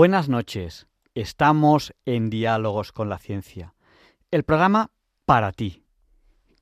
[0.00, 0.86] Buenas noches.
[1.14, 3.74] Estamos en Diálogos con la Ciencia.
[4.30, 4.92] El programa
[5.26, 5.84] para ti,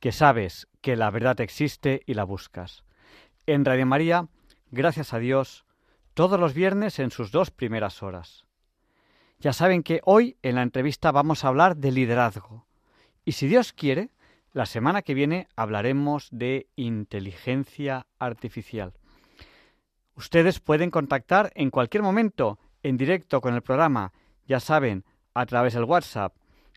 [0.01, 2.83] que sabes que la verdad existe y la buscas.
[3.47, 4.27] En Radio María,
[4.73, 5.65] gracias a Dios,
[6.15, 8.45] todos los viernes en sus dos primeras horas.
[9.39, 12.67] Ya saben que hoy en la entrevista vamos a hablar de liderazgo.
[13.25, 14.11] Y si Dios quiere,
[14.51, 18.95] la semana que viene hablaremos de inteligencia artificial.
[20.17, 24.13] Ustedes pueden contactar en cualquier momento en directo con el programa,
[24.47, 26.35] ya saben, a través del WhatsApp.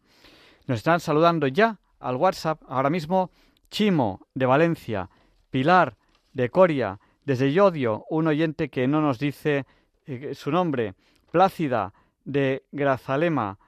[0.66, 3.30] Nos están saludando ya al WhatsApp ahora mismo
[3.70, 5.10] Chimo de Valencia,
[5.50, 5.98] Pilar
[6.32, 9.66] de Coria, desde Yodio, un oyente que no nos dice
[10.06, 10.94] eh, su nombre,
[11.30, 11.92] Plácida
[12.24, 13.58] de Grazalema,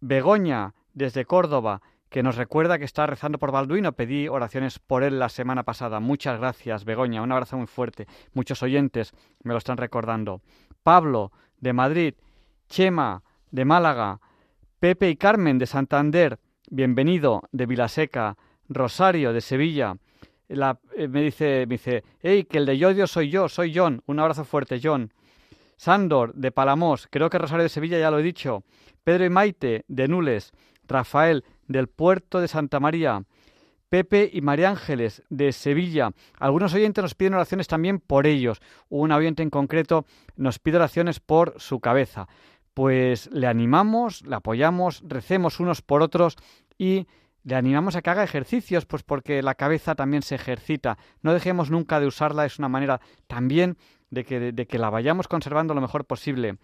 [0.00, 3.92] Begoña desde Córdoba, que nos recuerda que está rezando por Balduino.
[3.92, 6.00] Pedí oraciones por él la semana pasada.
[6.00, 7.22] Muchas gracias, Begoña.
[7.22, 8.06] Un abrazo muy fuerte.
[8.32, 10.40] Muchos oyentes me lo están recordando.
[10.82, 12.14] Pablo, de Madrid.
[12.68, 14.20] Chema, de Málaga.
[14.80, 16.38] Pepe y Carmen, de Santander.
[16.70, 18.36] Bienvenido, de Vilaseca.
[18.68, 19.96] Rosario, de Sevilla.
[20.48, 24.02] Eh, me dice, me dice, hey, que el de Yodio soy yo, soy John.
[24.06, 25.12] Un abrazo fuerte, John.
[25.76, 27.06] Sandor, de Palamos.
[27.10, 28.64] Creo que Rosario de Sevilla ya lo he dicho.
[29.04, 30.52] Pedro y Maite, de Nules.
[30.86, 33.22] Rafael, del puerto de Santa María.
[33.88, 36.10] Pepe y María Ángeles de Sevilla.
[36.38, 38.60] Algunos oyentes nos piden oraciones también por ellos.
[38.88, 40.04] Un oyente en concreto
[40.36, 42.28] nos pide oraciones por su cabeza.
[42.74, 46.36] Pues le animamos, le apoyamos, recemos unos por otros
[46.76, 47.06] y
[47.44, 50.98] le animamos a que haga ejercicios, pues porque la cabeza también se ejercita.
[51.22, 53.78] No dejemos nunca de usarla, es una manera también
[54.10, 56.58] de que, de que la vayamos conservando lo mejor posible.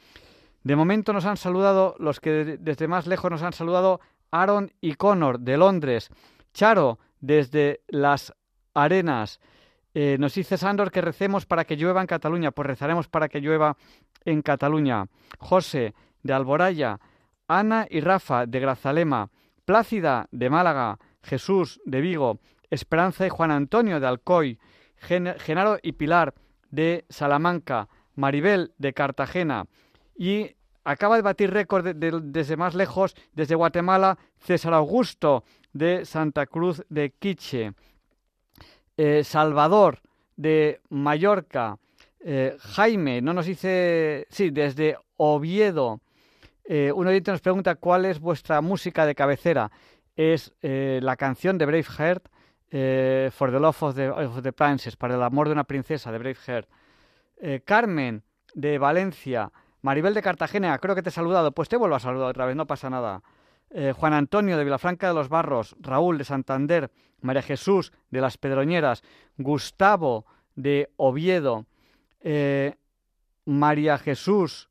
[0.62, 4.00] De momento nos han saludado, los que desde más lejos nos han saludado,
[4.34, 6.10] Aaron y Connor de Londres,
[6.52, 8.34] Charo desde las
[8.74, 9.38] Arenas.
[9.94, 13.40] Eh, nos dice Sandor que recemos para que llueva en Cataluña, pues rezaremos para que
[13.40, 13.76] llueva
[14.24, 15.06] en Cataluña.
[15.38, 15.94] José
[16.24, 16.98] de Alboraya,
[17.46, 19.30] Ana y Rafa de Grazalema,
[19.64, 22.40] Plácida de Málaga, Jesús de Vigo,
[22.70, 24.58] Esperanza y Juan Antonio de Alcoy,
[24.96, 26.34] Genaro y Pilar
[26.70, 29.66] de Salamanca, Maribel de Cartagena.
[30.16, 36.84] Y acaba de batir récord desde más lejos, desde Guatemala, César Augusto de Santa Cruz
[36.88, 37.72] de Quiche,
[38.96, 40.00] eh, Salvador
[40.36, 41.78] de Mallorca,
[42.20, 46.00] eh, Jaime, no nos dice, sí, desde Oviedo.
[46.64, 49.70] Eh, un oyente nos pregunta cuál es vuestra música de cabecera.
[50.16, 52.28] Es la canción de Braveheart,
[53.32, 56.18] For the Love of the, of the Princess, para el amor de una princesa de
[56.18, 56.68] Braveheart.
[57.64, 58.22] Carmen
[58.54, 59.50] de Valencia,
[59.84, 61.52] Maribel de Cartagena, creo que te he saludado.
[61.52, 63.22] Pues te vuelvo a saludar otra vez, no pasa nada.
[63.68, 66.90] Eh, Juan Antonio de Vilafranca de los Barros, Raúl de Santander,
[67.20, 69.02] María Jesús de Las Pedroñeras,
[69.36, 70.24] Gustavo
[70.54, 71.66] de Oviedo,
[72.22, 72.76] eh,
[73.44, 74.70] María Jesús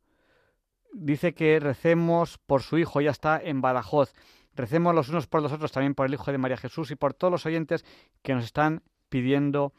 [0.92, 4.16] dice que recemos por su hijo, ya está en Badajoz.
[4.56, 7.14] Recemos los unos por los otros también por el hijo de María Jesús y por
[7.14, 7.86] todos los oyentes
[8.24, 9.74] que nos están pidiendo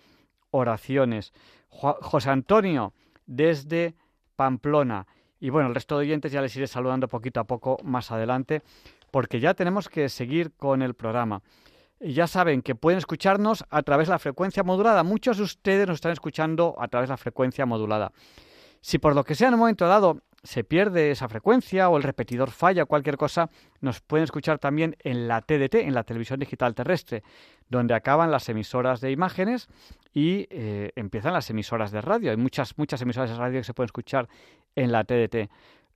[0.52, 1.32] oraciones.
[1.70, 2.94] José Antonio
[3.26, 3.96] desde
[4.36, 5.08] Pamplona.
[5.44, 8.62] Y bueno, el resto de oyentes ya les iré saludando poquito a poco más adelante,
[9.10, 11.42] porque ya tenemos que seguir con el programa.
[12.00, 15.02] Ya saben que pueden escucharnos a través de la frecuencia modulada.
[15.02, 18.10] Muchos de ustedes nos están escuchando a través de la frecuencia modulada.
[18.80, 22.04] Si por lo que sea en un momento dado se pierde esa frecuencia o el
[22.04, 23.50] repetidor falla o cualquier cosa,
[23.82, 27.22] nos pueden escuchar también en la TDT, en la televisión digital terrestre,
[27.68, 29.68] donde acaban las emisoras de imágenes
[30.14, 32.30] y eh, empiezan las emisoras de radio.
[32.30, 34.28] Hay muchas, muchas emisoras de radio que se pueden escuchar
[34.76, 35.50] en la TDT.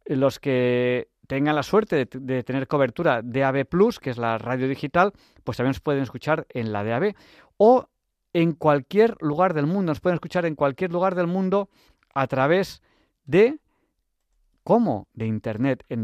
[0.06, 5.12] Los que tengan la suerte de, tener cobertura DAB Plus, que es la radio digital,
[5.44, 7.14] pues también nos pueden escuchar en la DAB
[7.58, 7.88] o
[8.32, 9.92] en cualquier lugar del mundo.
[9.92, 11.68] Nos pueden escuchar en cualquier lugar del mundo
[12.12, 12.82] a través
[13.24, 13.60] de
[14.64, 15.06] ¿cómo?
[15.14, 16.02] De internet en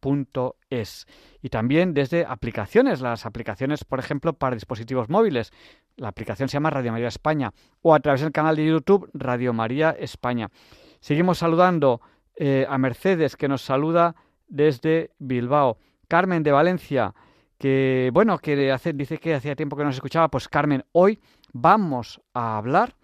[0.00, 1.06] www.radiomaria.es
[1.42, 5.52] y también desde aplicaciones, las aplicaciones, por ejemplo, para dispositivos móviles.
[5.96, 7.52] La aplicación se llama Radio María España
[7.82, 10.48] o a través del canal de YouTube Radio María España.
[11.00, 12.00] Seguimos saludando
[12.36, 14.14] eh, a Mercedes que nos saluda
[14.48, 15.78] desde Bilbao.
[16.08, 17.14] Carmen de Valencia,
[17.58, 20.28] que bueno, que dice que hacía tiempo que no se escuchaba.
[20.28, 21.18] Pues Carmen, hoy
[21.52, 22.94] vamos a hablar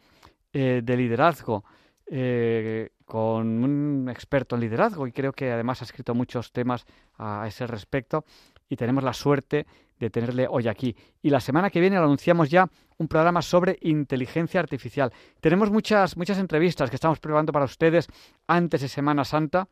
[0.52, 1.64] eh, de liderazgo
[2.06, 6.86] eh, con un experto en liderazgo y creo que además ha escrito muchos temas
[7.18, 8.24] a ese respecto
[8.68, 9.66] y tenemos la suerte
[9.98, 10.96] de tenerle hoy aquí.
[11.22, 12.68] Y la semana que viene anunciamos ya
[12.98, 15.12] un programa sobre inteligencia artificial.
[15.40, 18.08] Tenemos muchas, muchas entrevistas que estamos preparando para ustedes
[18.46, 19.68] antes de Semana Santa,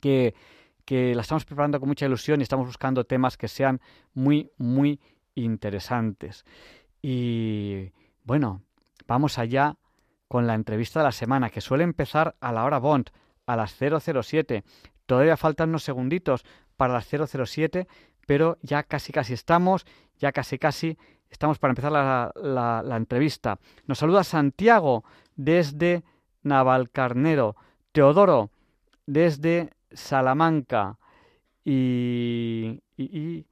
[0.00, 0.34] que
[0.84, 3.80] que la estamos preparando con mucha ilusión y estamos buscando temas que sean
[4.12, 5.00] muy, muy
[5.34, 6.44] interesantes.
[7.00, 7.90] Y
[8.22, 8.62] bueno,
[9.06, 9.76] vamos allá
[10.34, 13.10] con la entrevista de la semana, que suele empezar a la hora Bond,
[13.46, 14.64] a las 007.
[15.06, 16.44] Todavía faltan unos segunditos
[16.76, 17.86] para las 007,
[18.26, 19.86] pero ya casi casi estamos,
[20.18, 20.98] ya casi casi
[21.30, 22.32] estamos para empezar la,
[22.84, 23.60] la, entrevista.
[23.86, 25.04] Nos saluda Santiago
[25.36, 26.02] desde
[26.42, 27.54] Navalcarnero,
[27.92, 28.50] Teodoro
[29.06, 30.98] desde Salamanca
[31.64, 33.46] y, y,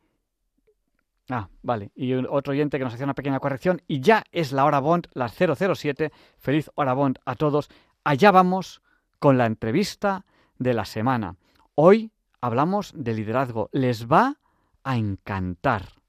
[1.31, 1.93] Ah, vale.
[1.95, 3.83] Y otro oyente que nos hacía una pequeña corrección.
[3.87, 6.13] Y ya es la hora Bond, las 007.
[6.39, 7.71] Feliz hora Bond a todos.
[8.05, 8.83] Allá vamos
[9.19, 10.25] con la entrevista
[10.59, 11.37] de la semana.
[11.75, 12.11] Hoy
[12.41, 13.69] hablamos de liderazgo.
[13.73, 14.39] Les va
[14.83, 16.02] a encantar.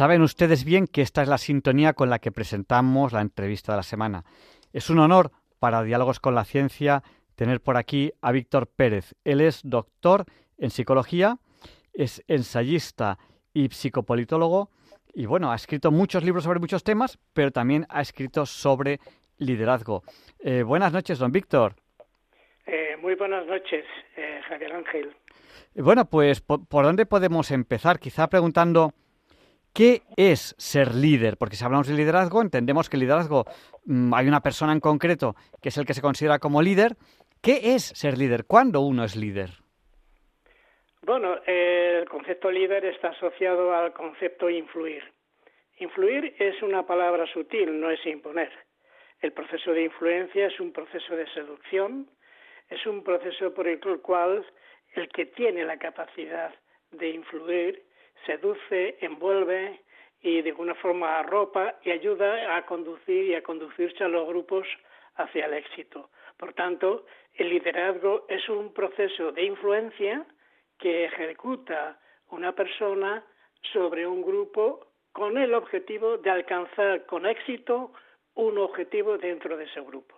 [0.00, 3.76] Saben ustedes bien que esta es la sintonía con la que presentamos la entrevista de
[3.76, 4.24] la semana.
[4.72, 7.02] Es un honor para Diálogos con la Ciencia
[7.34, 9.14] tener por aquí a Víctor Pérez.
[9.24, 10.24] Él es doctor
[10.56, 11.36] en psicología,
[11.92, 13.18] es ensayista
[13.52, 14.70] y psicopolitólogo
[15.12, 19.00] y bueno, ha escrito muchos libros sobre muchos temas, pero también ha escrito sobre
[19.36, 20.02] liderazgo.
[20.38, 21.74] Eh, buenas noches, don Víctor.
[22.64, 23.84] Eh, muy buenas noches,
[24.16, 25.14] eh, Javier Ángel.
[25.74, 27.98] Bueno, pues ¿por, dónde podemos empezar?
[27.98, 28.94] Quizá preguntando
[29.72, 31.36] ¿Qué es ser líder?
[31.36, 33.44] Porque si hablamos de liderazgo, entendemos que liderazgo
[33.84, 36.96] mm, hay una persona en concreto que es el que se considera como líder.
[37.40, 38.44] ¿Qué es ser líder?
[38.46, 39.50] ¿Cuándo uno es líder?
[41.02, 45.02] Bueno, el concepto líder está asociado al concepto influir.
[45.78, 48.50] Influir es una palabra sutil, no es imponer.
[49.20, 52.10] El proceso de influencia es un proceso de seducción,
[52.68, 54.44] es un proceso por el cual
[54.94, 56.54] el que tiene la capacidad
[56.90, 57.82] de influir
[58.26, 59.80] seduce, envuelve
[60.22, 64.66] y de alguna forma arropa y ayuda a conducir y a conducirse a los grupos
[65.16, 66.10] hacia el éxito.
[66.36, 70.26] Por tanto, el liderazgo es un proceso de influencia
[70.78, 71.98] que ejecuta
[72.30, 73.24] una persona
[73.72, 77.92] sobre un grupo con el objetivo de alcanzar con éxito
[78.34, 80.14] un objetivo dentro de ese grupo.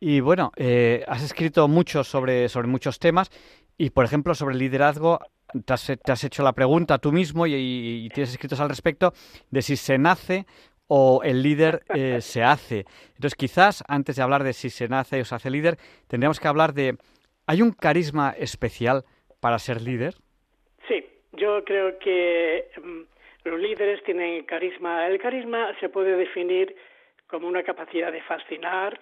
[0.00, 3.30] Y bueno, eh, has escrito mucho sobre, sobre muchos temas
[3.76, 5.20] y, por ejemplo, sobre el liderazgo
[5.64, 9.12] te has, hecho la pregunta tú mismo y, tienes escritos al respecto
[9.50, 10.46] de si se nace
[10.86, 12.84] o el líder eh, se hace.
[13.14, 15.76] Entonces, quizás antes de hablar de si se nace o se hace líder,
[16.08, 16.96] tendríamos que hablar de,
[17.46, 19.04] ¿hay un carisma especial
[19.40, 20.14] para ser líder?
[20.88, 25.06] Sí, yo creo que mm, los líderes tienen carisma.
[25.06, 26.74] El carisma se puede definir
[27.26, 28.98] como una capacidad de fascinar,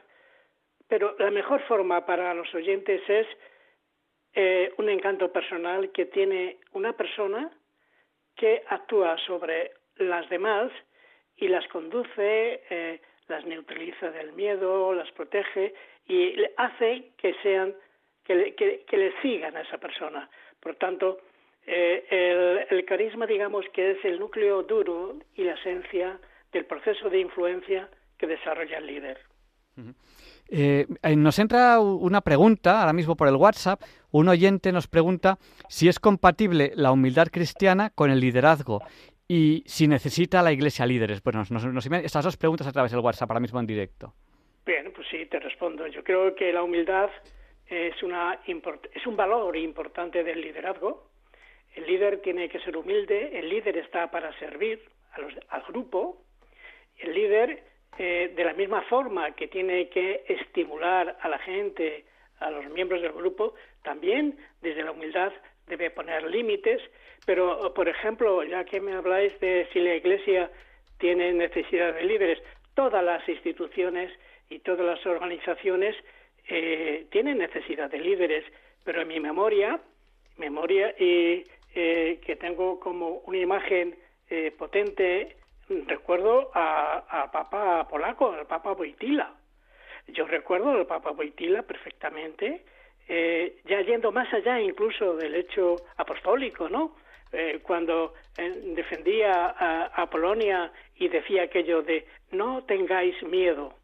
[0.89, 3.27] pero la mejor forma para los oyentes es
[4.35, 7.51] eh, un encanto personal que tiene una persona
[8.35, 10.73] que actúa sobre las demás
[11.37, 15.75] y las conduce, eh, las neutraliza del miedo, las protege
[16.09, 17.75] y hace que sean
[18.25, 20.31] que le, que, le sigan a esa persona.
[20.61, 21.19] Por tanto,
[21.67, 26.19] eh, el, carisma, digamos, que es el núcleo duro y la esencia
[26.53, 29.19] del proceso de influencia que desarrolla el líder.
[30.55, 33.81] Eh, nos entra una pregunta ahora mismo por el WhatsApp.
[34.11, 38.81] Un oyente nos pregunta si es compatible la humildad cristiana con el liderazgo
[39.27, 41.23] y si necesita la Iglesia líderes.
[41.23, 44.13] Bueno, nos, nos, estas dos preguntas a través del WhatsApp ahora mismo en directo.
[44.67, 45.87] Bien, pues sí, te respondo.
[45.87, 47.09] Yo creo que la humildad
[47.67, 51.09] es, una, es un valor importante del liderazgo.
[51.75, 54.83] el líder tiene que ser humilde, el líder está para servir
[55.49, 56.23] al grupo,
[56.99, 62.05] el líder eh, de la misma forma que tiene que estimular a la gente,
[62.41, 65.33] a los miembros del grupo, también desde la humildad
[65.67, 66.81] debe poner límites,
[67.25, 70.51] pero por ejemplo, ya que me habláis de si la Iglesia
[70.99, 72.39] tiene necesidad de líderes,
[72.75, 74.11] todas las instituciones
[74.49, 75.97] y todas las organizaciones
[76.49, 78.45] eh, tienen necesidad de líderes,
[78.85, 79.81] pero en mi memoria,
[80.37, 81.45] memoria y
[81.75, 83.97] eh, que tengo como una imagen
[84.29, 85.37] eh, potente,
[85.69, 89.35] recuerdo a, Papa Polaco, al Papa Boitila.
[90.09, 92.65] Yo recuerdo al Papa Boitila perfectamente,
[93.09, 96.97] ya yendo más allá incluso del hecho apostólico, ¿no?
[97.63, 99.55] cuando defendía
[99.95, 103.75] a, Polonia y decía aquello de no tengáis miedo.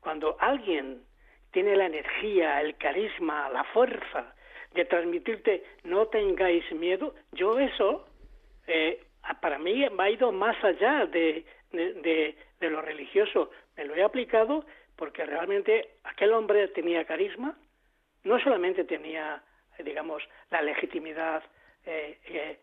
[0.00, 1.02] Cuando alguien
[1.50, 4.34] tiene la energía, el carisma, la fuerza
[4.74, 8.06] de transmitirte no tengáis miedo, yo eso,
[8.66, 9.00] eh,
[9.34, 12.36] para mí ha ido más allá de, de,
[12.70, 13.50] lo religioso.
[13.76, 14.64] Me lo he aplicado
[14.96, 17.56] porque realmente aquel hombre tenía carisma,
[18.24, 19.42] no solamente tenía,
[19.78, 21.42] digamos, la legitimidad
[21.84, 22.58] eh, eh,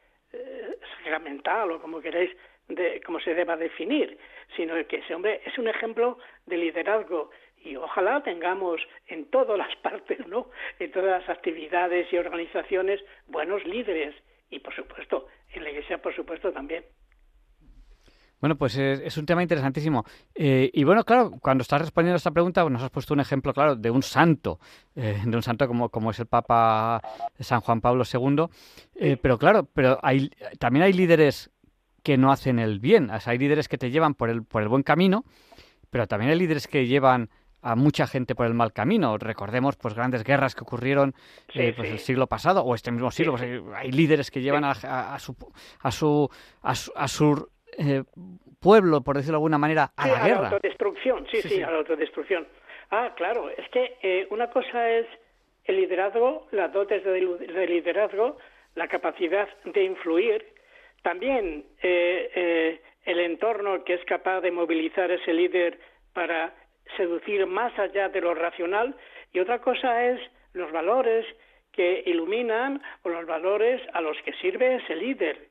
[0.98, 2.32] sacramental o como queréis,
[2.68, 4.18] de cómo se deba definir,
[4.56, 9.76] sino que ese hombre es un ejemplo de liderazgo y ojalá tengamos en todas las
[9.82, 10.50] partes, ¿no?
[10.80, 14.16] En todas las actividades y organizaciones buenos líderes
[14.54, 16.84] y por supuesto en la Iglesia por supuesto también.
[18.40, 20.04] Bueno, pues es, un tema interesantísimo.
[20.36, 23.54] Eh, y bueno, claro, cuando estás respondiendo a esta pregunta, nos has puesto un ejemplo,
[23.54, 24.60] claro, de un santo,
[24.98, 27.02] eh, de un santo como, como es el Papa
[27.40, 28.48] San Juan Pablo II.
[28.96, 30.30] Eh, pero claro, pero hay,
[30.60, 31.52] también hay líderes
[32.04, 33.10] que no hacen el bien.
[33.12, 35.24] hay líderes que te llevan por el, por el buen camino,
[35.90, 37.30] pero también hay líderes que llevan
[37.64, 39.18] a mucha gente por el mal camino.
[39.18, 41.14] Recordemos pues grandes guerras que ocurrieron
[41.56, 43.34] eh, pues, el siglo pasado o este mismo siglo.
[43.34, 43.44] Pues,
[43.76, 44.76] hay, líderes que llevan a,
[45.18, 45.36] su
[45.82, 46.30] a su
[46.62, 48.04] a su, eh,
[48.60, 50.40] pueblo, por decirlo de alguna manera, a la guerra.
[50.40, 52.48] A la autodestrucción, sí, sí, a la autodestrucción.
[52.92, 55.08] Ah, claro, es que eh, una cosa es
[55.66, 58.38] el liderazgo, las dotes de, liderazgo,
[58.76, 60.46] la capacidad de influir,
[61.02, 65.80] también el entorno que es capaz de movilizar ese líder
[66.14, 66.54] para
[66.98, 68.96] seducir más allá de lo racional
[69.32, 70.20] y otra cosa es
[70.54, 71.26] los valores
[71.72, 75.48] que iluminan o los valores a los que sirve ese líder.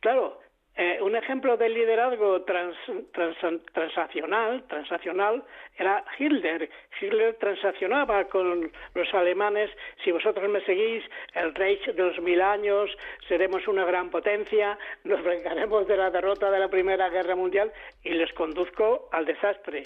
[0.00, 0.40] Claro,
[0.80, 5.42] eh, un ejemplo de liderazgo transaccional, transaccional
[5.76, 6.70] era Hitler.
[7.00, 9.72] Hitler transaccionaba con los alemanes.
[10.04, 11.02] Si vosotros me seguís,
[11.34, 16.48] el Reich de los mil años, seremos una gran potencia, nos vengaremos de la derrota
[16.48, 17.72] de la Primera Guerra Mundial
[18.04, 19.82] y les conduzco al desastre.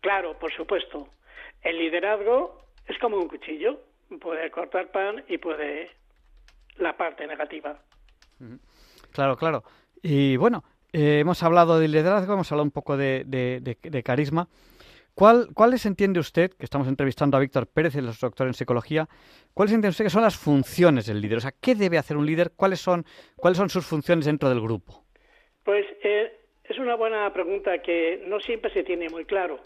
[0.00, 1.08] Claro, por supuesto.
[1.62, 3.80] El liderazgo es como un cuchillo,
[4.20, 5.90] puede cortar pan y puede
[6.76, 7.78] la parte negativa.
[9.12, 9.64] Claro, claro.
[10.02, 10.62] Y bueno,
[10.92, 14.48] eh, hemos hablado de liderazgo, hemos hablado un poco de, carisma.
[15.14, 19.08] ¿Cuál, ¿Cuáles entiende usted, que estamos entrevistando a Víctor Pérez, el doctor en psicología,
[19.54, 21.38] cuáles entiende usted que son las funciones del líder?
[21.38, 22.52] O sea, ¿qué debe hacer un líder?
[22.54, 23.04] ¿Cuáles son,
[23.36, 25.04] cuáles son sus funciones dentro del grupo?
[25.64, 26.32] Pues eh,
[26.64, 29.58] es una buena pregunta que no siempre se tiene muy claro.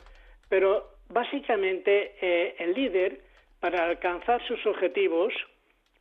[0.51, 3.21] Pero básicamente eh, el líder,
[3.61, 5.33] para alcanzar sus objetivos,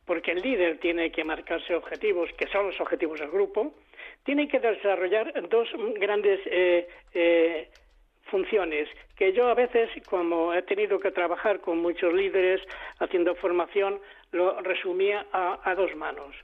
[0.04, 3.72] porque el líder tiene que marcarse objetivos, que son los objetivos del grupo,
[4.24, 7.68] tiene que desarrollar dos grandes eh, eh,
[8.24, 12.60] funciones que yo a veces, como he tenido que trabajar con muchos líderes
[12.98, 14.00] haciendo formación,
[14.32, 16.34] lo resumía a dos manos.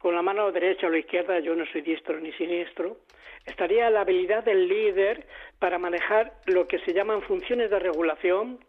[0.00, 2.96] Con la mano derecha o la izquierda, yo no soy diestro ni siniestro,
[3.44, 5.26] estaría la habilidad del líder
[5.58, 8.64] para manejar lo que se llaman funciones de regulación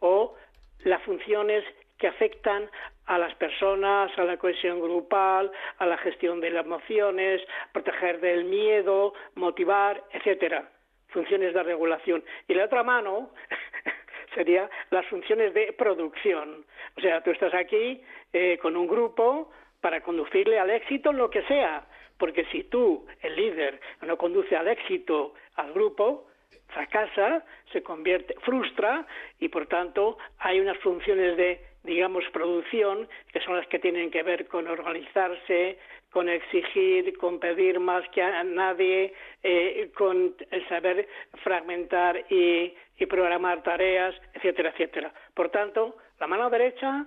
[0.00, 0.34] o
[0.80, 1.62] las funciones
[1.98, 2.68] que afectan
[3.06, 8.44] a las personas, a la cohesión grupal, a la gestión de las emociones, proteger del
[8.44, 10.68] miedo, motivar, etcétera.
[11.10, 12.24] Funciones de regulación.
[12.48, 13.30] Y la otra mano
[14.34, 16.66] sería las funciones de producción.
[16.96, 21.42] O sea, tú estás aquí eh, con un grupo para conducirle al éxito lo que
[21.42, 21.84] sea,
[22.16, 26.28] porque si tú, el líder, no conduce al éxito al grupo,
[26.68, 29.04] fracasa, se convierte, frustra
[29.40, 34.22] y por tanto hay unas funciones de, digamos, producción que son las que tienen que
[34.22, 35.78] ver con organizarse,
[36.12, 39.12] con exigir, con pedir más que a nadie,
[39.42, 41.08] eh, con el saber
[41.42, 45.12] fragmentar y, y programar tareas, etcétera, etcétera.
[45.34, 47.06] Por tanto, la mano derecha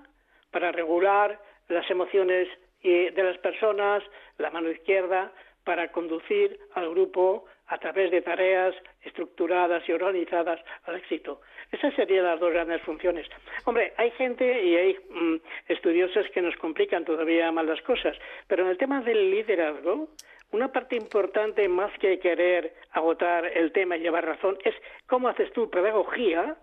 [0.51, 1.39] para regular
[1.69, 2.47] las emociones
[2.89, 4.03] de las personas,
[4.37, 5.31] la mano izquierda
[5.63, 11.41] para conducir al grupo a través de tareas estructuradas y organizadas al éxito.
[11.71, 13.27] Esas serían las dos grandes funciones.
[13.65, 15.35] Hombre, hay gente y hay mm,
[15.67, 18.15] estudiosos que nos complican todavía más las cosas,
[18.47, 20.09] pero en el tema del liderazgo,
[20.51, 24.75] una parte importante más que querer agotar el tema y llevar razón es
[25.07, 26.55] cómo haces tu pedagogía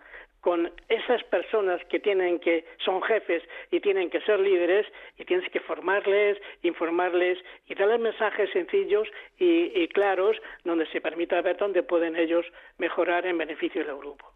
[0.43, 5.49] con esas personas que tienen que son jefes y tienen que ser líderes y tienes
[5.51, 9.09] que formarles, informarles y darles mensajes sencillos
[9.39, 12.45] y, claros donde se permita ver dónde pueden ellos
[12.79, 14.33] mejorar en beneficio del grupo.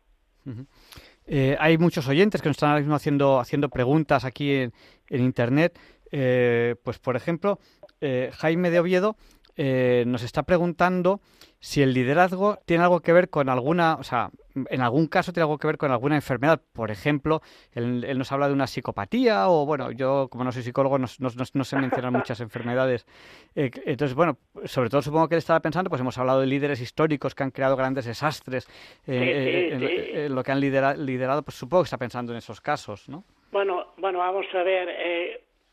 [1.27, 4.73] Eh, hay muchos oyentes que nos están haciendo, haciendo preguntas aquí en,
[5.11, 5.77] Internet.
[6.13, 7.59] Eh, pues, por ejemplo,
[8.01, 9.17] eh, Jaime de Oviedo
[9.57, 11.21] nos está preguntando
[11.61, 15.45] si el liderazgo tiene algo que ver con alguna, o sea, en algún caso tiene
[15.45, 16.61] algo que ver con alguna enfermedad.
[16.73, 17.41] Por ejemplo,
[17.73, 21.65] él, nos habla de una psicopatía o, bueno, yo como no soy psicólogo no, no,
[21.65, 23.07] sé mencionar muchas enfermedades.
[23.55, 26.81] Eh, entonces, bueno, sobre todo supongo que él estaba pensando, pues hemos hablado de líderes
[26.81, 28.69] históricos que han creado grandes desastres
[29.07, 33.09] eh, eh, en, lo que han liderado, pues supongo que está pensando en esos casos,
[33.09, 33.25] ¿no?
[33.51, 34.89] Bueno, bueno, vamos a ver.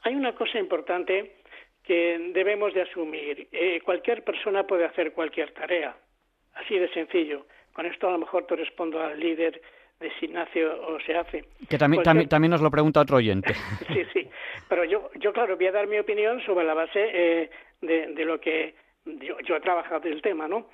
[0.02, 1.42] hay una cosa importante
[1.84, 3.48] que debemos de asumir.
[3.52, 5.96] Eh, cualquier persona puede hacer cualquier tarea,
[6.54, 7.46] así de sencillo.
[7.74, 9.62] Con esto a lo mejor te respondo al líder
[10.00, 11.46] de si nace o se hace.
[11.70, 13.54] Que también, también, también, nos lo pregunta otro oyente.
[13.88, 14.30] sí, sí.
[14.70, 17.50] Pero yo, yo, claro, voy a dar mi opinión sobre la base eh,
[17.82, 18.75] de, de, lo que
[19.06, 20.70] yo, yo, he trabajado del tema, ¿no?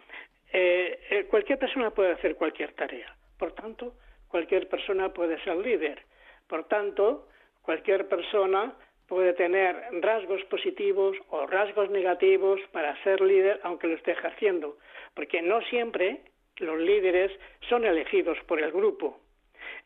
[0.52, 3.16] Eh, eh, cualquier persona puede hacer cualquier tarea.
[3.38, 3.96] Por tanto,
[4.28, 6.04] cualquier persona puede ser líder.
[6.48, 7.28] Por tanto,
[7.62, 8.74] cualquier persona
[9.10, 14.78] puede tener rasgos positivos o rasgos negativos para ser líder aunque lo esté ejerciendo,
[15.16, 16.22] porque no siempre
[16.58, 17.32] los líderes
[17.68, 19.20] son elegidos por el grupo.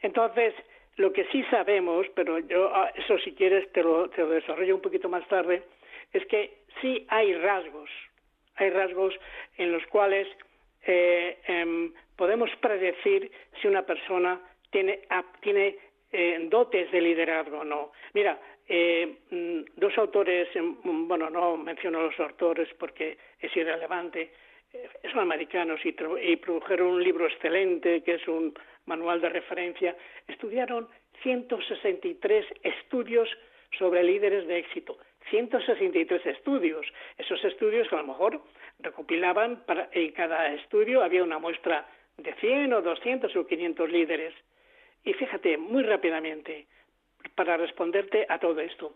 [0.02, 0.54] Entonces,
[0.98, 4.82] lo que sí sabemos, pero yo ah, eso si quieres te lo, te desarrollo un
[4.82, 5.64] poquito más tarde,
[6.12, 7.90] es que sí hay rasgos,
[8.56, 9.16] hay rasgos
[9.58, 10.28] en los cuales
[10.86, 13.32] eh, em, podemos predecir
[13.62, 15.00] si una persona tiene,
[15.42, 15.78] tiene
[16.12, 17.92] eh, dotes de liderazgo o no.
[18.14, 20.76] Mira, eh, mm, dos autores, em,
[21.08, 24.32] bueno, no menciono los autores porque es irrelevante,
[24.74, 25.92] eh, son americanos y,
[26.38, 28.54] produjeron un libro excelente que es un
[28.86, 29.96] manual de referencia,
[30.28, 30.88] estudiaron
[31.22, 33.30] 163 estudios
[33.78, 34.98] sobre líderes de éxito.
[35.30, 36.86] 163 estudios.
[37.18, 38.42] Esos estudios a lo mejor
[38.80, 44.34] recopilaban, para, en cada estudio había una muestra de 100 o 200 o 500 líderes.
[45.04, 46.68] Y fíjate, muy rápidamente,
[47.36, 48.96] para responderte a todo esto.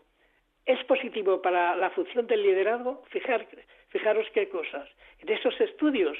[0.64, 3.04] ¿Es positivo para la función del liderazgo?
[3.08, 4.88] fijaros qué cosas.
[5.20, 6.18] En esos estudios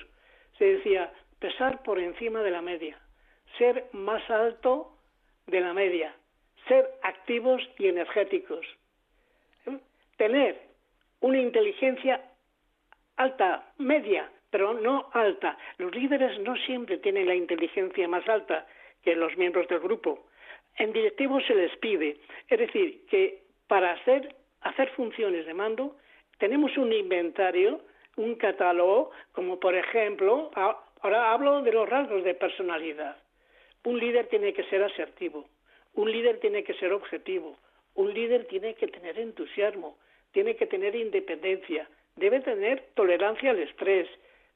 [0.57, 2.99] se decía pesar por encima de la media,
[3.59, 4.97] ser más alto
[5.47, 6.15] de la media,
[6.67, 8.67] ser activos y energéticos,
[9.67, 9.79] ¿eh?
[10.17, 10.61] tener
[11.21, 12.23] una inteligencia
[13.17, 15.59] alta, media, pero no alta.
[15.77, 18.67] Los líderes no siempre tienen la inteligencia más alta
[19.03, 20.28] que los miembros del grupo
[20.79, 22.17] en directivos se les pide.
[22.49, 25.97] Es decir, que para hacer, hacer funciones de mando
[26.39, 27.81] tenemos un inventario,
[28.17, 33.17] un catálogo, como por ejemplo, ahora hablo de los rasgos de personalidad.
[33.85, 35.49] Un líder tiene que ser asertivo,
[35.95, 37.57] un líder tiene que ser objetivo,
[37.95, 39.99] un líder tiene que tener entusiasmo,
[40.33, 44.09] tiene que tener independencia, debe tener tolerancia al estrés,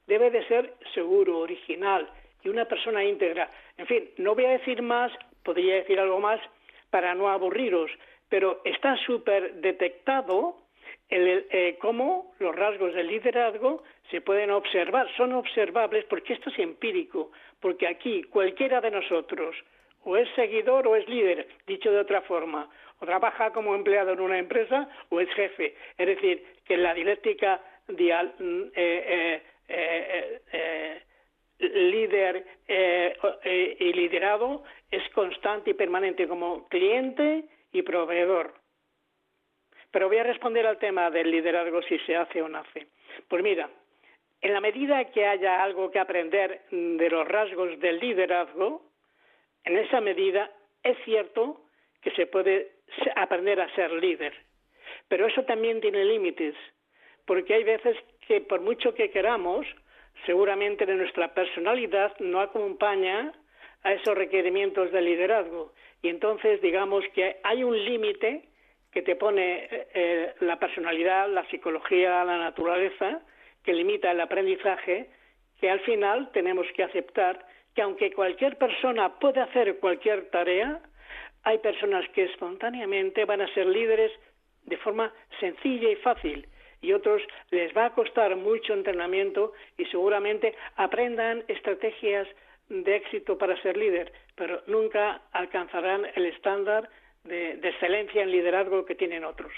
[0.07, 2.09] debe de ser seguro, original
[2.43, 3.49] y una persona íntegra.
[3.77, 5.11] En fin, no voy a decir más
[5.43, 6.39] podría decir algo más
[6.89, 7.91] para no aburriros,
[8.29, 10.57] pero está súper detectado
[11.09, 16.59] el, eh, cómo los rasgos del liderazgo se pueden observar, son observables porque esto es
[16.59, 19.55] empírico, porque aquí cualquiera de nosotros
[20.05, 24.19] o es seguidor o es líder, dicho de otra forma, o trabaja como empleado en
[24.19, 25.75] una empresa o es jefe.
[25.97, 31.01] Es decir, que la dialéctica dial, mm, eh, eh,
[31.59, 38.53] líder eh, eh, y liderado es constante y permanente como cliente y proveedor.
[39.91, 42.87] Pero voy a responder al tema del liderazgo si se hace o no hace.
[43.27, 43.69] Pues mira,
[44.41, 48.81] en la medida que haya algo que aprender de los rasgos del liderazgo,
[49.63, 50.51] en esa medida
[50.83, 51.61] es cierto
[52.01, 52.71] que se puede
[53.15, 54.33] aprender a ser líder.
[55.07, 56.55] Pero eso también tiene límites,
[57.25, 57.95] porque hay veces
[58.27, 59.65] que por mucho que queramos,
[60.25, 63.33] seguramente de nuestra personalidad no acompaña
[63.83, 65.73] a esos requerimientos de liderazgo.
[66.01, 68.43] Y entonces digamos que hay un límite
[68.91, 73.21] que te pone eh, eh, la personalidad, la psicología, la naturaleza,
[73.63, 75.09] que limita el aprendizaje,
[75.59, 80.79] que al final tenemos que aceptar que aunque cualquier persona puede hacer cualquier tarea,
[81.43, 84.11] hay personas que espontáneamente van a ser líderes
[84.63, 86.47] de forma sencilla y fácil
[86.83, 92.27] y otros les va a costar mucho entrenamiento y seguramente aprendan estrategias
[92.69, 96.89] de éxito para ser líder, pero nunca alcanzarán el estándar
[97.23, 99.51] de, excelencia en liderazgo que tienen otros.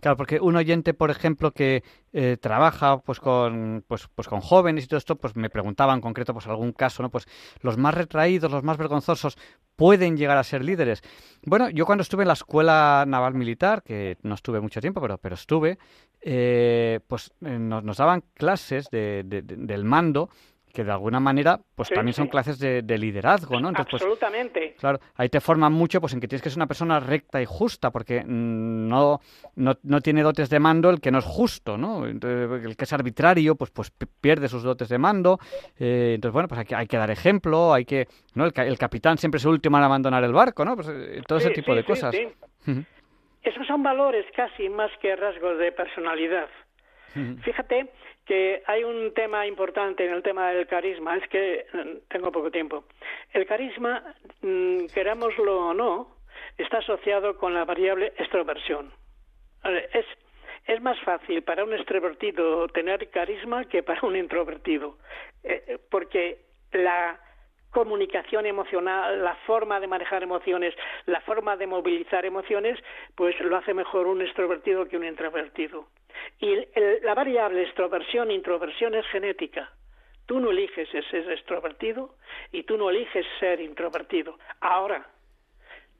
[0.00, 1.82] Claro, porque un oyente, por ejemplo, que
[2.12, 6.00] eh, trabaja pues con pues, pues con jóvenes y todo esto, pues me preguntaba en
[6.00, 7.10] concreto pues algún caso, ¿no?
[7.10, 7.26] Pues
[7.62, 9.38] los más retraídos, los más vergonzosos
[9.76, 11.02] pueden llegar a ser líderes.
[11.42, 15.18] Bueno, yo cuando estuve en la escuela naval militar, que no estuve mucho tiempo, pero
[15.18, 15.78] pero estuve,
[16.20, 20.30] eh, pues eh, nos, daban clases de, del mando
[20.78, 23.70] que de alguna manera pues también son clases de, liderazgo, ¿no?
[23.70, 24.76] Entonces, pues, Absolutamente.
[24.78, 27.46] claro, ahí te forman mucho pues en que tienes que ser una persona recta y
[27.46, 29.18] justa, porque mm, no,
[29.56, 32.06] no, tiene dotes de mando el que no es justo, ¿no?
[32.06, 35.40] el que es arbitrario, pues, pues pierde sus dotes de mando.
[35.80, 38.06] Eh, entonces, bueno, pues hay que, hay que dar ejemplo, hay que...
[38.36, 38.44] ¿no?
[38.44, 40.76] El, capitán siempre es el último en abandonar el barco, ¿no?
[40.76, 42.14] Pues, eh, todo ese tipo de cosas.
[43.42, 46.46] Esos son valores casi más que rasgos de personalidad.
[47.42, 47.90] Fíjate
[48.28, 52.50] que hay un tema importante en el tema del carisma, es que mm, tengo poco
[52.50, 52.84] tiempo.
[53.32, 56.14] El carisma, mm, querámoslo o no,
[56.58, 58.92] está asociado con la variable extroversión.
[59.64, 60.04] Es,
[60.66, 64.98] es más fácil para un extrovertido tener carisma que para un introvertido,
[65.42, 67.18] eh, porque la
[67.70, 70.74] comunicación emocional, la forma de manejar emociones,
[71.06, 72.78] la forma de movilizar emociones,
[73.14, 75.88] pues lo hace mejor un extrovertido que un introvertido.
[76.40, 76.56] Y
[77.02, 79.70] la variable extroversión-introversión es genética.
[80.26, 82.16] Tú no eliges ser extrovertido
[82.52, 84.38] y tú no eliges ser introvertido.
[84.60, 85.06] Ahora,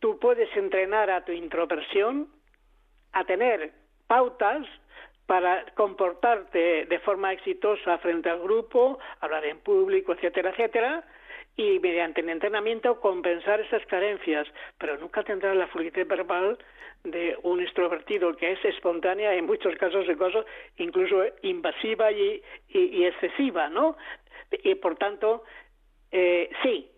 [0.01, 2.29] tú puedes entrenar a tu introversión
[3.13, 3.73] a tener
[4.07, 4.67] pautas
[5.27, 11.05] para comportarte de forma exitosa frente al grupo, hablar en público, etcétera, etcétera,
[11.59, 14.47] y mediante el entrenamiento compensar esas carencias,
[14.79, 16.57] pero nunca tendrás la fluidez verbal
[17.03, 22.41] de un extrovertido que es espontánea en muchos casos de cosas incluso invasiva y,
[22.71, 23.97] excesiva, ¿no?
[24.63, 25.43] Y por tanto,
[26.13, 26.89] eh, sí,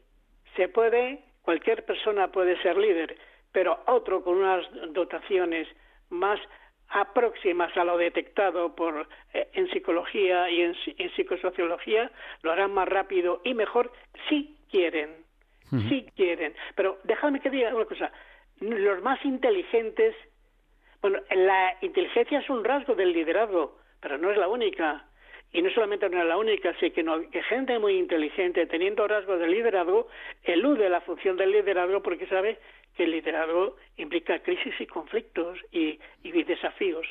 [0.57, 3.16] se puede, cualquier persona puede ser líder,
[3.53, 5.68] pero otro con unas dotaciones
[6.11, 6.38] más
[7.14, 10.74] próximas a lo detectado por, eh, en psicología y en,
[11.14, 12.11] psicosociología,
[12.42, 13.92] lo harán más rápido y mejor
[14.29, 15.24] si quieren.
[15.88, 16.53] Si quieren.
[16.74, 18.11] Pero déjame que diga una cosa.
[18.59, 20.16] Los más inteligentes,
[21.00, 25.05] bueno, la inteligencia es un rasgo del liderazgo, pero no es la única.
[25.53, 29.49] Y no solamente no es la única, sino que gente muy inteligente, teniendo rasgos de
[29.49, 30.07] liderazgo,
[30.45, 32.59] elude la función del liderazgo porque sabe
[32.97, 35.99] que el liderazgo implica crisis y conflictos y,
[36.45, 37.07] desafíos.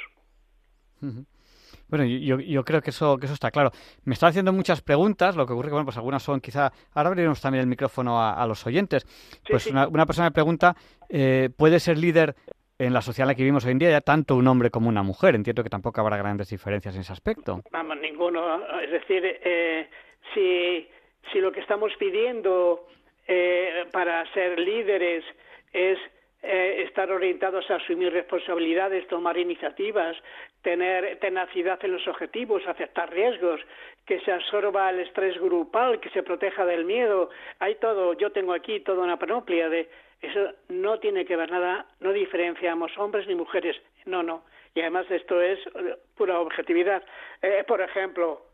[1.89, 3.71] Bueno, yo, yo, creo que eso, que eso está claro.
[4.03, 6.71] Me están haciendo muchas preguntas, lo que ocurre que, bueno, pues algunas son quizá...
[6.93, 9.05] Ahora abriremos también el micrófono a, los oyentes.
[9.49, 10.75] pues Una, persona me pregunta,
[11.09, 12.35] eh, ¿puede ser líder
[12.77, 14.87] en la sociedad en la que vivimos hoy en día ya tanto un hombre como
[14.87, 15.35] una mujer?
[15.35, 17.61] Entiendo que tampoco habrá grandes diferencias en ese aspecto.
[17.71, 18.61] Vamos, ninguno.
[18.81, 19.87] Es decir, eh,
[20.33, 20.87] si,
[21.31, 22.87] si lo que estamos pidiendo
[23.27, 25.23] eh, para ser líderes
[25.71, 25.97] es
[26.41, 30.17] eh, estar orientados a asumir responsabilidades, tomar iniciativas,
[30.61, 33.61] tener tenacidad en los objetivos, aceptar riesgos,
[34.05, 37.29] que se absorba el estrés grupal, que se proteja del miedo.
[37.59, 39.87] Hay todo, yo tengo aquí toda una panoplia de
[40.21, 44.43] eso no tiene que ver nada, no diferenciamos hombres ni mujeres, no, no.
[44.75, 47.03] Y además esto es eh, pura objetividad.
[47.41, 48.45] Eh, por ejemplo,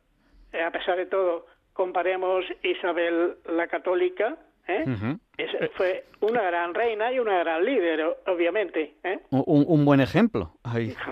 [0.53, 4.85] a pesar de todo, comparemos Isabel la católica, ¿eh?
[5.75, 8.95] fue una gran reina y una gran líder, obviamente.
[9.03, 9.19] ¿eh?
[9.29, 10.51] Un, buen ejemplo.
[10.63, 10.95] Ahí.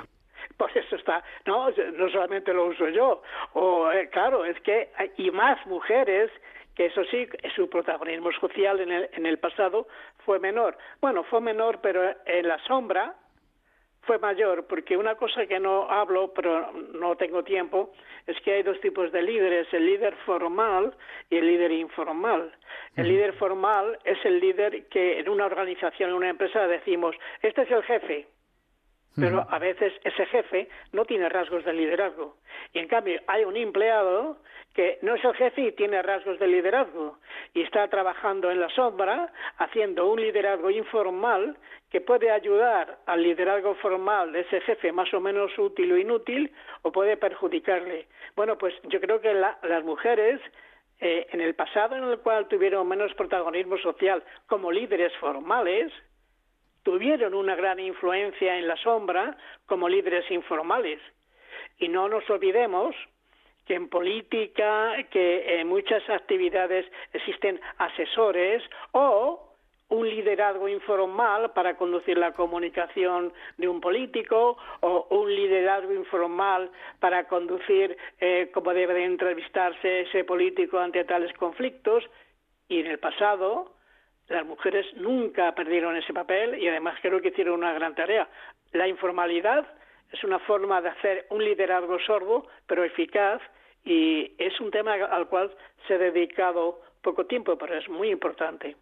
[0.56, 5.12] Pues eso está, no, no solamente lo uso yo, o eh, claro, es que hay
[5.18, 6.30] y más mujeres
[6.76, 9.88] que eso sí, su protagonismo social en el, en el pasado
[10.24, 10.78] fue menor.
[11.02, 13.16] Bueno, fue menor, pero en la sombra
[14.06, 17.94] fue mayor, porque una cosa que no hablo, pero no tengo tiempo,
[18.28, 20.94] es que hay dos tipos de líderes, el líder formal
[21.30, 22.54] y el líder informal.
[22.96, 27.64] El líder formal es el líder que en una organización, en una empresa decimos, este
[27.64, 28.28] es el jefe,
[29.16, 32.38] pero a veces ese jefe no tiene rasgos de liderazgo.
[32.74, 34.38] Y en cambio hay un empleado
[34.74, 37.20] que no es el jefe y tiene rasgos de liderazgo
[37.54, 41.58] y está trabajando en la sombra haciendo un liderazgo informal
[41.92, 46.52] que puede ayudar al liderazgo formal de ese jefe más o menos útil o inútil
[46.82, 48.08] o puede perjudicarle.
[48.36, 50.42] Bueno, pues yo creo que las mujeres
[51.00, 55.92] eh, en el pasado en el cual tuvieron menos protagonismo social como líderes formales,
[56.84, 61.00] tuvieron una gran influencia en la sombra como líderes informales.
[61.78, 62.96] Y no nos olvidemos
[63.66, 69.50] que en política, que en muchas actividades existen asesores o
[69.90, 77.28] un liderazgo informal para conducir la comunicación de un político o un liderazgo informal para
[77.28, 82.04] conducir eh, cómo debe de entrevistarse ese político ante tales conflictos.
[82.68, 83.74] Y en el pasado,
[84.28, 88.28] las mujeres nunca perdieron ese papel y además creo que hicieron una gran tarea.
[88.72, 89.66] La informalidad
[90.12, 93.42] es una forma de hacer un liderazgo sordo, pero eficaz,
[93.84, 95.52] y es un tema al cual
[95.88, 98.76] se ha dedicado poco tiempo, pero es muy importante.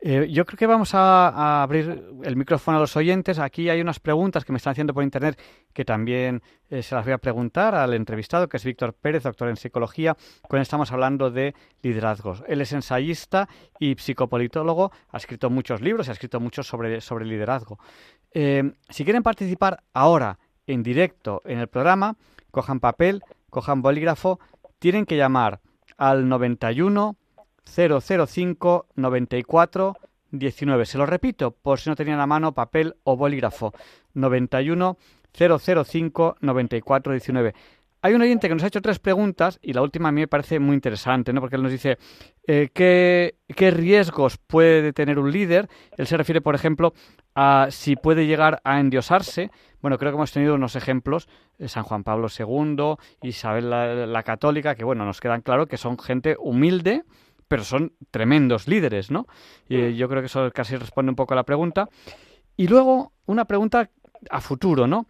[0.00, 3.38] Eh, yo creo que vamos a, abrir el micrófono a los oyentes.
[3.38, 5.38] Aquí hay unas preguntas que me están haciendo por internet
[5.72, 9.48] que también eh, se las voy a preguntar al entrevistado, que es Víctor Pérez, doctor
[9.48, 10.16] en psicología,
[10.48, 12.42] con él estamos hablando de liderazgos.
[12.48, 17.78] Él es ensayista y psicopolitólogo, ha escrito muchos libros, ha escrito muchos sobre, sobre liderazgo.
[18.32, 22.16] Eh, si quieren participar ahora en directo en el programa,
[22.50, 24.40] cojan papel, cojan bolígrafo,
[24.78, 25.60] tienen que llamar
[25.96, 27.16] al 91
[27.66, 29.96] 005 94
[30.30, 30.86] 19.
[30.86, 33.72] Se lo repito, por si no tenían a mano papel o bolígrafo.
[34.14, 34.96] 91
[35.32, 37.54] 005 94 19.
[38.02, 40.28] Hay un oyente que nos ha hecho tres preguntas y la última a mí me
[40.28, 41.40] parece muy interesante, ¿no?
[41.40, 41.98] Porque él nos dice
[42.46, 45.68] eh, ¿qué, ¿qué, riesgos puede tener un líder.
[45.96, 46.94] Él se refiere, por ejemplo,
[47.34, 49.50] a si puede llegar a endiosarse.
[49.80, 54.22] Bueno, creo que hemos tenido unos ejemplos, eh, San Juan Pablo II, Isabel la, la
[54.22, 57.02] Católica, que bueno, nos quedan claro que son gente humilde,
[57.48, 59.26] pero son tremendos líderes, ¿no?
[59.68, 61.88] Y eh, yo creo que eso casi responde un poco a la pregunta.
[62.56, 63.90] Y luego, una pregunta
[64.30, 65.06] a futuro, ¿no?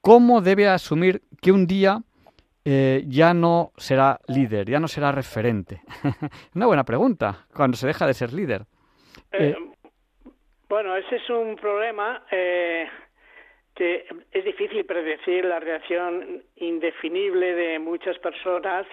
[0.00, 1.98] ¿Cómo debe asumir que un día
[2.64, 5.80] eh, ya no será líder, ya no será referente?
[6.54, 8.66] una buena pregunta, cuando se deja de ser líder.
[9.32, 9.56] Eh,
[10.68, 18.86] bueno, ese es un problema que es difícil predecir la reacción indefinible de muchas personas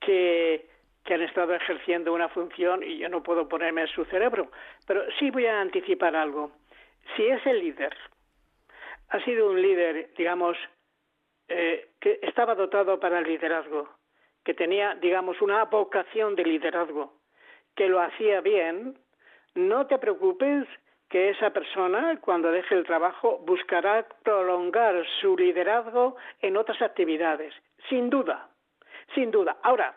[0.00, 0.66] que
[1.04, 4.50] que han estado ejerciendo una función y yo no puedo ponerme en su cerebro,
[4.86, 6.52] pero sí voy a anticipar algo.
[7.14, 7.94] Si ese líder
[9.10, 10.56] ha sido un líder, digamos,
[11.48, 13.88] eh, que estaba dotado para el liderazgo,
[14.44, 17.12] que tenía, digamos, una vocación de liderazgo,
[17.76, 18.98] que lo hacía bien,
[19.54, 20.66] no te preocupes
[21.08, 27.54] que esa persona, cuando deje el trabajo, buscará prolongar su liderazgo en otras actividades,
[27.88, 28.48] sin duda,
[29.14, 29.58] sin duda.
[29.62, 29.94] Ahora,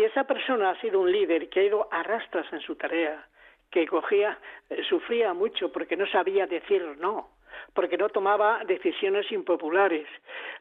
[0.00, 3.22] si esa persona ha sido un líder que ha ido a rastras en su tarea,
[3.70, 4.38] que cogía,
[4.70, 7.28] eh, sufría mucho porque no sabía decir no,
[7.74, 10.08] porque no tomaba decisiones impopulares,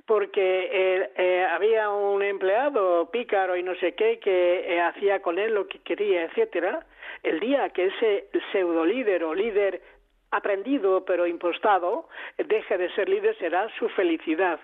[0.06, 5.54] porque eh, eh, había un empleado pícaro y no sé qué que hacía con él
[5.54, 6.86] lo que quería, etcétera,
[7.24, 9.82] el día que ese pseudo líder o líder
[10.32, 14.60] aprendido pero impostado deje de ser líder será su felicidad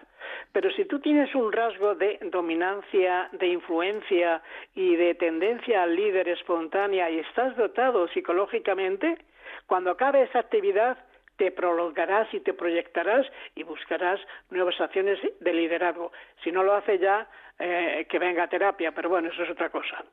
[0.51, 4.41] pero si tú tienes un rasgo de dominancia, de influencia
[4.73, 9.17] y de tendencia al líder espontánea y estás dotado psicológicamente,
[9.65, 10.97] cuando acabe esa actividad
[11.38, 16.12] te prolongarás y te proyectarás y buscarás nuevas acciones de liderazgo.
[16.43, 17.28] Si no lo hace ya,
[17.60, 20.04] eh, que venga terapia, pero bueno, eso es otra cosa.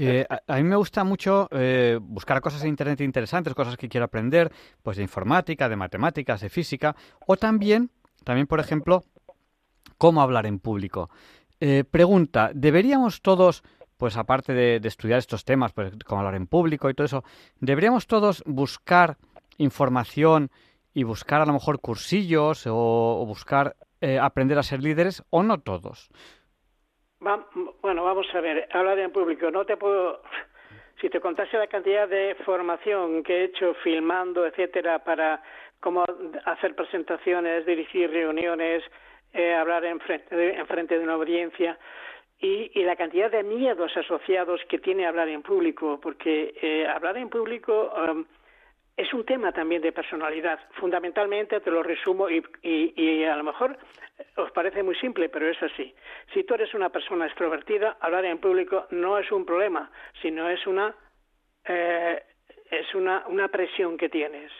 [0.00, 4.04] Eh, a, mí me gusta mucho eh, buscar cosas en Internet interesantes, cosas que quiero
[4.04, 6.94] aprender, pues de informática, de matemáticas, de física,
[7.26, 7.90] o también,
[8.22, 9.04] también por ejemplo,
[9.96, 11.10] cómo hablar en público.
[11.58, 13.64] Eh, pregunta, ¿deberíamos todos,
[13.96, 17.24] pues aparte de, estudiar estos temas, pues cómo hablar en público y todo eso,
[17.58, 19.18] ¿deberíamos todos buscar
[19.56, 20.52] información
[20.94, 25.58] y buscar a lo mejor cursillos o, buscar eh, aprender a ser líderes o no
[25.58, 26.08] todos?
[27.20, 30.22] Bueno, vamos a ver, hablar en público, no te puedo...
[31.00, 35.40] Si te contase la cantidad de formación que he hecho filmando, etcétera, para
[35.78, 36.04] cómo
[36.44, 38.82] hacer presentaciones, dirigir reuniones,
[39.32, 41.78] eh, hablar en frente, de, en de una audiencia
[42.40, 47.16] y, y, la cantidad de miedos asociados que tiene hablar en público, porque eh, hablar
[47.16, 48.24] en público um,
[48.98, 50.58] es un tema también de personalidad.
[50.72, 53.78] Fundamentalmente, te lo resumo y, y, y, a lo mejor
[54.36, 55.94] os parece muy simple, pero es así.
[56.34, 59.88] Si tú eres una persona extrovertida, hablar en público no es un problema,
[60.20, 60.92] sino es una,
[61.64, 62.20] eh,
[62.72, 64.50] es una, una presión que tienes.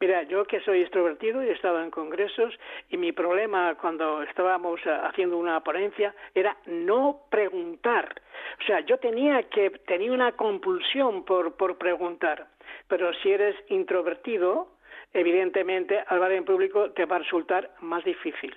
[0.00, 2.54] Mira, yo que soy extrovertido y he estado en congresos
[2.88, 8.22] y mi problema cuando estábamos eh, haciendo una ponencia era no preguntar.
[8.62, 12.46] O sea, yo tenía que tenía una compulsión por por preguntar.
[12.88, 14.68] Pero si eres introvertido,
[15.12, 18.54] evidentemente hablar en público te va a resultar más difícil,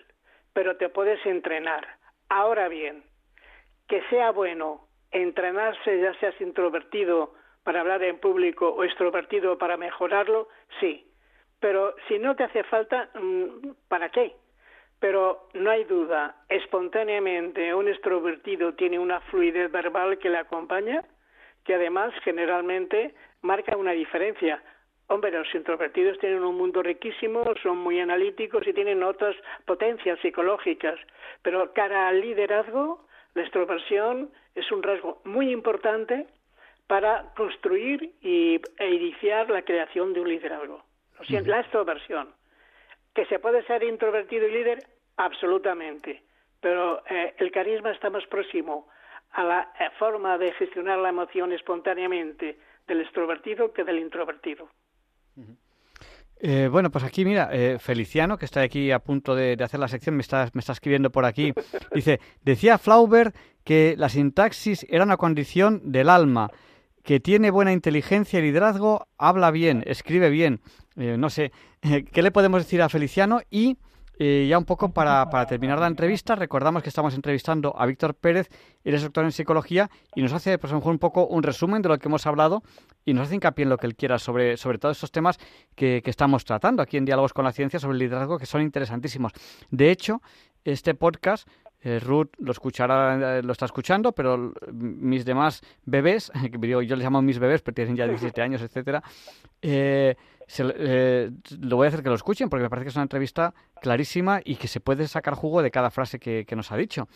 [0.53, 1.87] pero te puedes entrenar.
[2.29, 3.03] Ahora bien,
[3.87, 10.47] que sea bueno entrenarse ya seas introvertido para hablar en público o extrovertido para mejorarlo,
[10.79, 11.05] sí,
[11.59, 14.33] pero si no te hace falta, mm, ¿para qué?
[14.99, 21.03] Pero no hay duda, espontáneamente un extrovertido tiene una fluidez verbal que le acompaña,
[21.63, 24.61] que además generalmente marca una diferencia.
[25.07, 30.99] Hombre, los introvertidos tienen un mundo riquísimo, son muy analíticos y tienen otras potencias psicológicas,
[31.41, 36.27] pero cara al liderazgo, la extroversión es un rasgo muy importante
[36.87, 40.83] para construir y, e iniciar la creación de un liderazgo.
[41.29, 42.33] La extroversión.
[43.13, 44.79] ¿Que se puede ser introvertido y líder?
[45.17, 46.23] Absolutamente.
[46.61, 48.87] Pero eh, el carisma está más próximo
[49.31, 52.57] a la eh, forma de gestionar la emoción espontáneamente
[52.89, 54.67] del extrovertido que del introvertido.
[56.41, 57.49] Eh, bueno, pues aquí mira,
[57.79, 61.09] Feliciano, que está aquí a punto de, hacer la sección, me está, me está escribiendo
[61.09, 61.53] por aquí.
[61.93, 66.49] Dice, decía Flaubert que la sintaxis era una condición del alma,
[67.03, 70.59] que tiene buena inteligencia y liderazgo, habla bien, escribe bien.
[70.95, 71.51] no sé,
[72.11, 73.41] ¿qué le podemos decir a Feliciano?
[73.49, 73.77] Y
[74.19, 78.49] ya un poco para, para, terminar la entrevista, recordamos que estamos entrevistando a Víctor Pérez,
[78.83, 81.97] él es doctor en psicología y nos hace pues, un poco un resumen de lo
[81.97, 82.61] que hemos hablado
[83.05, 85.39] y nos hace hincapié en lo que él quiera sobre, sobre todos estos temas
[85.73, 88.61] que, que estamos tratando aquí en Diálogos con la Ciencia sobre el liderazgo que son
[88.61, 89.31] interesantísimos.
[89.71, 90.21] De hecho,
[90.65, 91.47] este podcast
[91.81, 97.21] eh, Ruth lo escuchará, eh, lo está escuchando, pero mis demás bebés, yo les llamo
[97.21, 99.01] mis bebés, pero tienen ya 17 años, etcétera,
[99.61, 100.15] eh,
[100.57, 101.29] eh,
[101.61, 104.39] lo voy a hacer que lo escuchen porque me parece que es una entrevista clarísima
[104.43, 107.07] y que se puede sacar jugo de cada frase que, nos ha dicho.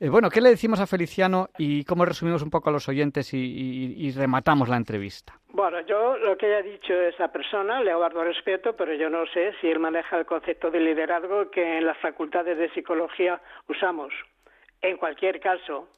[0.00, 3.32] Eh, bueno, ¿qué le decimos a Feliciano y cómo resumimos un poco a los oyentes
[3.32, 5.34] y, rematamos la entrevista?
[5.50, 9.54] Bueno, yo lo que haya dicho esa persona le guardo respeto, pero yo no sé
[9.60, 14.12] si él maneja el concepto de liderazgo que en las facultades de psicología usamos.
[14.80, 15.88] En cualquier caso,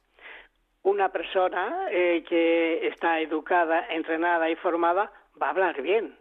[0.83, 6.15] una persona eh, que está educada, entrenada y formada va a hablar bien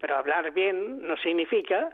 [0.00, 1.90] pero hablar bien no significa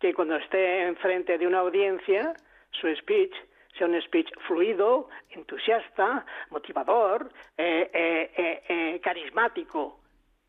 [0.00, 2.34] que cuando esté enfrente de una audiencia,
[2.70, 3.34] su speech
[3.76, 10.00] sea un speech fluido, entusiasta, motivador, eh, eh, eh, carismático.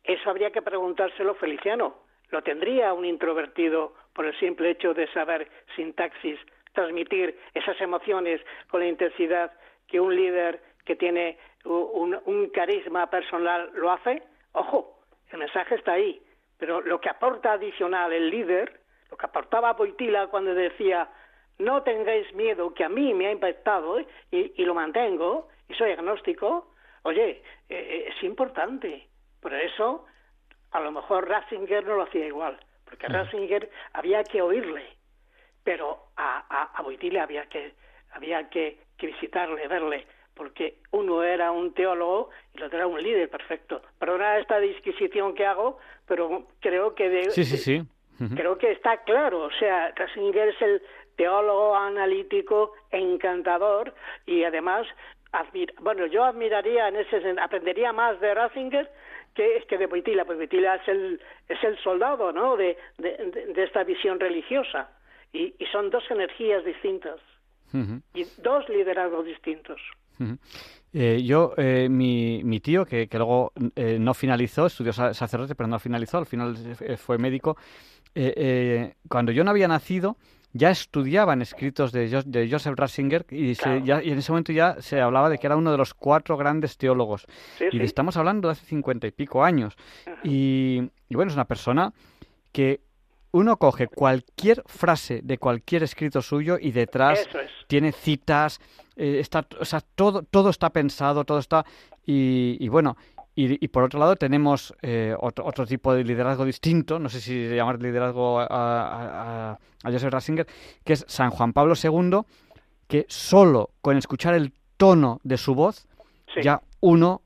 [0.04, 1.96] Eso habría que preguntárselo Feliciano.
[2.30, 6.38] ¿Lo tendría un introvertido por el simple hecho de saber sintaxis,
[6.72, 9.52] transmitir esas emociones con la intensidad
[9.88, 14.22] que un líder que tiene un, un carisma personal lo hace?
[14.52, 16.20] Ojo, el mensaje está ahí.
[16.58, 21.08] Pero lo que aporta adicional el líder, lo que aportaba Boitila cuando decía
[21.58, 24.06] no tengáis miedo, que a mí me ha impactado ¿eh?
[24.30, 29.08] y, lo mantengo, y soy agnóstico, oye, eh, eh, es importante.
[29.40, 30.04] Por eso,
[30.72, 34.84] a lo mejor Ratzinger no lo hacía igual, porque a Ratzinger había que oírle,
[35.64, 37.74] pero a, a, a Boitila había que,
[38.12, 43.02] había que, que visitarle, verle porque uno era un teólogo y el otro era un
[43.02, 43.82] líder perfecto.
[43.98, 47.82] Perdona esta disquisición que hago, pero creo que sí, sí, sí.
[48.36, 49.44] creo que está claro.
[49.44, 50.82] O sea, Ratzinger es el
[51.16, 53.94] teólogo analítico encantador
[54.26, 54.86] y además
[55.80, 58.90] bueno, yo admiraría en ese aprendería más de Ratzinger
[59.34, 62.56] que, que de Boitila, porque Boitila es el es el soldado, ¿no?
[62.56, 64.88] De, de, esta visión religiosa
[65.32, 67.20] y, y, son dos energías distintas
[68.14, 69.78] y dos liderazgos distintos.
[70.92, 75.66] Eh, yo, eh, mi, mi, tío, que, que luego eh, no finalizó, estudió sacerdote, pero
[75.66, 76.56] no finalizó, al final
[76.96, 77.56] fue médico,
[79.08, 80.16] cuando yo no había nacido,
[80.54, 85.28] ya estudiaban escritos de, de Joseph Ratzinger y, y, en ese momento ya se hablaba
[85.28, 87.26] de que era uno de los cuatro grandes teólogos.
[87.70, 89.76] y estamos hablando de hace cincuenta y pico años.
[90.24, 91.92] Y, y, bueno, es una persona
[92.52, 92.80] que
[93.32, 97.28] uno coge cualquier frase de cualquier escrito suyo y detrás
[97.66, 98.60] tiene citas,
[98.96, 101.64] eh, está, o sea, todo, todo está pensado, todo está...
[102.06, 102.96] Y, bueno,
[103.34, 107.48] y, por otro lado tenemos eh, otro, otro, tipo de liderazgo distinto, no sé si
[107.48, 110.46] llamar liderazgo a, a, a, Joseph Ratzinger,
[110.84, 112.20] que es San Juan Pablo II,
[112.86, 115.88] que solo con escuchar el tono de su voz,
[116.42, 117.22] ya uno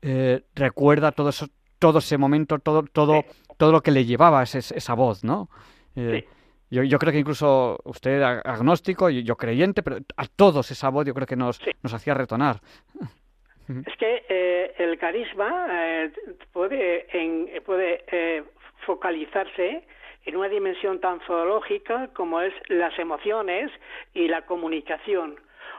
[0.00, 1.46] eh, recuerda todo eso,
[1.78, 3.24] todo ese momento, todo, todo,
[3.56, 5.48] todo lo que le llevaba esa, esa voz, ¿no?
[6.72, 11.04] Yo, yo creo que incluso usted agnóstico, y yo creyente, pero a todos esa voz
[11.04, 12.56] yo creo que nos, nos hacía retonar.
[13.68, 16.12] Es que eh, el carisma eh,
[16.52, 18.42] puede, en, puede eh,
[18.84, 19.84] focalizarse
[20.24, 23.70] en una dimensión tan zoológica como es las emociones
[24.14, 25.36] y la comunicación,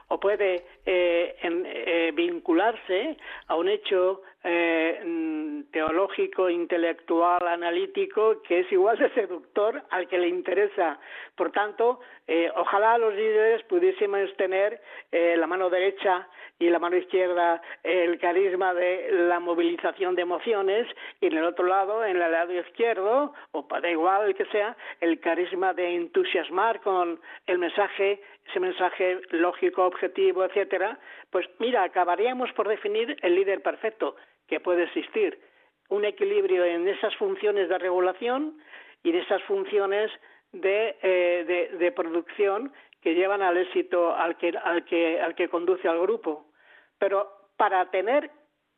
[0.08, 8.98] o puede en, vincularse a un hecho eh, mm, teológico, intelectual, analítico, que es igual
[8.98, 11.00] de seductor al que le interesa.
[11.36, 14.82] Por tanto, eh, ojalá los líderes pudiésemos tener
[15.14, 16.28] eh, la mano derecha
[16.60, 20.88] y la mano izquierda el carisma de la movilización de emociones
[21.22, 24.76] y en el otro lado, en el lado izquierdo, o para igual el que sea,
[25.00, 32.52] el carisma de entusiasmar con el mensaje, ese mensaje lógico, objetivo, etcétera, pues mira, acabaríamos
[32.54, 34.16] por definir el líder perfecto
[34.48, 35.40] que puede existir
[35.90, 38.58] un equilibrio en esas funciones de regulación
[39.04, 40.12] y en esas funciones
[40.52, 42.72] de, eh, de, producción
[43.02, 46.46] que llevan al éxito al que, al que, al que conduce al grupo.
[47.00, 47.28] Pero
[47.58, 48.32] para tener,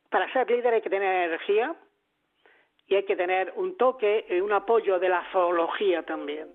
[0.09, 1.75] para ser líder hay que tener energía
[2.87, 6.49] y hay que tener un toque un apoyo de la zoología también.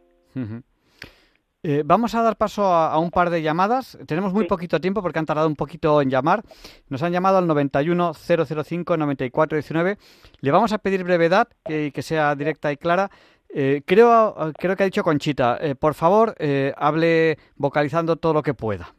[1.63, 3.99] Eh, vamos a dar paso a, un par de llamadas.
[4.07, 6.43] Tenemos muy poquito tiempo porque han tardado un poquito en llamar.
[6.89, 9.97] Nos han llamado al 91 005 9419.
[10.41, 13.11] Le vamos a pedir brevedad, que, que sea directa y clara.
[13.53, 15.59] Eh, creo, creo que ha dicho Conchita.
[15.61, 16.35] Eh, por favor,
[16.77, 18.95] hable vocalizando todo lo que pueda.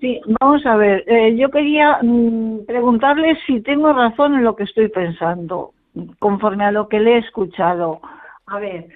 [0.00, 1.04] Sí, vamos a ver.
[1.36, 5.72] yo quería mm, preguntarle si tengo razón en lo que estoy pensando,
[6.20, 8.00] conforme a lo que le he escuchado.
[8.46, 8.88] A ver,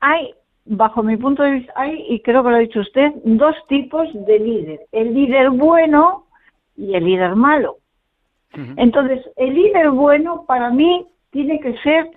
[0.00, 0.32] hay
[0.68, 4.08] bajo mi punto de vista, hay, y creo que lo ha dicho usted, dos tipos
[4.12, 4.80] de líder.
[4.92, 6.26] El líder bueno
[6.76, 7.78] y el líder malo.
[8.76, 12.10] Entonces, el líder bueno para mí tiene que ser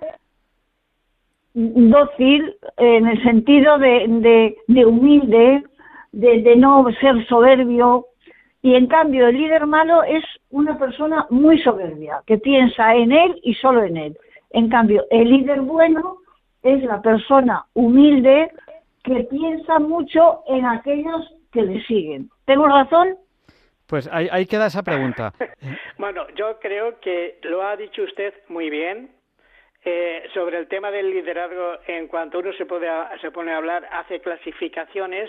[1.54, 5.64] dócil en el sentido de, de, humilde,
[6.12, 8.08] de, de, no ser soberbio.
[8.62, 13.39] Y en cambio, el líder malo es una persona muy soberbia, que piensa en él
[13.43, 14.18] y solo en él.
[14.52, 16.20] En cambio, el líder bueno
[16.64, 18.51] es la persona humilde
[19.03, 22.30] que piensa mucho en aquellos que le siguen.
[22.45, 23.18] ¿Tengo razón?
[23.88, 25.34] Pues ahí, queda esa pregunta.
[25.97, 29.09] bueno, yo creo que lo ha dicho usted muy bien.
[29.84, 32.88] Eh, sobre el tema del liderazgo, en cuanto uno se, puede,
[33.20, 35.28] se pone a hablar, hace clasificaciones,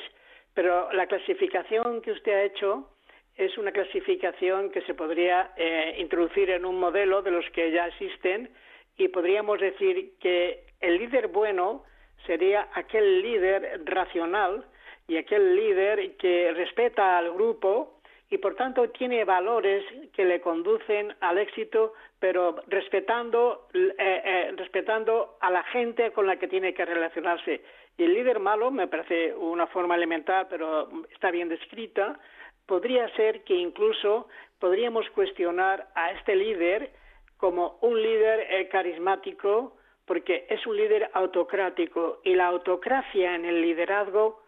[0.53, 2.91] pero la clasificación que usted ha hecho
[3.35, 7.87] es una clasificación que se podría eh, introducir en un modelo de los que ya
[7.87, 8.51] existen
[8.99, 11.85] y podríamos decir que el líder bueno
[12.27, 14.65] sería aquel líder racional
[15.09, 17.99] y aquel líder que respeta al grupo
[18.33, 25.37] y por tanto tiene valores que le conducen al éxito, pero respetando, eh, eh, respetando
[25.39, 27.61] a la gente con la que tiene que relacionarse.
[27.99, 32.19] Y el líder malo, me parece una forma elemental, pero está bien descrita,
[32.65, 34.29] podría ser que incluso
[34.59, 36.91] podríamos cuestionar a este líder
[37.37, 39.77] como un líder eh, carismático,
[40.07, 44.43] porque es un líder autocrático y la autocracia en el liderazgo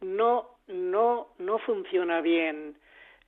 [0.00, 2.76] no, no, no funciona bien.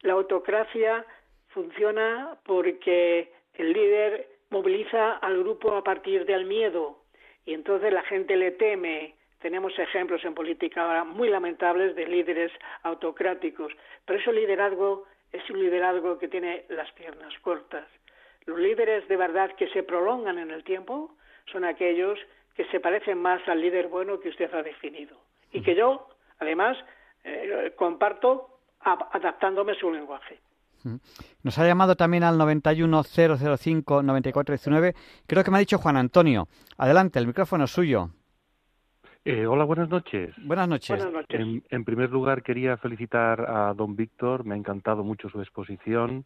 [0.03, 1.05] La autocracia
[1.49, 6.99] funciona porque el líder moviliza al grupo a partir del miedo
[7.45, 9.15] y entonces la gente le teme.
[9.41, 12.53] Tenemos ejemplos en política ahora muy lamentables de líderes
[12.83, 13.73] autocráticos,
[14.05, 17.87] pero ese liderazgo es un liderazgo que tiene las piernas cortas.
[18.47, 21.17] Los líderes de verdad que se prolongan en el tiempo
[21.53, 22.19] son aquellos
[22.55, 25.19] que se parecen más al líder bueno que usted ha definido.
[25.53, 26.79] Y que yo, además,
[27.25, 30.39] eh, comparto adaptándome a su lenguaje.
[31.43, 34.95] Nos ha llamado también al 91005-9419.
[35.27, 36.47] Creo que me ha dicho Juan Antonio.
[36.79, 38.11] Adelante, el micrófono es suyo.
[39.25, 40.33] Eh, hola, buenas noches.
[40.45, 40.97] Buenas noches.
[40.97, 41.41] Buenas noches.
[41.41, 44.45] En, en, primer lugar, quería felicitar a don Víctor.
[44.45, 46.25] Me ha encantado mucho su exposición.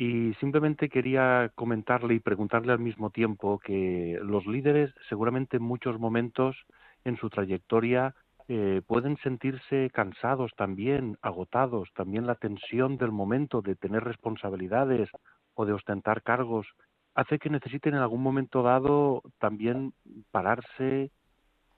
[0.00, 6.00] Y simplemente quería comentarle y preguntarle al mismo tiempo que los líderes seguramente en muchos
[6.00, 6.56] momentos
[7.04, 8.14] en su trayectoria
[8.48, 15.10] eh, pueden sentirse cansados también, agotados, también la tensión del momento de tener responsabilidades
[15.52, 16.66] o de ostentar cargos
[17.14, 19.92] hace que necesiten en algún momento dado también
[20.30, 21.10] pararse,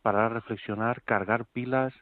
[0.00, 1.92] parar a reflexionar, cargar pilas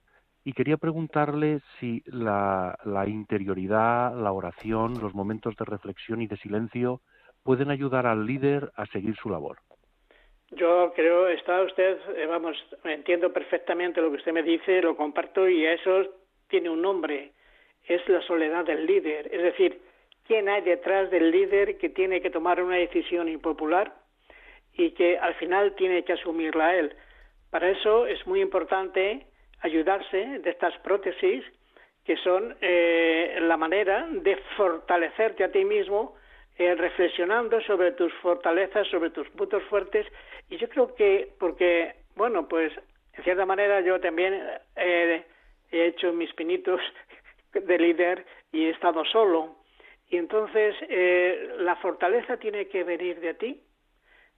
[0.50, 2.76] y quería preguntarle si la,
[3.06, 7.02] interioridad, la oración, los momentos de reflexión y de silencio
[7.44, 9.58] pueden ayudar al líder a seguir su labor.
[10.50, 15.48] Yo creo, está usted, eh, vamos, entiendo perfectamente lo que usted me dice, lo comparto
[15.48, 16.02] y eso
[16.48, 17.30] tiene un nombre,
[17.84, 19.32] es la soledad del líder.
[19.32, 19.80] Es decir,
[20.26, 23.94] ¿quién hay detrás del líder que tiene que tomar una decisión impopular
[24.72, 26.92] y que al final tiene que asumirla él?
[27.50, 29.29] Para eso es muy importante
[29.60, 31.44] ayudarse de estas prótesis
[32.04, 36.16] que son eh, la manera de fortalecerte a ti mismo
[36.58, 40.06] eh, reflexionando sobre tus fortalezas, sobre tus puntos fuertes.
[40.48, 42.72] Y yo creo que porque bueno pues
[43.14, 44.40] en cierta manera yo también
[44.76, 45.24] he
[45.70, 46.80] hecho mis pinitos
[47.52, 49.56] de líder y he estado solo.
[50.08, 53.62] Y entonces eh, la fortaleza tiene que venir de ti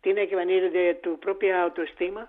[0.02, 2.28] tiene que venir de tu propia autoestima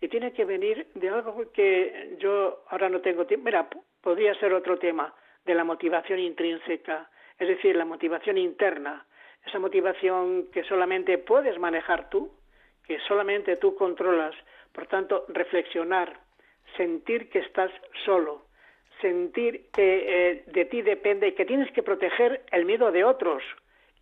[0.00, 3.44] y tiene que venir de algo que yo ahora no tengo tiempo.
[3.44, 3.68] Mira,
[4.00, 9.06] podría ser otro tema de la motivación intrínseca, es decir, la motivación interna,
[9.46, 12.30] esa motivación que solamente puedes manejar tú,
[12.86, 14.34] que solamente tú controlas.
[14.72, 16.20] Por tanto, reflexionar,
[16.76, 17.70] sentir que estás
[18.04, 18.46] solo,
[19.00, 23.42] sentir que eh, de ti depende, que tienes que proteger el miedo de otros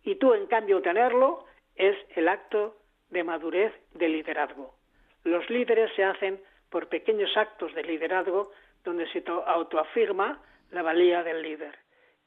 [0.03, 1.45] y tú en cambio tenerlo
[1.75, 2.75] es el acto
[3.09, 4.78] de madurez de liderazgo.
[5.23, 6.39] Los líderes se hacen
[6.69, 8.51] por pequeños actos de liderazgo
[8.83, 10.41] donde se autoafirma
[10.71, 11.77] la valía del líder.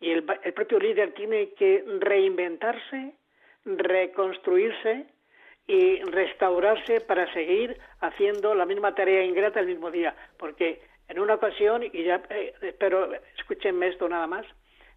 [0.00, 3.14] Y el, el propio líder tiene que reinventarse,
[3.64, 5.06] reconstruirse
[5.66, 10.14] y restaurarse para seguir haciendo la misma tarea ingrata el mismo día.
[10.36, 14.46] Porque en una ocasión, y ya eh, espero, escúchenme esto nada más,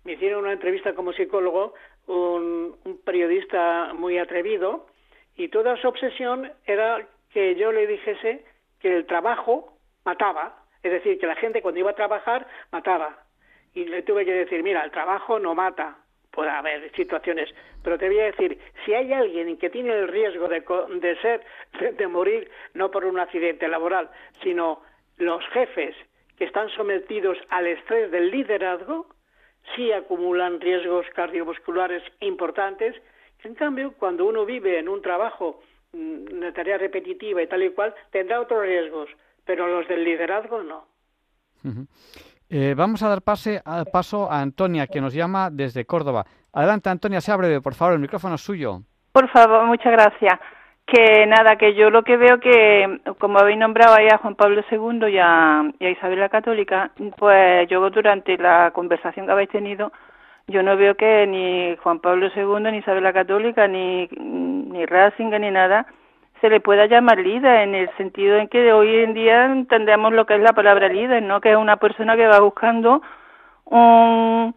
[0.04, 1.74] me hicieron una entrevista como psicólogo
[2.08, 4.88] un, un periodista muy atrevido
[5.36, 8.46] y toda su obsesión era que yo le dijese
[8.80, 13.26] que el trabajo mataba, es decir, que la gente cuando iba a trabajar mataba.
[13.74, 15.98] Y le tuve que decir, mira, el trabajo no mata,
[16.32, 20.48] puede haber situaciones, pero te voy a decir, si hay alguien que tiene el riesgo
[20.48, 21.44] de, de ser,
[21.98, 24.10] de morir, no por un accidente laboral,
[24.42, 24.82] sino
[25.18, 25.94] los jefes
[26.38, 29.08] que están sometidos al estrés del liderazgo,
[29.76, 32.96] sí acumulan riesgos cardiovasculares importantes,
[33.44, 35.62] en cambio cuando uno vive en un trabajo,
[35.96, 39.10] una tarea repetitiva y tal y cual, tendrá otros riesgos,
[39.46, 40.86] pero los del liderazgo no.
[42.50, 46.26] Eh, vamos a dar pase, paso a Antonia, que nos llama desde Córdoba.
[46.54, 48.82] Adelante, Antonia, sea breve, por favor, el micrófono es suyo.
[49.12, 50.40] Por favor, muchas gracias.
[50.86, 54.62] Que nada, que yo lo que veo que, como habéis nombrado ahí a Juan Pablo
[54.70, 59.92] II y a, Isabel la Católica, pues yo durante la conversación que habéis tenido,
[60.48, 65.42] yo no veo que ni Juan Pablo II, ni Isabel la Católica, ni, ni Ratzinger,
[65.42, 65.88] ni nada,
[66.42, 70.26] se le pueda llamar líder, en el sentido en que hoy en día entendemos lo
[70.26, 71.42] que es la palabra líder, ¿no?
[71.42, 73.02] Que es una persona que va buscando
[73.66, 74.54] un,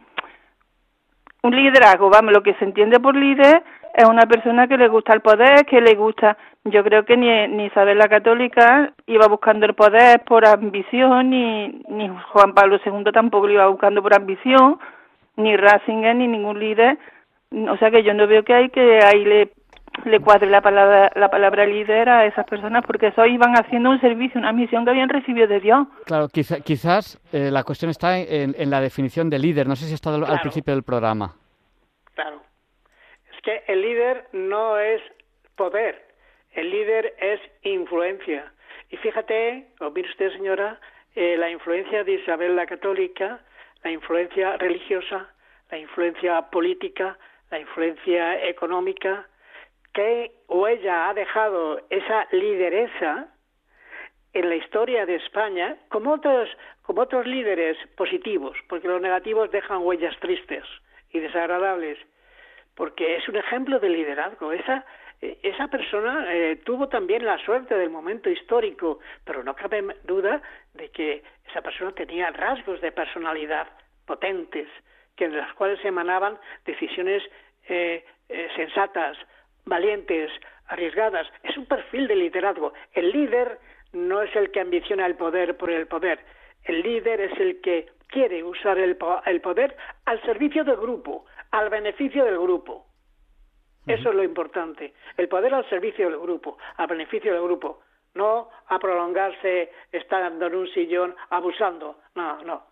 [1.42, 3.62] liderazgo, vamos, lo que se entiende por líder
[3.94, 7.48] es una persona que le gusta el poder, que le gusta, yo creo que ni,
[7.48, 13.10] ni Isabel la Católica iba buscando el poder por ambición, ni, ni Juan Pablo II
[13.12, 14.78] tampoco lo iba buscando por ambición,
[15.38, 16.98] ni Ratzinger, ni ningún líder,
[17.50, 19.52] o sea que yo no veo que hay que ahí le
[20.04, 24.00] le cuadre la palabra la palabra líder a esas personas porque eso iban haciendo un
[24.00, 25.88] servicio, una misión que habían recibido de Dios.
[26.04, 29.66] Claro, quizás eh, la cuestión está en, en, la definición de líder.
[29.66, 31.34] No sé si ha estado al principio del programa.
[32.14, 32.42] Claro
[33.48, 35.00] que el líder no es
[35.56, 36.04] poder,
[36.52, 38.52] el líder es influencia.
[38.90, 40.78] Y fíjate, o mire usted señora,
[41.14, 43.40] eh, la influencia de Isabel la Católica,
[43.88, 45.30] la influencia religiosa,
[45.70, 47.16] la influencia política,
[47.50, 49.26] la influencia económica,
[49.94, 53.28] que o ella ha dejado esa lideresa
[54.34, 56.50] en la historia de España, como otros,
[56.82, 60.64] como otros líderes positivos, porque los negativos dejan huellas tristes
[61.10, 61.98] y desagradables
[62.74, 64.52] porque es un ejemplo de liderazgo.
[64.52, 64.84] Esa,
[65.20, 70.40] esa persona eh, tuvo también la suerte del momento histórico, pero no cabe duda
[70.74, 73.66] de que esa persona tenía rasgos de personalidad
[74.06, 74.68] potentes,
[75.16, 77.22] que de las cuales emanaban decisiones
[77.68, 78.04] eh,
[78.54, 79.18] sensatas,
[79.64, 80.30] valientes,
[80.68, 81.26] arriesgadas.
[81.42, 82.72] Es un perfil de liderazgo.
[82.92, 83.58] El líder
[83.92, 86.20] no es el que ambiciona el poder por el poder.
[86.64, 88.96] El líder es el que quiere usar el,
[89.26, 92.87] el poder al servicio del grupo, al beneficio del grupo.
[93.88, 94.94] Eso es lo importante.
[95.16, 97.82] El poder al servicio del grupo, al beneficio del grupo.
[98.14, 102.00] No a prolongarse estando en un sillón abusando.
[102.14, 102.66] No, no.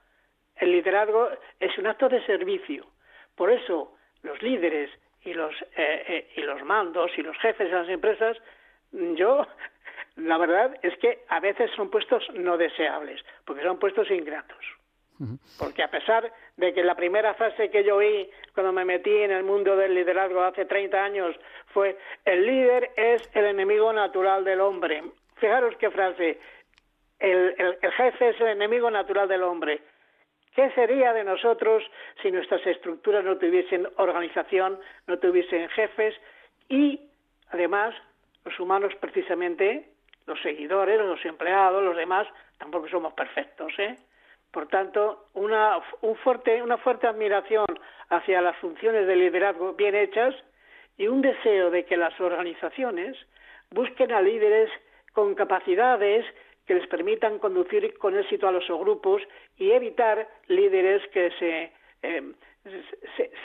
[0.57, 1.29] El liderazgo
[1.61, 2.87] es un acto de servicio.
[3.35, 4.91] Por eso los líderes
[5.25, 8.37] y los, eh, eh, y los mandos y los jefes de las empresas,
[8.93, 9.47] yo,
[10.17, 14.65] la verdad es que a veces son puestos no deseables, porque son puestos ingratos.
[15.59, 19.31] Porque a pesar de que la primera frase que yo oí cuando me metí en
[19.31, 21.37] el mundo del liderazgo hace 30 años
[21.67, 25.03] fue el líder es el enemigo natural del hombre.
[25.37, 26.39] Fijaros qué frase,
[27.19, 29.83] el, el jefe es el enemigo natural del hombre.
[30.55, 31.83] ¿Qué sería de nosotros
[32.23, 36.15] si nuestras estructuras no tuviesen organización, no tuviesen jefes
[36.71, 36.99] y
[37.51, 37.95] además
[38.47, 39.91] los humanos precisamente,
[40.27, 42.27] los seguidores, los empleados, los demás,
[42.57, 43.97] tampoco somos perfectos, ¿eh?
[44.51, 45.81] Por tanto, una,
[46.23, 47.67] fuerte, una fuerte admiración
[48.09, 50.35] hacia las funciones de liderazgo bien hechas
[50.97, 53.17] y un deseo de que las organizaciones
[53.71, 54.71] busquen a líderes
[55.13, 56.25] con capacidades
[56.67, 59.23] que les permitan conducir con éxito a los grupos
[59.57, 61.73] y evitar líderes que se,
[62.03, 62.33] eh,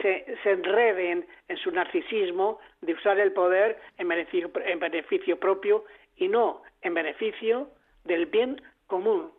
[0.01, 5.85] se, enreden en su narcisismo de usar el poder en beneficio, en beneficio propio
[6.17, 7.69] y no en beneficio
[8.03, 9.31] del bien común,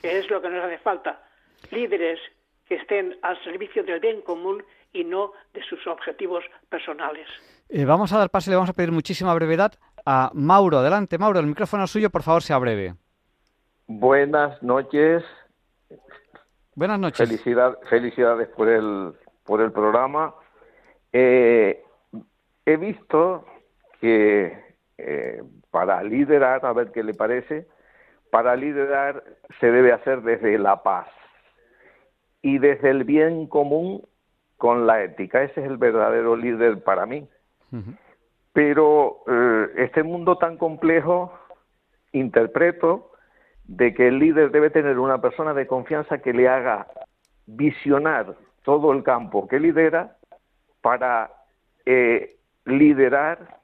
[0.00, 1.22] que es lo que nos hace falta.
[1.70, 2.20] Líderes
[2.66, 4.62] que estén al servicio del bien común
[4.92, 7.28] y no de sus objetivos personales.
[7.68, 9.72] Eh, vamos a dar paso y le vamos a pedir muchísima brevedad
[10.04, 10.78] a Mauro.
[10.78, 12.94] Adelante, Mauro, el micrófono es suyo, por favor, sea breve.
[13.86, 15.24] Buenas noches.
[16.74, 17.28] Buenas noches.
[17.88, 19.12] felicidades por el,
[19.44, 20.34] por el programa.
[21.12, 21.82] Eh,
[22.66, 23.46] he visto
[24.00, 27.66] que eh, para liderar, a ver qué le parece,
[28.30, 29.22] para liderar
[29.60, 31.08] se debe hacer desde la paz
[32.42, 34.02] y desde el bien común
[34.56, 35.42] con la ética.
[35.42, 37.28] Ese es el verdadero líder para mí.
[38.52, 41.32] Pero eh, este mundo tan complejo,
[42.12, 43.10] interpreto
[43.64, 46.86] de que el líder debe tener una persona de confianza que le haga
[47.46, 50.16] visionar todo el campo que lidera
[50.80, 51.30] para
[51.84, 53.60] eh, liderar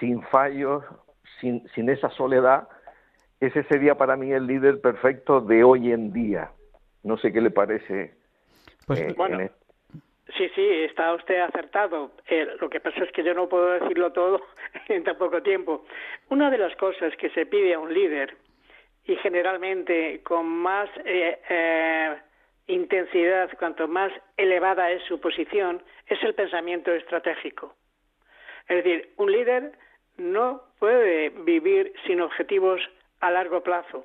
[0.00, 0.84] sin fallos,
[1.40, 2.68] sin, sin esa soledad.
[3.40, 6.50] Ese sería para mí el líder perfecto de hoy en día.
[7.04, 8.14] No sé qué le parece.
[8.86, 9.38] Pues, eh, bueno,
[10.36, 12.12] sí, sí, está usted acertado.
[12.26, 14.40] Eh, lo que pasa es que yo no puedo decirlo todo
[14.88, 15.84] en tan poco tiempo.
[16.30, 18.36] Una de las cosas que se pide a un líder,
[19.04, 22.16] y generalmente con más eh,
[22.66, 27.74] intensidad, cuanto más elevada es su posición, es el pensamiento estratégico.
[28.68, 29.72] Es decir, un líder
[30.18, 32.80] no puede vivir sin objetivos
[33.20, 34.04] a largo plazo.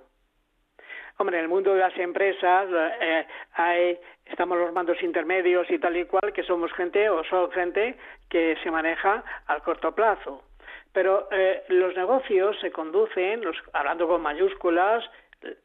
[1.17, 2.67] Hombre, en el mundo de las empresas
[2.99, 7.51] eh, hay, estamos los mandos intermedios y tal y cual, que somos gente o son
[7.51, 7.97] gente
[8.29, 10.43] que se maneja al corto plazo.
[10.91, 15.03] Pero eh, los negocios se conducen, los, hablando con mayúsculas,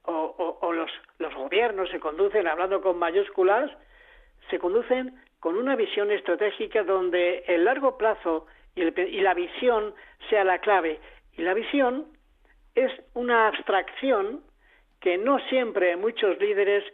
[0.05, 3.70] o, o, los, los gobiernos se conducen, hablando con mayúsculas,
[4.51, 9.94] se conducen con una visión estratégica donde el largo plazo y, el, y la visión
[10.28, 10.99] sea la clave.
[11.36, 12.07] Y la visión
[12.78, 14.42] es una abstracción
[15.00, 16.84] que no siempre muchos líderes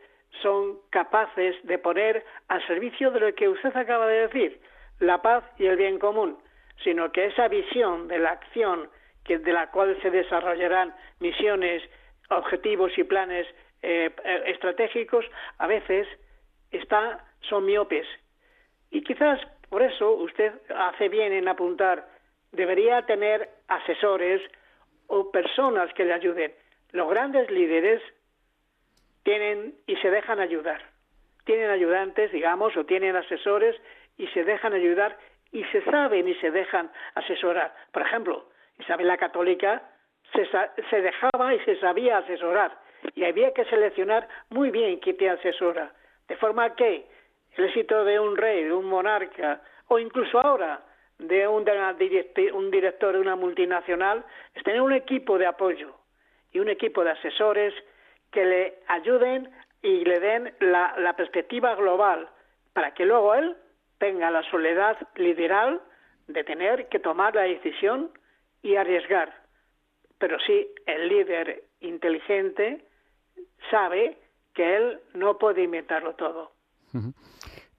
[0.43, 4.61] son capaces de poner al servicio de lo que usted acaba de decir,
[5.01, 6.39] la paz y el bien común,
[6.82, 8.89] sino que esa visión de la acción
[9.24, 11.82] que, de la cual se desarrollarán misiones,
[12.30, 13.47] objetivos y planes
[13.82, 15.24] eh, eh, estratégicos,
[15.59, 16.07] a veces
[16.70, 18.07] está, son miopes.
[18.91, 22.09] Y quizás por eso usted hace bien en apuntar,
[22.53, 24.41] debería tener asesores
[25.09, 26.53] o personas que le ayuden.
[26.93, 28.03] Los grandes líderes
[29.23, 30.83] tienen y se dejan ayudar.
[31.45, 33.77] Tienen ayudantes, digamos, o tienen asesores
[34.17, 35.19] y se dejan ayudar
[35.53, 37.75] y se saben y se dejan asesorar.
[37.93, 38.49] Por ejemplo,
[38.79, 39.83] Isabel la Católica
[40.33, 40.49] se,
[40.91, 42.77] se dejaba y se sabía asesorar
[43.15, 45.93] y había que seleccionar muy bien quién te asesora.
[46.29, 47.07] De forma que
[47.57, 50.81] el éxito de un rey, de un monarca, o incluso ahora
[51.29, 51.64] de un,
[52.55, 55.95] un director de una multinacional, es tener un equipo de apoyo
[56.53, 57.75] y un equipo de asesores
[58.31, 59.51] que le ayuden
[59.83, 62.29] y le den la, la perspectiva global
[62.72, 63.57] para que luego él
[63.99, 65.81] tenga la soledad lideral
[66.27, 68.11] de tener que tomar la decisión
[68.62, 69.33] y arriesgar.
[70.18, 72.85] Pero sí, el líder inteligente
[73.70, 74.16] sabe
[74.55, 76.53] que él no puede inventarlo todo.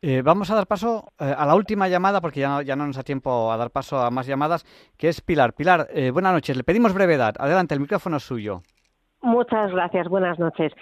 [0.01, 3.03] Eh, vamos a dar paso eh, a la última llamada, porque ya no, nos da
[3.03, 4.63] tiempo a dar paso a más llamadas,
[4.97, 5.53] que es Pilar.
[5.53, 6.55] Pilar, eh, buenas noches.
[6.55, 7.35] Le pedimos brevedad.
[7.39, 8.61] Adelante, el micrófono es suyo.
[9.21, 10.07] Muchas gracias.
[10.07, 10.73] Buenas noches.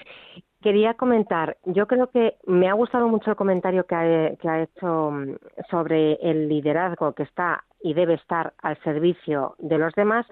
[0.61, 4.63] Quería comentar, yo creo que me ha gustado mucho el comentario que ha, que ha
[4.63, 5.35] hecho mm,
[5.69, 10.25] sobre el liderazgo que está y debe estar al servicio de los demás,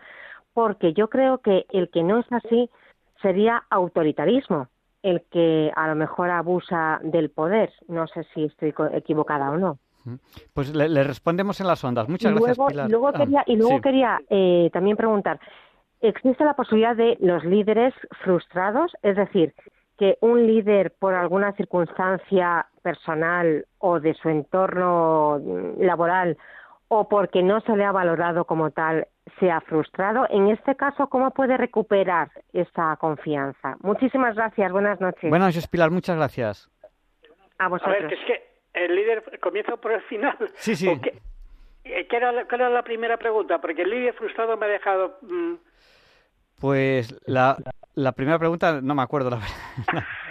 [0.53, 2.69] porque yo creo que el que no es así
[3.21, 4.67] sería autoritarismo
[5.03, 7.71] el que a lo mejor abusa del poder.
[7.87, 9.77] No sé si estoy equivocada o no.
[10.53, 12.09] Pues le, respondemos en las ondas.
[12.09, 12.87] Muchas gracias, Pilar.
[12.87, 15.39] Y luego ah, quería, y luego quería eh, también preguntar,
[15.99, 17.93] ¿existe la posibilidad de los líderes
[18.23, 18.91] frustrados?
[19.03, 19.53] Es decir,
[19.97, 25.39] que un líder por alguna circunstancia personal o de su entorno
[25.77, 26.37] laboral
[26.93, 29.07] o porque no se le ha valorado como tal
[29.39, 30.27] se ha frustrado.
[30.29, 33.77] En este caso, ¿cómo puede recuperar esa confianza?
[33.79, 34.69] Muchísimas gracias.
[34.73, 35.29] Buenas noches.
[35.29, 35.89] Buenas noches, Pilar.
[35.89, 36.69] Muchas gracias.
[37.59, 37.95] A vosotros.
[37.95, 40.35] A ver, que es que el líder comienza por el final.
[40.55, 40.89] Sí, sí.
[40.89, 43.61] Eh, ¿Qué, era, era, la primera pregunta?
[43.61, 45.17] Porque el líder frustrado me ha dejado...
[45.21, 45.53] Mm,
[46.59, 47.55] pues la,
[47.95, 50.03] la primera pregunta no me acuerdo, la verdad.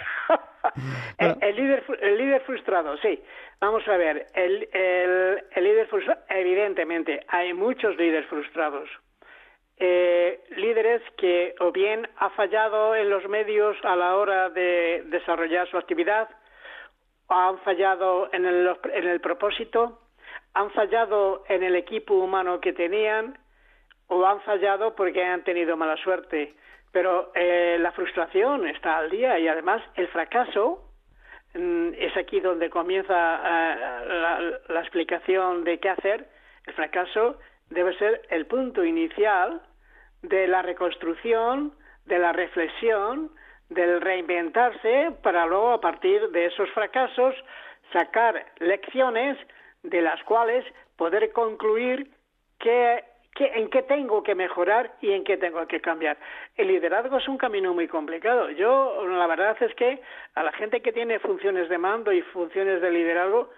[1.17, 3.21] el, líder, el líder frustrado, sí.
[3.59, 8.89] Vamos a ver, el, el, líder frustrado, evidentemente, hay muchos líderes frustrados.
[9.77, 15.67] Eh, líderes que o bien ha fallado en los medios a la hora de desarrollar
[15.69, 16.29] su actividad,
[17.27, 19.99] o han fallado en el, en el propósito,
[20.53, 23.37] han fallado en el equipo humano que tenían,
[24.07, 26.53] o han fallado porque han tenido mala suerte.
[26.91, 30.89] Pero eh, la frustración está al día y además el fracaso
[31.53, 36.27] mm, es aquí donde comienza eh, la, explicación de qué hacer.
[36.65, 37.39] El fracaso
[37.69, 39.61] debe ser el punto inicial
[40.21, 41.73] de la reconstrucción,
[42.05, 43.31] de la reflexión,
[43.69, 47.33] del reinventarse para luego a partir de esos fracasos
[47.93, 49.37] sacar lecciones
[49.83, 50.65] de las cuales
[50.97, 52.11] poder concluir
[52.59, 53.03] qué,
[53.39, 56.17] en qué tengo que mejorar y en qué tengo que cambiar.
[56.55, 58.49] El liderazgo es un camino muy complicado.
[58.51, 60.01] Yo, la verdad es que
[60.35, 63.49] a la gente que tiene funciones de mando y funciones de liderazgo,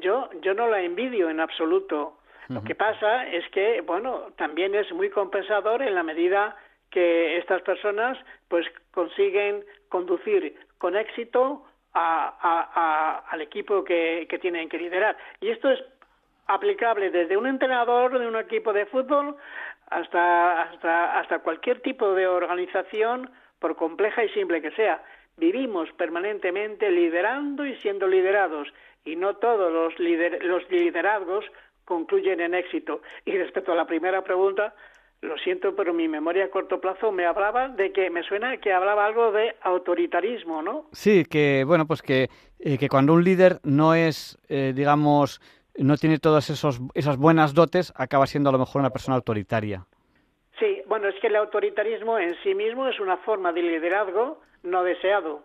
[0.00, 2.18] yo, yo no la envidio en absoluto.
[2.48, 6.56] Lo que pasa es que, bueno, también es muy compensador en la medida
[6.90, 8.16] que estas personas
[8.46, 15.16] pues consiguen conducir con éxito al equipo que, que tienen que liderar.
[15.40, 15.82] Y esto es
[16.46, 19.36] aplicable desde un entrenador de un equipo de fútbol
[19.90, 25.02] hasta, hasta, hasta cualquier tipo de organización, por compleja y simple que sea.
[25.36, 28.68] Vivimos permanentemente liderando y siendo liderados,
[29.04, 29.94] y no todos los,
[30.42, 31.44] los liderazgos
[31.84, 33.02] concluyen en éxito.
[33.24, 34.74] Y respecto a la primera pregunta,
[35.22, 38.72] lo siento, pero mi memoria a corto plazo me hablaba de que me suena que
[38.72, 40.86] hablaba algo de autoritarismo, ¿no?
[40.92, 42.28] Sí, que bueno, pues que,
[42.58, 45.40] eh, que cuando un líder no es, eh, digamos,
[45.78, 49.86] no tiene todas esos, esas buenas dotes, acaba siendo a lo mejor una persona autoritaria.
[50.58, 54.82] Sí, bueno, es que el autoritarismo en sí mismo es una forma de liderazgo no
[54.82, 55.44] deseado.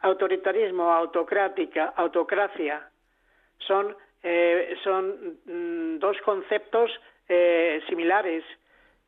[0.00, 2.88] Autoritarismo, autocrática, autocracia,
[3.58, 6.90] son, eh, son mm, dos conceptos
[7.28, 8.44] eh, similares.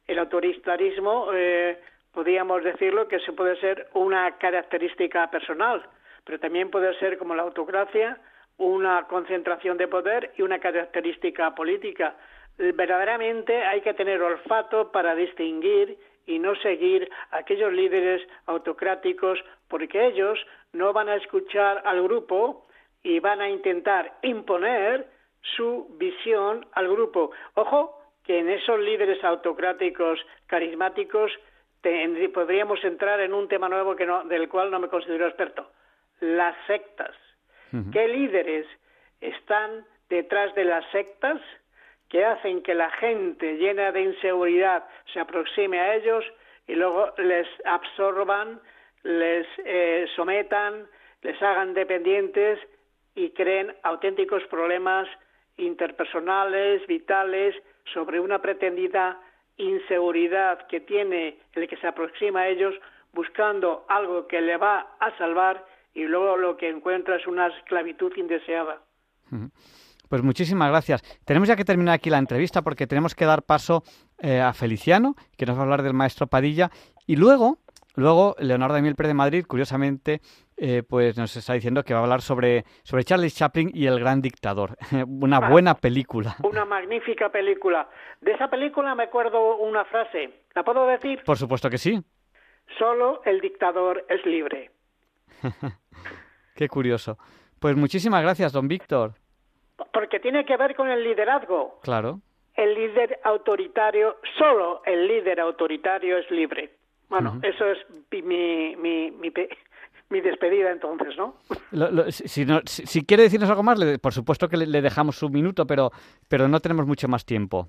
[0.07, 1.81] El autoritarismo, eh,
[2.13, 5.85] podríamos decirlo, que se puede ser una característica personal,
[6.25, 8.19] pero también puede ser como la autocracia,
[8.59, 12.17] una concentración de poder y una característica política.
[12.57, 19.39] Verdaderamente hay que tener olfato para distinguir y no seguir a aquellos líderes autocráticos
[19.69, 20.39] porque ellos
[20.73, 22.67] no van a escuchar al grupo
[23.03, 25.07] y van a intentar imponer
[25.57, 27.33] su visión al grupo.
[27.55, 31.31] Ojo que en esos líderes autocráticos carismáticos
[32.33, 35.71] podríamos entrar en un tema nuevo que no, del cual no me considero experto,
[36.21, 37.15] las sectas.
[37.93, 38.67] ¿Qué líderes
[39.21, 41.41] están detrás de las sectas
[42.09, 46.25] que hacen que la gente llena de inseguridad se aproxime a ellos
[46.69, 48.61] y luego les absorban,
[49.03, 50.87] les eh, sometan,
[51.23, 52.61] les hagan dependientes
[53.17, 55.09] y creen auténticos problemas
[55.57, 57.55] interpersonales, vitales,
[57.93, 59.21] sobre una pretendida
[59.57, 62.75] inseguridad que tiene el que se aproxima a ellos
[63.13, 65.65] buscando algo que le va a salvar
[65.95, 68.83] y luego lo que encuentra es una esclavitud indeseada.
[70.09, 71.03] Pues muchísimas gracias.
[71.25, 73.83] Tenemos ya que terminar aquí la entrevista porque tenemos que dar paso
[74.19, 76.71] eh, a Feliciano, que nos va a hablar del maestro Padilla,
[77.07, 77.59] y luego,
[77.95, 80.21] luego Leonardo Emil Pérez de Madrid, curiosamente,
[80.57, 83.99] eh, pues nos está diciendo que va a hablar sobre, sobre Charlie Chaplin y el
[83.99, 84.77] gran dictador.
[85.07, 86.37] una ah, buena película.
[86.43, 87.89] Una magnífica película.
[88.21, 90.43] De esa película me acuerdo una frase.
[90.55, 91.23] ¿La puedo decir?
[91.25, 92.01] Por supuesto que sí.
[92.79, 94.71] Solo el dictador es libre.
[96.55, 97.19] Qué curioso.
[97.59, 99.15] Pues muchísimas gracias, don Víctor.
[99.93, 101.81] Porque tiene que ver con el liderazgo.
[101.83, 102.21] Claro.
[102.55, 106.77] El líder autoritario, solo el líder autoritario es libre.
[107.09, 107.79] Bueno, eso es
[108.11, 109.11] mi, mi,
[110.11, 111.37] mi, despedida entonces, ¿no?
[112.11, 115.91] si, quiere decirnos algo más, por supuesto que le, dejamos un minuto, pero,
[116.29, 117.69] pero no tenemos mucho más tiempo.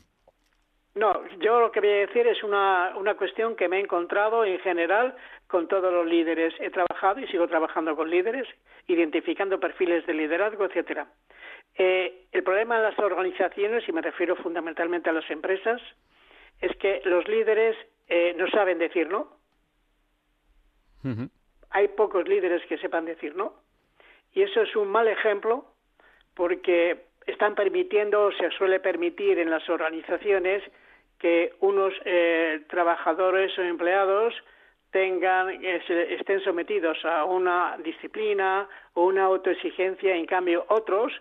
[0.96, 4.46] No, yo lo que voy a decir es una, una cuestión que me he encontrado
[4.46, 5.14] en general
[5.48, 6.54] con todos los líderes.
[6.60, 8.48] He trabajado y sigo trabajando con líderes,
[8.88, 11.08] identificando perfiles de liderazgo, etcétera.
[11.78, 15.82] Eh, el problema en las organizaciones, y me refiero fundamentalmente a las empresas,
[16.62, 17.76] es que los líderes
[18.08, 19.36] eh, no saben decir no.
[21.72, 23.54] Hay pocos líderes que sepan decir no.
[24.34, 25.66] Y eso es un mal ejemplo
[26.34, 30.64] porque están permitiendo, se suele permitir en las organizaciones,
[31.26, 34.32] que unos eh, trabajadores o empleados
[34.92, 41.12] tengan estén sometidos a una disciplina o una autoexigencia, en cambio otros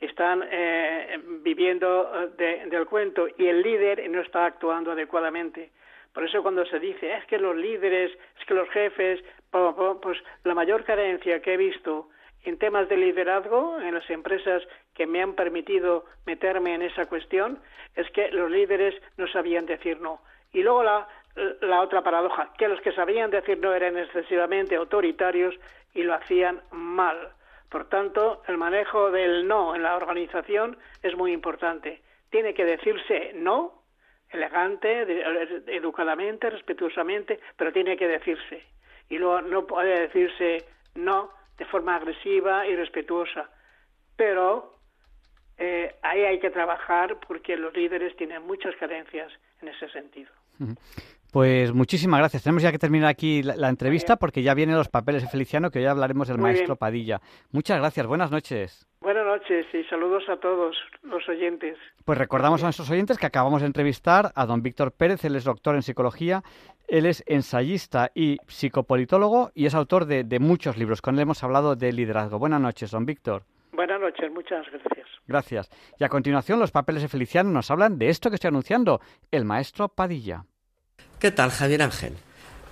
[0.00, 5.70] están eh, viviendo eh, del cuento y el líder no está actuando adecuadamente.
[6.12, 8.10] Por eso cuando se dice es que los líderes,
[8.40, 9.22] es que los jefes,
[10.02, 12.08] pues la mayor carencia que he visto
[12.44, 14.62] en temas de liderazgo en las empresas
[14.94, 17.58] que me han permitido meterme en esa cuestión
[17.94, 20.20] es que los líderes no sabían decir no.
[20.52, 21.08] Y luego la,
[21.60, 25.54] la otra paradoja, que los que sabían decir no eran excesivamente autoritarios
[25.94, 27.32] y lo hacían mal.
[27.68, 32.02] Por tanto, el manejo del no en la organización es muy importante.
[32.30, 33.82] Tiene que decirse no,
[34.30, 35.06] elegante,
[35.68, 38.62] educadamente, respetuosamente, pero tiene que decirse.
[39.08, 40.64] Y luego no puede decirse
[40.94, 41.30] no
[41.62, 43.48] de forma agresiva y respetuosa.
[44.16, 44.78] Pero
[45.58, 50.32] eh, ahí hay que trabajar porque los líderes tienen muchas carencias en ese sentido.
[51.32, 52.42] Pues muchísimas gracias.
[52.42, 55.80] Tenemos ya que terminar aquí la, entrevista porque ya vienen los papeles de Feliciano, que
[55.80, 57.22] ya hablaremos del maestro Padilla.
[57.52, 58.06] Muchas gracias.
[58.06, 58.86] Buenas noches.
[59.00, 61.78] Buenas noches y saludos a todos los oyentes.
[62.04, 65.44] Pues recordamos a nuestros oyentes que acabamos de entrevistar a don Víctor Pérez, él es
[65.44, 66.42] doctor en psicología,
[66.86, 71.00] él es ensayista y psicopolitólogo y es autor de, de muchos libros.
[71.00, 72.38] Con él hemos hablado de liderazgo.
[72.38, 73.44] Buenas noches, don Víctor.
[73.72, 75.08] Buenas noches, muchas gracias.
[75.26, 75.70] Gracias.
[75.98, 79.46] Y a continuación los papeles de Feliciano nos hablan de esto que estoy anunciando, el
[79.46, 80.44] maestro Padilla.
[81.22, 82.14] ¿Qué tal, Javier Ángel?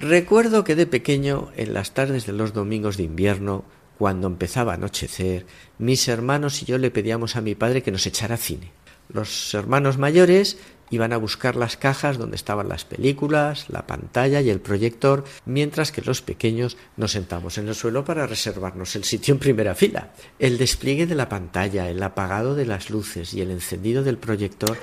[0.01, 3.65] Recuerdo que de pequeño, en las tardes de los domingos de invierno,
[3.97, 5.47] cuando empezaba a anochecer,
[5.79, 8.73] mis hermanos y yo le pedíamos a mi padre que nos echara cine.
[9.09, 10.59] Los hermanos mayores
[10.91, 15.93] iban a buscar las cajas donde estaban las películas, la pantalla y el proyector, mientras
[15.93, 20.11] que los pequeños nos sentamos en el suelo para reservarnos el sitio en primera fila.
[20.41, 24.77] El despliegue de la pantalla, el apagado de las luces y el encendido del proyector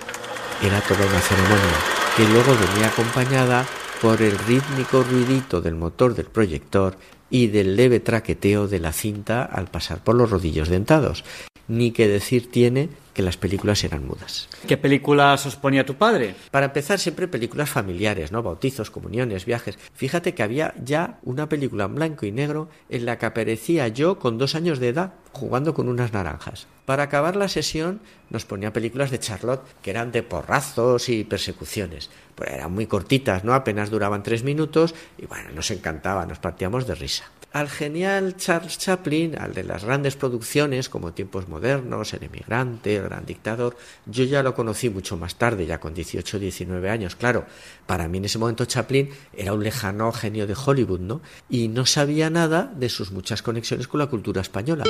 [0.63, 3.63] era toda una ceremonia que luego venía acompañada
[4.01, 6.97] por el rítmico ruidito del motor del proyector
[7.29, 11.23] y del leve traqueteo de la cinta al pasar por los rodillos dentados.
[11.67, 14.49] Ni que decir tiene que las películas eran mudas.
[14.67, 16.33] ¿Qué películas os ponía tu padre?
[16.49, 18.41] Para empezar, siempre películas familiares, ¿no?
[18.41, 19.77] Bautizos, comuniones, viajes.
[19.93, 24.17] Fíjate que había ya una película en blanco y negro en la que aparecía yo
[24.17, 26.65] con dos años de edad jugando con unas naranjas.
[26.87, 32.09] Para acabar la sesión nos ponía películas de Charlotte que eran de porrazos y persecuciones.
[32.33, 33.53] Pues eran muy cortitas, ¿no?
[33.53, 37.25] Apenas duraban tres minutos y bueno, nos encantaba, nos partíamos de risa.
[37.51, 43.03] Al genial Charles Chaplin, al de las grandes producciones como Tiempos Modernos, El Emigrante, El
[43.03, 43.75] Gran Dictador,
[44.05, 47.17] yo ya lo conocí mucho más tarde, ya con 18 19 años.
[47.17, 47.47] Claro,
[47.85, 51.19] para mí en ese momento Chaplin era un lejano genio de Hollywood, ¿no?
[51.49, 54.85] Y no sabía nada de sus muchas conexiones con la cultura española.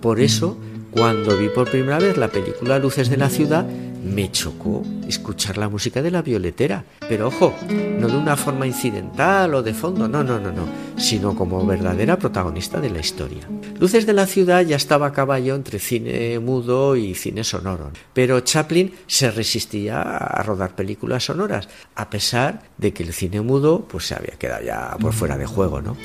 [0.00, 0.56] Por eso,
[0.90, 3.66] cuando vi por primera vez la película Luces de la Ciudad,
[4.02, 6.84] me chocó escuchar la música de la violetera.
[7.08, 7.54] Pero ojo,
[7.98, 10.64] no de una forma incidental o de fondo, no, no, no, no,
[10.96, 13.42] sino como verdadera protagonista de la historia.
[13.78, 18.40] Luces de la ciudad ya estaba a caballo entre cine mudo y cine sonoro, pero
[18.40, 24.06] Chaplin se resistía a rodar películas sonoras, a pesar de que el cine mudo pues
[24.06, 25.96] se había quedado ya por fuera de juego, ¿no?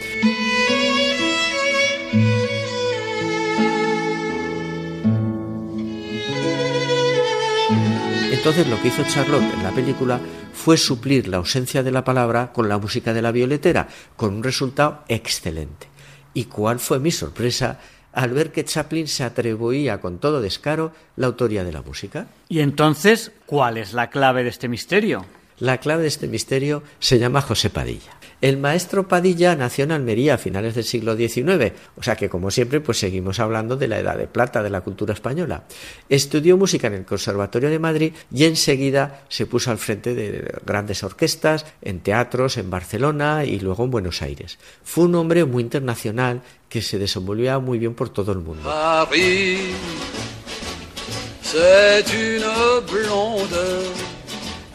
[8.44, 10.20] Entonces lo que hizo Charlotte en la película
[10.52, 13.88] fue suplir la ausencia de la palabra con la música de la violetera,
[14.18, 15.88] con un resultado excelente.
[16.34, 17.80] ¿Y cuál fue mi sorpresa
[18.12, 22.28] al ver que Chaplin se atribuía con todo descaro la autoría de la música?
[22.50, 25.26] Y entonces, ¿cuál es la clave de este misterio?
[25.60, 28.12] La clave de este misterio se llama José Padilla.
[28.44, 32.52] El maestro Padilla nació en Almería a finales del siglo XIX, o sea que como
[32.52, 35.64] siempre pues seguimos hablando de la edad de plata de la cultura española.
[36.10, 41.06] Estudió música en el Conservatorio de Madrid y enseguida se puso al frente de grandes
[41.06, 44.60] orquestas, en teatros, en Barcelona y luego en Buenos Aires.
[44.84, 48.70] Fue un hombre muy internacional que se desenvolvía muy bien por todo el mundo.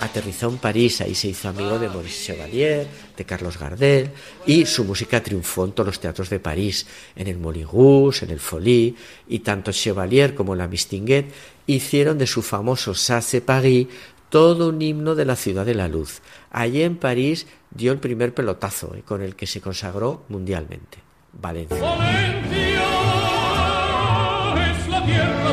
[0.01, 2.87] Aterrizó en París, ahí se hizo amigo de Maurice Chevalier,
[3.19, 4.11] de Carlos Gardel,
[4.47, 8.31] y su música triunfó en todos los teatros de París, en el Moulin Rouge, en
[8.31, 8.95] el Folie,
[9.29, 11.27] y tanto Chevalier como la Mistinguet
[11.67, 13.89] hicieron de su famoso Sasse Paris
[14.31, 16.21] todo un himno de la ciudad de la luz.
[16.51, 20.99] Allí en París dio el primer pelotazo, eh, con el que se consagró mundialmente.
[21.33, 21.77] Valencia.
[24.71, 25.48] es la tierra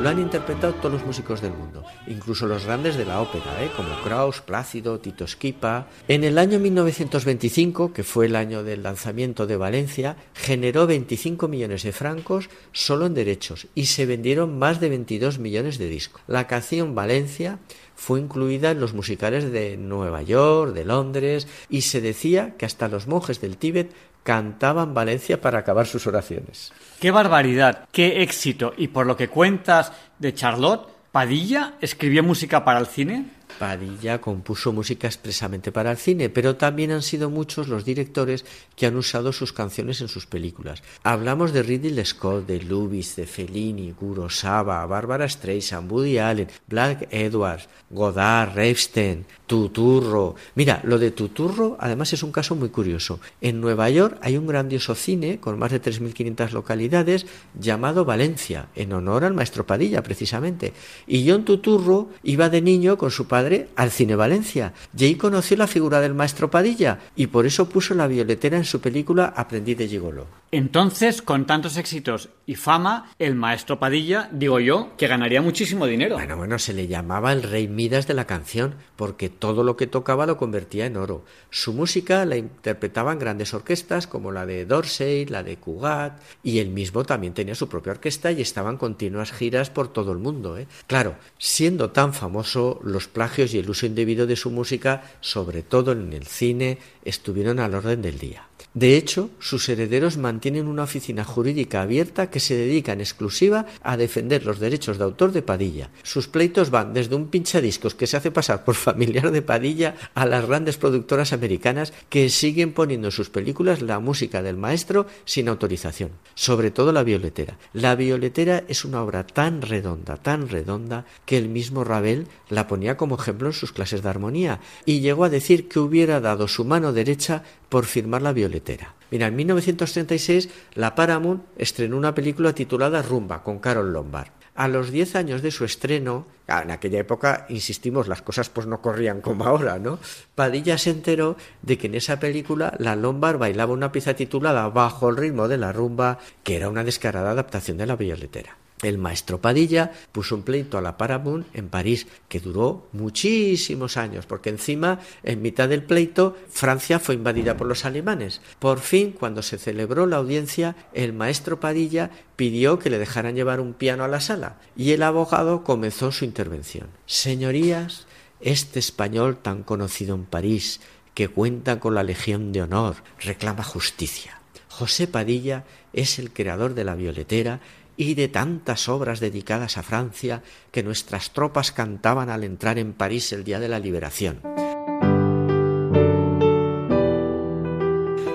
[0.00, 3.70] Lo han interpretado todos los músicos del mundo, incluso los grandes de la ópera, ¿eh?
[3.76, 5.88] como Kraus, Plácido, Tito Schipa.
[6.08, 11.82] En el año 1925, que fue el año del lanzamiento de Valencia, generó 25 millones
[11.82, 16.22] de francos solo en derechos y se vendieron más de 22 millones de discos.
[16.26, 17.58] La canción Valencia
[17.94, 22.88] fue incluida en los musicales de Nueva York, de Londres, y se decía que hasta
[22.88, 23.92] los monjes del Tíbet
[24.22, 26.72] cantaban Valencia para acabar sus oraciones.
[27.00, 27.88] ¡Qué barbaridad!
[27.92, 28.72] ¡Qué éxito!
[28.76, 33.39] Y por lo que cuentas de Charlotte, ¿Padilla escribió música para el cine?
[33.58, 38.44] Padilla compuso música expresamente para el cine, pero también han sido muchos los directores
[38.76, 40.82] que han usado sus canciones en sus películas.
[41.02, 47.68] Hablamos de Ridley Scott, de Lubis, de Fellini, Kurosawa, Barbara Streisand, Woody Allen, Black Edwards,
[47.90, 50.36] Godard, Revstein, Tuturro.
[50.54, 53.20] Mira, lo de Tuturro además es un caso muy curioso.
[53.40, 57.26] En Nueva York hay un grandioso cine con más de 3.500 localidades
[57.58, 60.72] llamado Valencia, en honor al maestro Padilla precisamente.
[61.06, 64.74] Y John Tuturro iba de niño con su padre padre al Cine Valencia.
[64.94, 68.66] Y ahí conoció la figura del maestro Padilla y por eso puso la violetera en
[68.66, 70.26] su película Aprendí de Gigolo.
[70.52, 76.16] Entonces, con tantos éxitos y fama, el maestro Padilla, digo yo, que ganaría muchísimo dinero.
[76.16, 79.86] Bueno, bueno, se le llamaba el rey Midas de la canción, porque todo lo que
[79.86, 81.24] tocaba lo convertía en oro.
[81.50, 86.70] Su música la interpretaban grandes orquestas como la de Dorsey, la de Cugat, y él
[86.70, 90.58] mismo también tenía su propia orquesta y estaban continuas giras por todo el mundo.
[90.58, 90.66] ¿eh?
[90.88, 95.92] Claro, siendo tan famoso, los plagios y el uso indebido de su música, sobre todo
[95.92, 98.49] en el cine, estuvieron al orden del día.
[98.72, 103.96] De hecho, sus herederos mantienen una oficina jurídica abierta que se dedica en exclusiva a
[103.96, 105.90] defender los derechos de autor de Padilla.
[106.04, 110.24] Sus pleitos van desde un pinchadiscos que se hace pasar por familiar de Padilla a
[110.24, 115.48] las grandes productoras americanas que siguen poniendo en sus películas la música del maestro sin
[115.48, 117.58] autorización, sobre todo la violetera.
[117.72, 122.96] La violetera es una obra tan redonda, tan redonda, que el mismo Ravel la ponía
[122.96, 126.64] como ejemplo en sus clases de armonía y llegó a decir que hubiera dado su
[126.64, 128.94] mano derecha por firmar la violetera.
[129.10, 134.28] Mira, en 1936 la Paramount estrenó una película titulada Rumba con Carol Lombard.
[134.54, 138.82] A los 10 años de su estreno, en aquella época, insistimos, las cosas pues no
[138.82, 139.98] corrían como ahora, ¿no?
[140.34, 145.08] Padilla se enteró de que en esa película la Lombard bailaba una pieza titulada Bajo
[145.08, 148.59] el ritmo de la rumba, que era una descarada adaptación de la violetera.
[148.82, 154.24] El maestro Padilla puso un pleito a la Paramount en París que duró muchísimos años,
[154.24, 158.40] porque encima, en mitad del pleito, Francia fue invadida por los alemanes.
[158.58, 163.60] Por fin, cuando se celebró la audiencia, el maestro Padilla pidió que le dejaran llevar
[163.60, 166.88] un piano a la sala y el abogado comenzó su intervención.
[167.04, 168.06] Señorías,
[168.40, 170.80] este español tan conocido en París,
[171.12, 174.40] que cuenta con la Legión de Honor, reclama justicia.
[174.68, 177.60] José Padilla es el creador de la violetera
[177.96, 183.32] y de tantas obras dedicadas a Francia que nuestras tropas cantaban al entrar en París
[183.32, 184.40] el día de la liberación.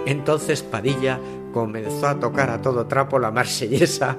[0.05, 1.19] Entonces Padilla
[1.53, 4.17] comenzó a tocar a todo trapo la marsellesa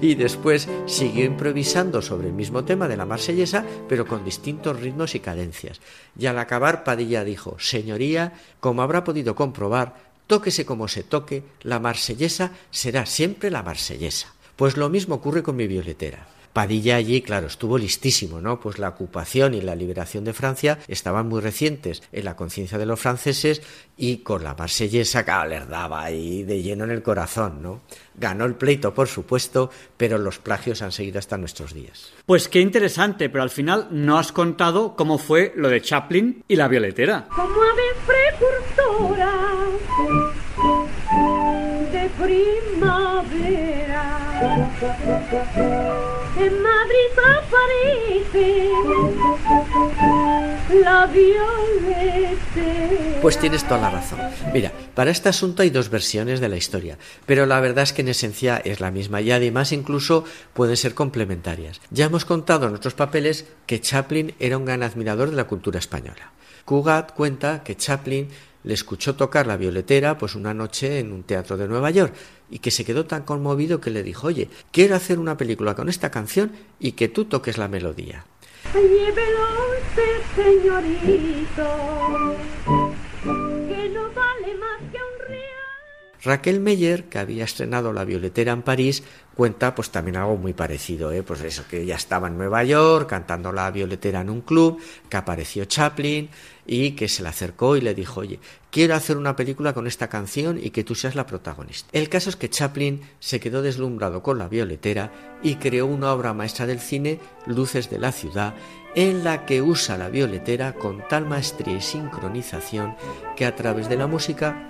[0.00, 5.14] y después siguió improvisando sobre el mismo tema de la marsellesa, pero con distintos ritmos
[5.14, 5.80] y cadencias.
[6.18, 11.78] Y al acabar Padilla dijo, Señoría, como habrá podido comprobar, tóquese como se toque, la
[11.78, 14.34] marsellesa será siempre la marsellesa.
[14.56, 16.28] Pues lo mismo ocurre con mi violetera.
[16.52, 18.60] Padilla allí, claro, estuvo listísimo, ¿no?
[18.60, 22.84] Pues la ocupación y la liberación de Francia estaban muy recientes en la conciencia de
[22.84, 23.62] los franceses
[23.96, 27.80] y con la marsellesa, claro, les daba ahí de lleno en el corazón, ¿no?
[28.14, 32.12] Ganó el pleito, por supuesto, pero los plagios han seguido hasta nuestros días.
[32.26, 36.56] Pues qué interesante, pero al final no has contado cómo fue lo de Chaplin y
[36.56, 37.28] la violetera.
[37.34, 37.54] Como
[38.06, 39.51] precursora
[41.92, 44.04] de primavera.
[46.38, 47.02] En Madrid
[50.82, 52.32] la violeta.
[53.20, 54.18] Pues tienes toda la razón.
[54.52, 58.02] Mira, para este asunto hay dos versiones de la historia, pero la verdad es que
[58.02, 61.80] en esencia es la misma y además incluso pueden ser complementarias.
[61.90, 65.78] Ya hemos contado en otros papeles que Chaplin era un gran admirador de la cultura
[65.78, 66.32] española.
[66.64, 68.28] Cugat cuenta que Chaplin
[68.64, 72.14] le escuchó tocar la violetera pues una noche en un teatro de Nueva York
[72.50, 75.88] y que se quedó tan conmovido que le dijo, oye, quiero hacer una película con
[75.88, 78.26] esta canción y que tú toques la melodía.
[78.74, 79.46] Llévelo
[79.80, 81.66] usted, señorito,
[83.68, 85.42] que no vale más que un real.
[86.22, 89.02] Raquel Meyer, que había estrenado La Violetera en París,
[89.34, 91.22] cuenta pues también algo muy parecido, ¿eh?
[91.22, 95.16] pues eso, que ella estaba en Nueva York cantando La Violetera en un club, que
[95.16, 96.30] apareció Chaplin
[96.66, 98.38] y que se le acercó y le dijo, oye,
[98.70, 101.88] quiero hacer una película con esta canción y que tú seas la protagonista.
[101.92, 106.34] El caso es que Chaplin se quedó deslumbrado con La Violetera y creó una obra
[106.34, 108.54] maestra del cine, Luces de la Ciudad,
[108.94, 112.94] en la que usa la violetera con tal maestría y sincronización
[113.36, 114.68] que a través de la música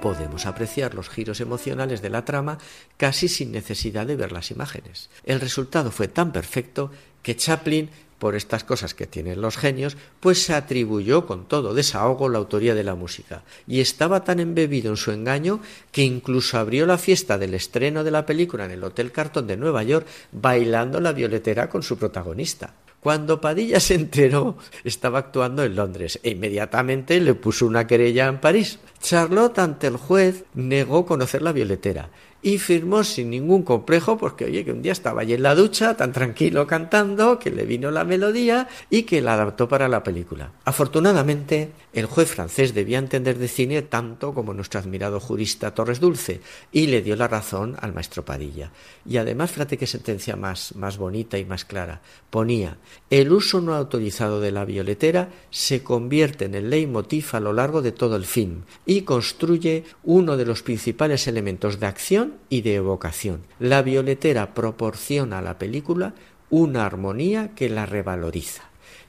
[0.00, 2.58] podemos apreciar los giros emocionales de la trama
[2.96, 5.10] casi sin necesidad de ver las imágenes.
[5.24, 6.90] El resultado fue tan perfecto
[7.22, 12.28] que Chaplin, por estas cosas que tienen los genios, pues se atribuyó con todo desahogo
[12.28, 15.60] la autoría de la música, y estaba tan embebido en su engaño
[15.92, 19.56] que incluso abrió la fiesta del estreno de la película en el Hotel Carton de
[19.56, 22.74] Nueva York bailando la violetera con su protagonista.
[23.00, 28.40] Cuando Padilla se enteró, estaba actuando en Londres e inmediatamente le puso una querella en
[28.40, 28.80] París.
[29.00, 32.10] Charlotte ante el juez negó conocer la violetera
[32.40, 35.96] y firmó sin ningún complejo porque oye que un día estaba allí en la ducha
[35.96, 40.52] tan tranquilo cantando que le vino la melodía y que la adaptó para la película.
[40.64, 46.40] Afortunadamente el juez francés debía entender de cine tanto como nuestro admirado jurista Torres Dulce
[46.70, 48.70] y le dio la razón al maestro Padilla.
[49.04, 52.02] Y además fíjate qué sentencia más, más bonita y más clara.
[52.30, 52.78] Ponía
[53.10, 57.82] el uso no autorizado de la violetera se convierte en el leitmotiv a lo largo
[57.82, 62.76] de todo el film y construye uno de los principales elementos de acción y de
[62.76, 63.42] evocación.
[63.58, 66.14] La violetera proporciona a la película
[66.50, 68.62] una armonía que la revaloriza.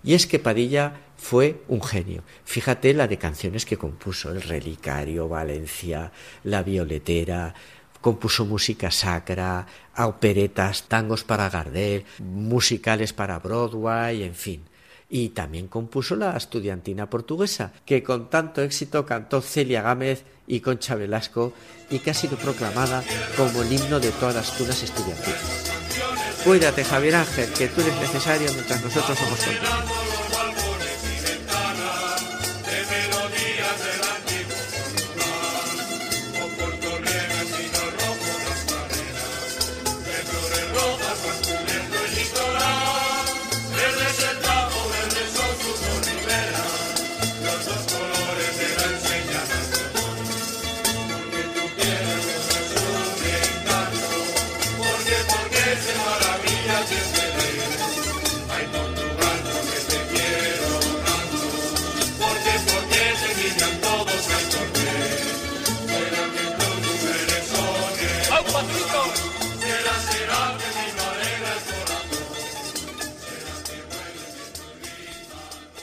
[0.04, 2.24] Y es que Padilla fue un genio.
[2.46, 6.12] Fíjate la de canciones que compuso, El Relicario, Valencia,
[6.44, 7.54] La Violetera,
[8.02, 9.68] compuso música sacra,
[9.98, 14.64] operetas, tangos para Gardel, musicales para Broadway, en fin.
[15.10, 20.96] Y también compuso la estudiantina portuguesa, que con tanto éxito cantó Celia Gámez y Concha
[20.96, 21.54] Velasco
[21.90, 23.04] y que ha sido proclamada
[23.36, 25.72] como el himno de todas las tunas estudiantiles.
[26.44, 30.19] Cuídate, Javier Ángel, que tú eres necesario mientras nosotros somos contentos.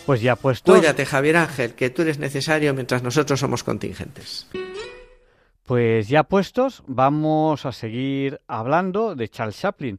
[0.07, 0.73] Pues ya puesto.
[0.73, 4.47] Cuídate, Javier Ángel, que tú eres necesario mientras nosotros somos contingentes.
[5.65, 9.99] Pues ya puestos, vamos a seguir hablando de Charles Chaplin.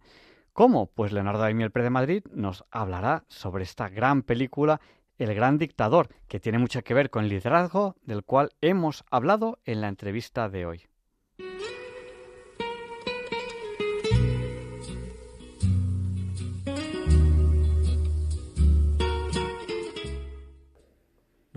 [0.54, 0.88] ¿Cómo?
[0.88, 4.80] Pues Leonardo Daimiel de Madrid nos hablará sobre esta gran película
[5.18, 9.60] El Gran Dictador, que tiene mucho que ver con el liderazgo del cual hemos hablado
[9.66, 10.88] en la entrevista de hoy.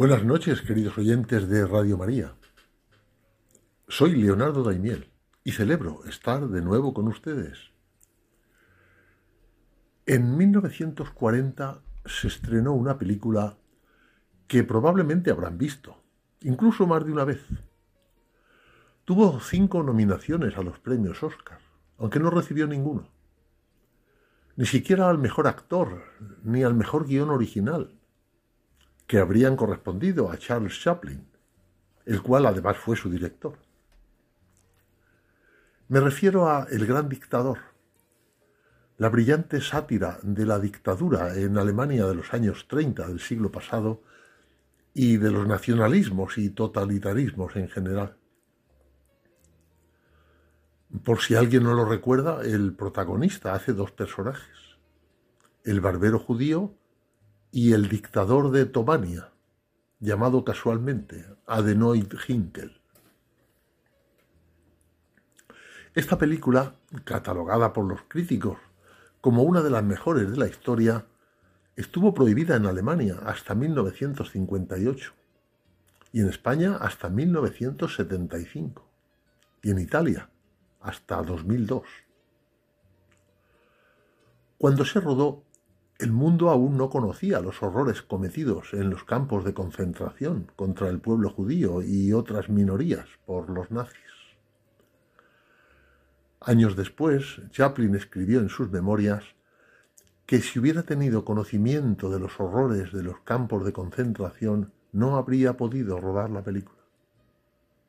[0.01, 2.33] Buenas noches, queridos oyentes de Radio María.
[3.87, 5.11] Soy Leonardo Daimiel
[5.45, 7.59] y celebro estar de nuevo con ustedes.
[10.07, 13.59] En 1940 se estrenó una película
[14.47, 16.03] que probablemente habrán visto,
[16.41, 17.45] incluso más de una vez.
[19.05, 21.59] Tuvo cinco nominaciones a los premios Oscar,
[21.99, 23.07] aunque no recibió ninguno.
[24.57, 26.05] Ni siquiera al mejor actor,
[26.43, 28.00] ni al mejor guion original
[29.11, 31.27] que habrían correspondido a Charles Chaplin,
[32.07, 33.59] el cual además fue su director.
[35.89, 37.59] Me refiero a El Gran Dictador,
[38.99, 44.05] la brillante sátira de la dictadura en Alemania de los años 30 del siglo pasado
[44.95, 48.17] y de los nacionalismos y totalitarismos en general.
[51.03, 54.79] Por si alguien no lo recuerda, el protagonista hace dos personajes,
[55.65, 56.77] el barbero judío
[57.53, 59.31] y el dictador de Tomania,
[59.99, 62.81] llamado casualmente Adenoid Hinkel.
[65.95, 68.59] Esta película, catalogada por los críticos
[69.21, 71.07] como una de las mejores de la historia,
[71.77, 75.13] estuvo prohibida en Alemania hasta 1958
[76.13, 78.89] y en España hasta 1975
[79.63, 80.31] y en Italia
[80.81, 81.83] hasta 2002.
[84.57, 85.43] Cuando se rodó
[86.01, 90.99] el mundo aún no conocía los horrores cometidos en los campos de concentración contra el
[90.99, 94.01] pueblo judío y otras minorías por los nazis.
[96.41, 99.25] Años después, Chaplin escribió en sus memorias
[100.25, 105.59] que si hubiera tenido conocimiento de los horrores de los campos de concentración, no habría
[105.59, 106.81] podido rodar la película.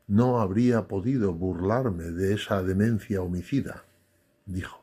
[0.08, 3.86] No habría podido burlarme de esa demencia homicida,
[4.46, 4.81] dijo.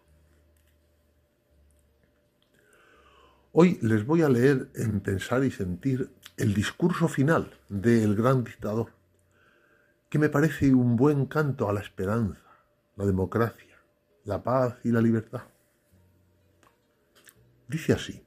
[3.60, 8.92] Hoy les voy a leer en Pensar y Sentir el discurso final del gran dictador,
[10.08, 12.40] que me parece un buen canto a la esperanza,
[12.94, 13.76] la democracia,
[14.22, 15.42] la paz y la libertad.
[17.66, 18.24] Dice así,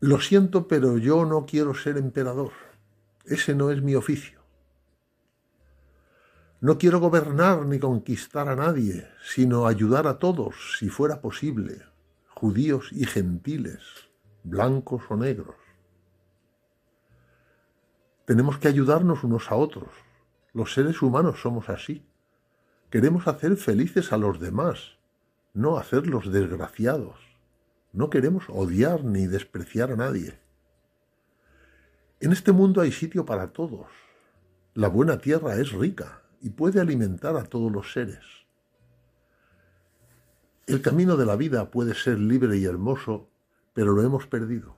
[0.00, 2.50] Lo siento, pero yo no quiero ser emperador.
[3.24, 4.37] Ese no es mi oficio.
[6.60, 11.82] No quiero gobernar ni conquistar a nadie, sino ayudar a todos, si fuera posible,
[12.26, 13.80] judíos y gentiles,
[14.42, 15.54] blancos o negros.
[18.24, 19.90] Tenemos que ayudarnos unos a otros,
[20.52, 22.04] Los seres humanos somos así.
[22.90, 24.98] Queremos hacer felices a los demás,
[25.54, 27.20] no hacerlos desgraciados.
[27.92, 30.40] No queremos odiar ni despreciar a nadie.
[32.18, 33.86] En este mundo hay sitio para todos.
[34.74, 38.24] La buena tierra es rica y puede alimentar a todos los seres.
[40.66, 43.28] El camino de la vida puede ser libre y hermoso,
[43.72, 44.76] pero lo hemos perdido.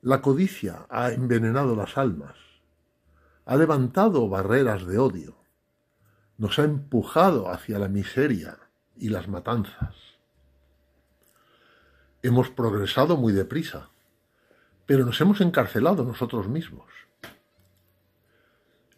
[0.00, 2.36] La codicia ha envenenado las almas,
[3.46, 5.36] ha levantado barreras de odio,
[6.38, 8.58] nos ha empujado hacia la miseria
[8.96, 9.94] y las matanzas.
[12.22, 13.90] Hemos progresado muy deprisa,
[14.86, 16.90] pero nos hemos encarcelado nosotros mismos.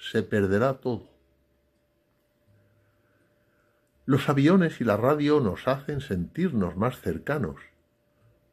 [0.00, 1.08] se perderá todo.
[4.06, 7.56] Los aviones y la radio nos hacen sentirnos más cercanos.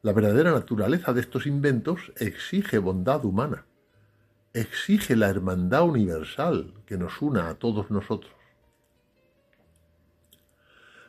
[0.04, 3.66] La verdadera naturaleza de estos inventos exige bondad humana,
[4.54, 8.34] exige la hermandad universal que nos una a todos nosotros.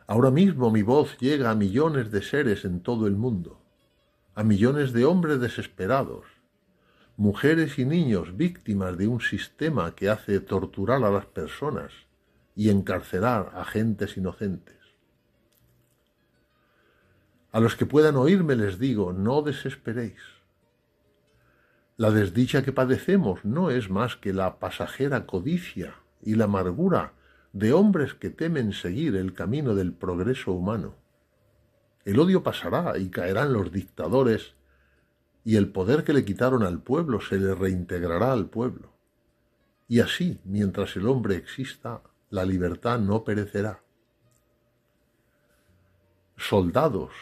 [0.06, 3.60] Ahora mismo mi voz llega a millones de seres en todo el mundo,
[4.34, 6.24] a millones de hombres desesperados,
[7.18, 11.90] mujeres y niños víctimas de un sistema que hace torturar a las personas
[12.54, 14.76] y encarcelar a gentes inocentes.
[17.50, 20.20] A los que puedan oírme les digo, no desesperéis.
[21.96, 27.14] La desdicha que padecemos no es más que la pasajera codicia y la amargura
[27.52, 30.94] de hombres que temen seguir el camino del progreso humano.
[32.04, 34.54] El odio pasará y caerán los dictadores
[35.48, 38.92] y el poder que le quitaron al pueblo se le reintegrará al pueblo.
[39.88, 43.82] Y así, mientras el hombre exista, la libertad no perecerá.
[46.36, 47.12] Soldados,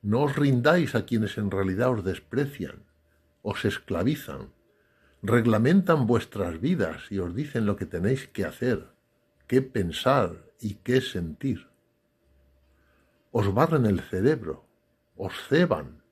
[0.00, 2.86] no os rindáis a quienes en realidad os desprecian,
[3.42, 4.54] os esclavizan,
[5.20, 8.88] reglamentan vuestras vidas y os dicen lo que tenéis que hacer
[9.46, 11.68] qué pensar y qué sentir.
[13.32, 14.64] Os barren el cerebro,
[15.18, 16.05] os ceban,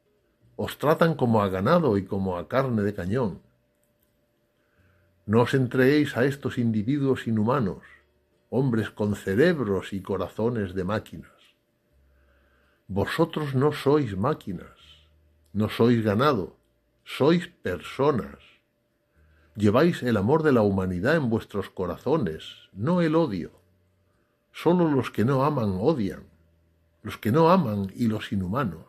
[0.57, 3.41] os tratan como a ganado y como a carne de cañón.
[5.27, 7.83] No os entreguéis a estos individuos inhumanos,
[8.51, 11.33] hombres con cerebros y corazones de máquinas.
[12.89, 14.77] Vosotros no sois máquinas,
[15.53, 16.57] no sois ganado,
[17.05, 18.55] sois personas
[19.57, 23.53] Lleváis el amor de la humanidad en vuestros corazones, no el odio.
[24.51, 26.25] Solo los que no aman odian,
[27.03, 28.87] los que no aman y los inhumanos.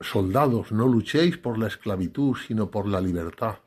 [0.00, 3.58] Soldados, no luchéis por la esclavitud, sino por la libertad.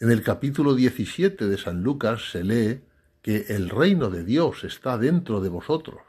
[0.00, 2.82] En el capítulo 17 de San Lucas se lee
[3.22, 6.00] que el reino de Dios está dentro de vosotros.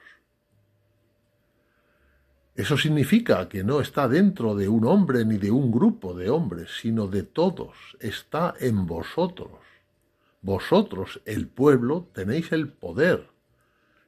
[2.56, 6.72] Eso significa que no está dentro de un hombre ni de un grupo de hombres,
[6.82, 9.60] sino de todos, está en vosotros.
[10.42, 13.30] Vosotros, el pueblo, tenéis el poder,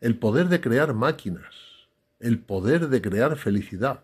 [0.01, 1.53] el poder de crear máquinas,
[2.19, 4.03] el poder de crear felicidad.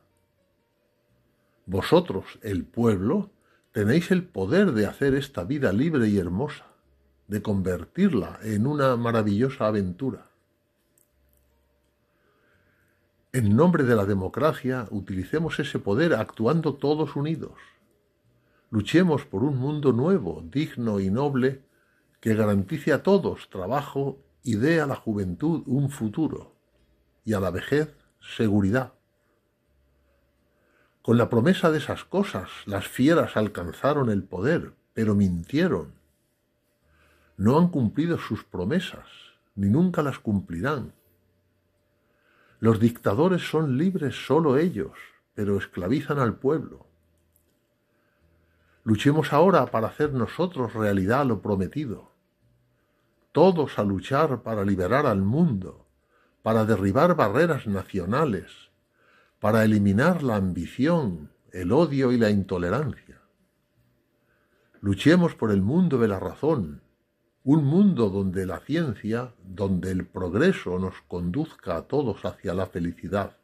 [1.65, 3.31] Vosotros, el pueblo,
[3.72, 6.65] tenéis el poder de hacer esta vida libre y hermosa,
[7.27, 10.30] de convertirla en una maravillosa aventura.
[13.31, 17.53] En nombre de la democracia, utilicemos ese poder actuando todos unidos.
[18.69, 21.64] Luchemos por un mundo nuevo, digno y noble,
[22.19, 26.56] que garantice a todos trabajo y dé a la juventud un futuro,
[27.26, 28.94] y a la vejez seguridad.
[31.04, 35.94] Con la promesa de esas cosas, las fieras alcanzaron el poder, pero mintieron.
[37.38, 39.06] No han cumplido sus promesas,
[39.54, 40.94] ni nunca las cumplirán
[42.64, 44.94] los dictadores son libres solo ellos,
[45.36, 46.86] pero esclavizan al pueblo.
[48.86, 52.12] Luchemos ahora para hacer nosotros realidad lo prometido.
[53.34, 55.86] Todos a luchar para liberar al mundo,
[56.42, 58.50] para derribar barreras nacionales,
[59.44, 63.20] para eliminar la ambición, el odio y la intolerancia.
[64.80, 66.82] Luchemos por el mundo de la razón,
[67.44, 73.36] un mundo donde la ciencia, donde el progreso nos conduzca a todos hacia la felicidad.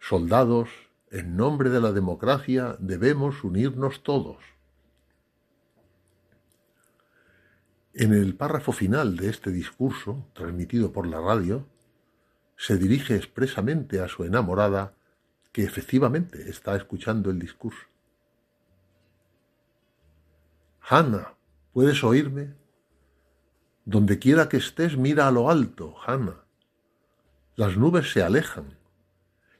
[0.00, 0.70] Soldados,
[1.10, 4.38] En nombre de la democracia debemos unirnos todos.
[7.92, 11.66] En el párrafo final de este discurso, transmitido por la radio,
[12.56, 14.94] se dirige expresamente a su enamorada,
[15.52, 17.86] que efectivamente está escuchando el discurso.
[20.80, 21.34] Hannah,
[21.72, 22.54] ¿puedes oírme?
[23.84, 26.44] Donde quiera que estés, mira a lo alto, Hannah.
[27.56, 28.76] Las nubes se alejan.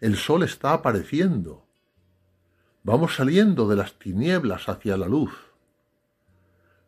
[0.00, 1.66] El sol está apareciendo.
[2.82, 5.32] Vamos saliendo de las tinieblas hacia la luz.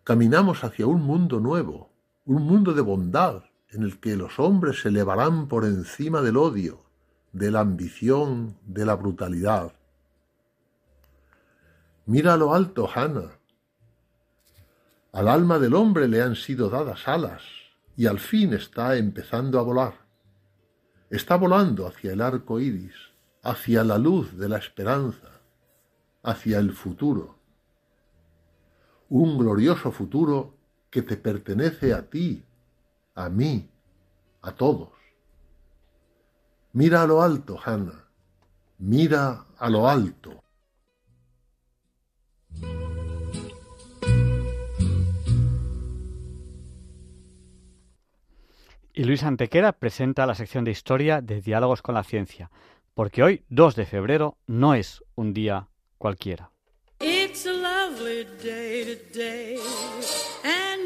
[0.05, 1.91] Caminamos hacia un mundo nuevo,
[2.25, 6.85] un mundo de bondad en el que los hombres se elevarán por encima del odio,
[7.33, 9.73] de la ambición, de la brutalidad.
[12.07, 13.39] Mira a lo alto, Hannah.
[15.13, 17.43] Al alma del hombre le han sido dadas alas
[17.97, 19.95] y al fin está empezando a volar.
[21.11, 22.95] Está volando hacia el arco iris,
[23.43, 25.41] hacia la luz de la esperanza,
[26.23, 27.37] hacia el futuro
[29.09, 30.55] un glorioso futuro
[30.91, 32.45] que te pertenece a ti,
[33.17, 33.69] a mí,
[34.43, 34.91] a todos.
[36.73, 38.05] Mira a lo alto, Hannah,
[38.79, 40.43] mira a lo alto.
[48.93, 52.51] Y Luis Antequera presenta la sección de historia de Diálogos con la Ciencia,
[52.95, 55.69] porque hoy, 2 de febrero, no es un día
[55.99, 56.51] cualquiera.
[57.01, 60.26] It's a lovely day today, and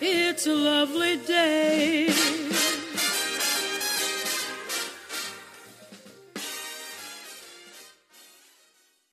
[0.00, 2.08] it's a lovely day.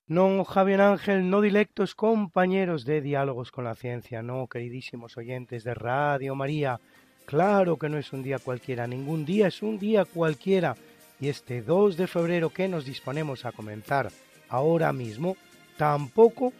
[0.08, 5.74] No, Javier Ángel, no dilectos compañeros de Diálogos con la Ciencia, no, queridísimos oyentes de
[5.74, 6.78] Radio María.
[7.24, 10.76] Claro que no es un día cualquiera, ningún día es un día cualquiera.
[11.18, 14.12] Y este 2 de febrero que nos disponemos a comenzar
[14.48, 15.36] ahora mismo,
[15.76, 16.52] tampoco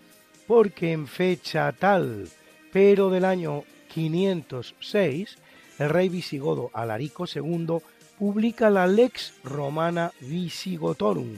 [0.48, 2.28] porque en fecha tal,
[2.72, 3.62] pero del año
[3.96, 5.38] 506,
[5.78, 7.78] el rey visigodo Alarico II
[8.18, 11.32] publica la Lex Romana Visigotorum,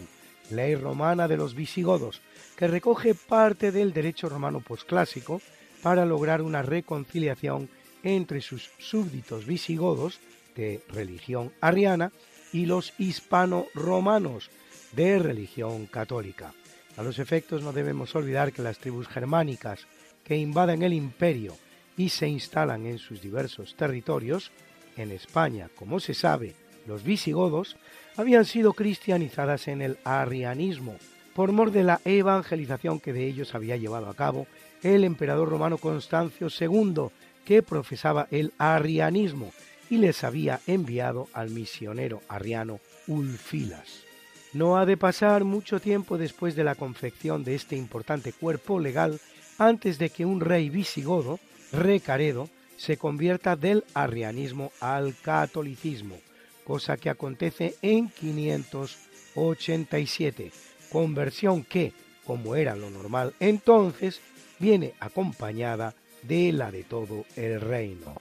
[0.50, 2.20] ley romana de los visigodos,
[2.56, 5.40] que recoge parte del derecho romano posclásico
[5.84, 7.68] para lograr una reconciliación
[8.02, 10.18] entre sus súbditos visigodos
[10.56, 12.10] de religión arriana
[12.52, 14.50] y los hispano-romanos
[14.96, 16.52] de religión católica.
[16.96, 19.86] A los efectos no debemos olvidar que las tribus germánicas
[20.24, 21.56] que invaden el imperio
[21.98, 24.50] y se instalan en sus diversos territorios,
[24.96, 26.54] en España, como se sabe,
[26.86, 27.76] los visigodos,
[28.16, 30.96] habían sido cristianizadas en el arrianismo,
[31.34, 34.46] por mor de la evangelización que de ellos había llevado a cabo
[34.82, 37.10] el emperador romano Constancio II,
[37.44, 39.52] que profesaba el arrianismo
[39.90, 44.04] y les había enviado al misionero arriano Ulfilas.
[44.52, 49.20] No ha de pasar mucho tiempo después de la confección de este importante cuerpo legal
[49.58, 51.38] antes de que un rey visigodo,
[51.72, 56.16] Recaredo, se convierta del arrianismo al catolicismo,
[56.64, 60.52] cosa que acontece en 587,
[60.90, 61.92] conversión que,
[62.24, 64.20] como era lo normal entonces,
[64.58, 68.14] viene acompañada de la de todo el reino.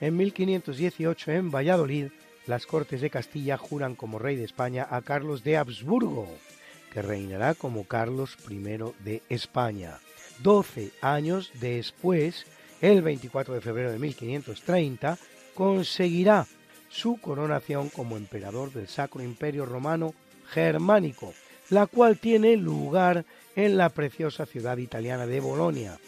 [0.00, 2.06] En 1518, en Valladolid,
[2.48, 6.26] las Cortes de Castilla juran como rey de España a Carlos de Habsburgo,
[6.92, 8.58] que reinará como Carlos I
[9.04, 9.98] de España.
[10.42, 12.46] Doce años después,
[12.80, 15.18] el 24 de febrero de 1530,
[15.54, 16.46] conseguirá
[16.88, 20.14] su coronación como emperador del Sacro Imperio Romano
[20.48, 21.34] Germánico,
[21.68, 23.26] la cual tiene lugar
[23.56, 25.98] en la preciosa ciudad italiana de Bolonia,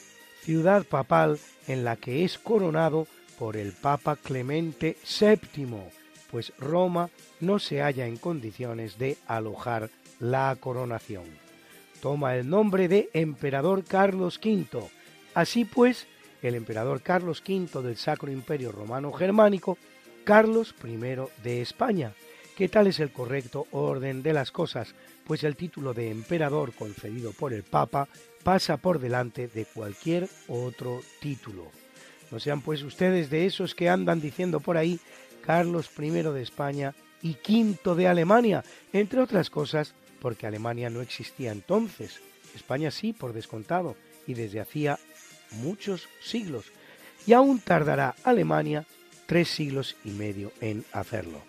[0.40, 1.38] ciudad papal
[1.68, 3.06] en la que es coronado
[3.38, 5.99] por el Papa Clemente VII,
[6.30, 11.24] pues Roma no se halla en condiciones de alojar la coronación.
[12.00, 14.88] Toma el nombre de Emperador Carlos V.
[15.34, 16.06] Así pues,
[16.42, 19.76] el emperador Carlos V del Sacro Imperio Romano Germánico,
[20.24, 20.96] Carlos I
[21.42, 22.12] de España,
[22.56, 24.94] que tal es el correcto orden de las cosas,
[25.26, 28.08] pues el título de emperador concedido por el Papa
[28.42, 31.70] pasa por delante de cualquier otro título.
[32.30, 35.00] No sean pues ustedes de esos que andan diciendo por ahí
[35.50, 38.62] Carlos I de España y V de Alemania,
[38.92, 42.20] entre otras cosas porque Alemania no existía entonces,
[42.54, 43.96] España sí, por descontado,
[44.28, 45.00] y desde hacía
[45.50, 46.66] muchos siglos,
[47.26, 48.86] y aún tardará Alemania
[49.26, 51.42] tres siglos y medio en hacerlo.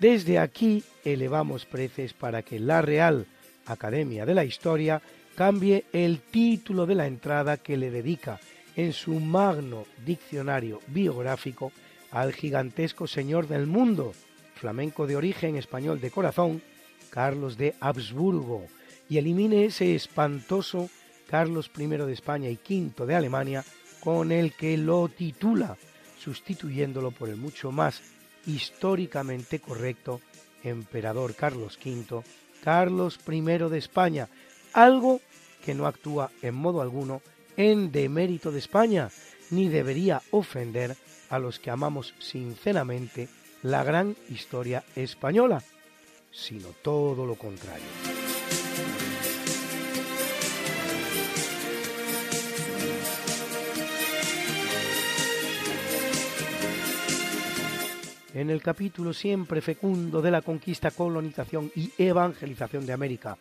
[0.00, 3.28] Desde aquí elevamos preces para que la Real
[3.64, 5.00] Academia de la Historia
[5.36, 8.40] cambie el título de la entrada que le dedica
[8.74, 11.70] en su magno diccionario biográfico
[12.10, 14.12] al gigantesco señor del mundo,
[14.54, 16.62] flamenco de origen español de corazón,
[17.10, 18.66] Carlos de Habsburgo,
[19.08, 20.88] y elimine ese espantoso
[21.28, 23.64] Carlos I de España y V de Alemania
[24.00, 25.76] con el que lo titula,
[26.18, 28.02] sustituyéndolo por el mucho más
[28.46, 30.20] históricamente correcto
[30.64, 32.22] emperador Carlos V,
[32.62, 34.28] Carlos I de España,
[34.72, 35.20] algo
[35.64, 37.22] que no actúa en modo alguno
[37.56, 39.10] en demérito de España,
[39.50, 40.96] ni debería ofender
[41.30, 43.28] a los que amamos sinceramente
[43.62, 45.62] la gran historia española,
[46.30, 47.86] sino todo lo contrario.
[58.32, 63.36] En el capítulo siempre fecundo de la conquista, colonización y evangelización de América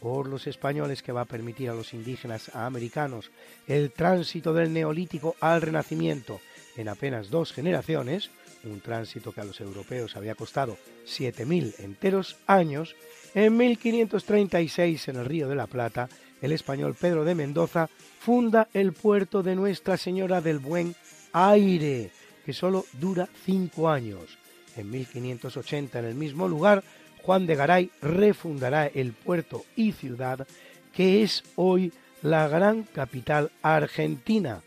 [0.00, 3.30] por los españoles que va a permitir a los indígenas americanos
[3.66, 6.40] el tránsito del neolítico al renacimiento
[6.76, 8.30] en apenas dos generaciones,
[8.64, 10.76] un tránsito que a los europeos había costado
[11.06, 12.96] 7.000 enteros años,
[13.34, 16.08] en 1536 en el Río de la Plata,
[16.40, 17.88] el español Pedro de Mendoza
[18.20, 20.94] funda el puerto de Nuestra Señora del Buen
[21.32, 22.10] Aire,
[22.44, 24.38] que solo dura cinco años.
[24.76, 26.82] En 1580, en el mismo lugar,
[27.22, 30.46] Juan de Garay refundará el puerto y ciudad
[30.92, 31.92] que es hoy
[32.22, 34.62] la gran capital argentina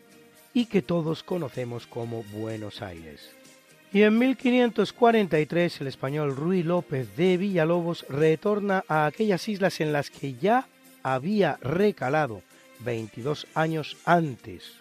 [0.58, 3.30] y que todos conocemos como Buenos Aires.
[3.92, 10.10] Y en 1543 el español Ruy López de Villalobos retorna a aquellas islas en las
[10.10, 10.66] que ya
[11.04, 12.42] había recalado
[12.80, 14.72] 22 años antes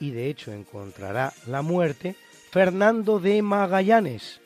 [0.00, 2.14] y de hecho encontrará la muerte
[2.50, 4.42] Fernando de Magallanes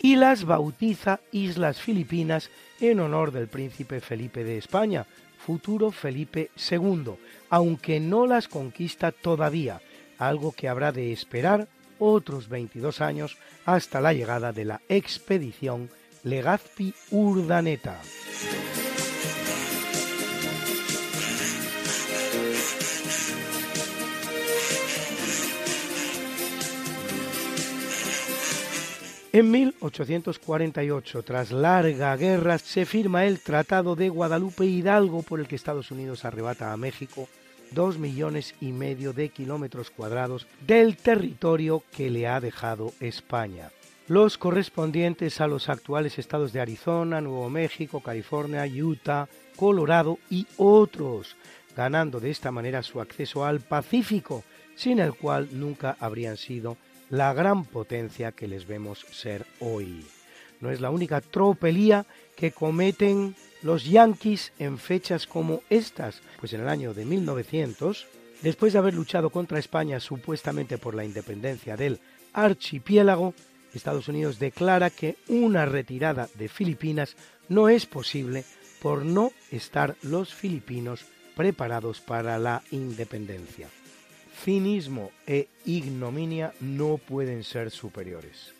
[0.00, 2.48] y las bautiza Islas Filipinas
[2.80, 5.04] en honor del príncipe Felipe de España,
[5.36, 7.14] futuro Felipe II,
[7.50, 9.80] aunque no las conquista todavía,
[10.18, 11.68] algo que habrá de esperar
[11.98, 15.90] otros 22 años hasta la llegada de la expedición
[16.22, 18.00] Legazpi Urdaneta.
[29.32, 35.56] En 1848, tras larga guerra, se firma el Tratado de Guadalupe Hidalgo por el que
[35.56, 37.28] Estados Unidos arrebata a México
[37.76, 43.70] dos millones y medio de kilómetros cuadrados del territorio que le ha dejado España,
[44.08, 51.36] los correspondientes a los actuales estados de Arizona, Nuevo México, California, Utah, Colorado y otros,
[51.76, 54.42] ganando de esta manera su acceso al Pacífico,
[54.74, 56.78] sin el cual nunca habrían sido
[57.10, 60.02] la gran potencia que les vemos ser hoy.
[60.62, 66.60] No es la única tropelía que cometen los yanquis en fechas como estas, pues en
[66.60, 68.06] el año de 1900,
[68.42, 72.00] después de haber luchado contra España supuestamente por la independencia del
[72.32, 73.34] archipiélago,
[73.74, 77.16] Estados Unidos declara que una retirada de Filipinas
[77.48, 78.44] no es posible
[78.80, 81.04] por no estar los filipinos
[81.34, 83.68] preparados para la independencia.
[84.44, 88.52] Cinismo e ignominia no pueden ser superiores.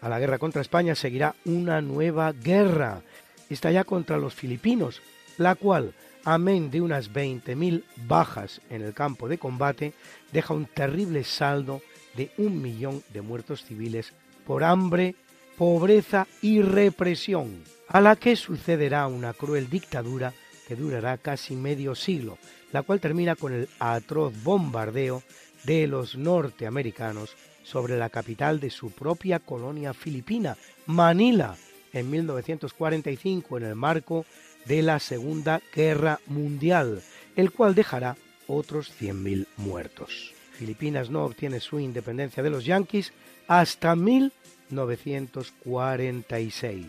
[0.00, 3.02] A la guerra contra España seguirá una nueva guerra
[3.50, 5.02] está ya contra los filipinos,
[5.38, 5.94] la cual,
[6.24, 9.92] amén de unas 20.000 bajas en el campo de combate,
[10.32, 11.82] deja un terrible saldo
[12.16, 14.12] de un millón de muertos civiles
[14.46, 15.14] por hambre,
[15.56, 20.32] pobreza y represión, a la que sucederá una cruel dictadura
[20.66, 22.38] que durará casi medio siglo,
[22.72, 25.22] la cual termina con el atroz bombardeo
[25.64, 30.56] de los norteamericanos sobre la capital de su propia colonia filipina,
[30.86, 31.56] Manila,
[31.94, 34.26] en 1945 en el marco
[34.66, 37.00] de la Segunda Guerra Mundial,
[37.36, 40.34] el cual dejará otros 100.000 muertos.
[40.52, 43.14] Filipinas no obtiene su independencia de los yanquis
[43.48, 46.86] hasta 1946.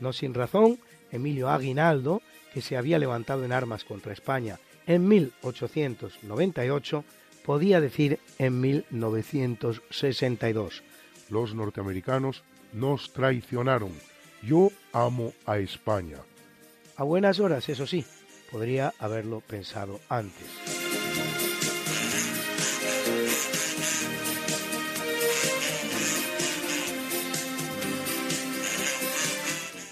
[0.00, 0.78] No sin razón,
[1.10, 2.20] Emilio Aguinaldo,
[2.52, 7.04] que se había levantado en armas contra España en 1898,
[7.44, 10.82] podía decir en 1962,
[11.30, 12.42] los norteamericanos
[12.72, 13.92] nos traicionaron
[14.46, 16.18] yo amo a España.
[16.96, 18.04] A buenas horas, eso sí,
[18.50, 20.46] podría haberlo pensado antes.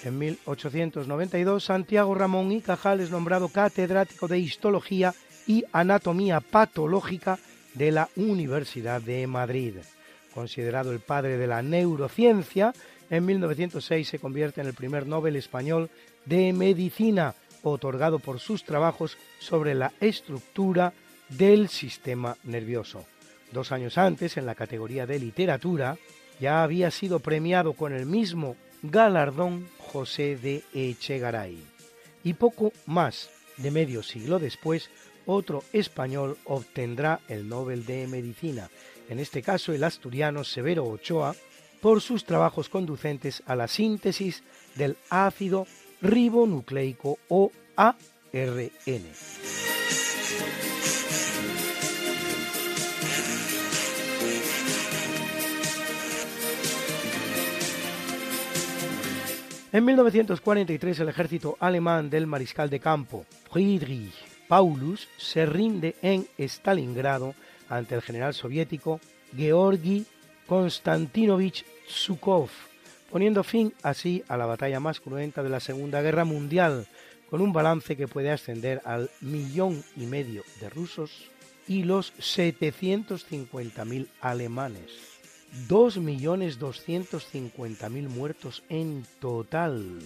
[0.03, 5.15] En 1892, Santiago Ramón y Cajal es nombrado catedrático de Histología
[5.47, 7.39] y Anatomía Patológica
[7.73, 9.75] de la Universidad de Madrid.
[10.33, 12.73] Considerado el padre de la neurociencia,
[13.09, 15.89] en 1906 se convierte en el primer Nobel español
[16.25, 20.93] de Medicina, otorgado por sus trabajos sobre la estructura
[21.29, 23.05] del sistema nervioso.
[23.51, 25.97] Dos años antes, en la categoría de literatura,
[26.39, 31.63] ya había sido premiado con el mismo galardón José de Echegaray.
[32.23, 34.89] Y poco más de medio siglo después,
[35.25, 38.69] otro español obtendrá el Nobel de Medicina,
[39.13, 41.35] en este caso el asturiano Severo Ochoa,
[41.81, 44.43] por sus trabajos conducentes a la síntesis
[44.75, 45.67] del ácido
[46.01, 48.71] ribonucleico o ARN.
[59.71, 64.13] En 1943 el ejército alemán del mariscal de campo Friedrich
[64.47, 67.35] Paulus se rinde en Stalingrado
[67.77, 68.99] ante el general soviético
[69.35, 70.05] Georgi
[70.47, 72.49] Konstantinovich Zhukov,
[73.11, 76.87] poniendo fin así a la batalla más cruenta de la Segunda Guerra Mundial,
[77.29, 81.29] con un balance que puede ascender al millón y medio de rusos
[81.67, 84.91] y los 750.000 alemanes.
[85.67, 89.99] 2.250.000 muertos en total.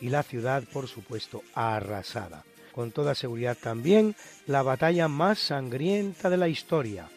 [0.00, 2.44] Y la ciudad, por supuesto, arrasada.
[2.76, 4.14] Con toda seguridad también
[4.46, 7.08] la batalla más sangrienta de la historia.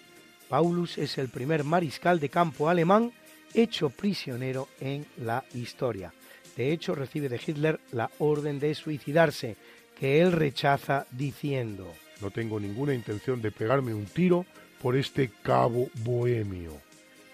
[0.47, 3.11] Paulus es el primer mariscal de campo alemán
[3.53, 6.13] hecho prisionero en la historia.
[6.55, 9.57] De hecho, recibe de Hitler la orden de suicidarse,
[9.99, 14.45] que él rechaza diciendo, No tengo ninguna intención de pegarme un tiro
[14.81, 16.89] por este cabo bohemio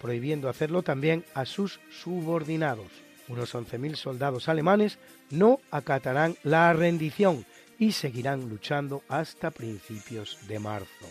[0.05, 2.85] prohibiendo hacerlo también a sus subordinados.
[3.27, 4.99] Unos 11.000 soldados alemanes
[5.31, 7.43] no acatarán la rendición
[7.79, 11.07] y seguirán luchando hasta principios de marzo.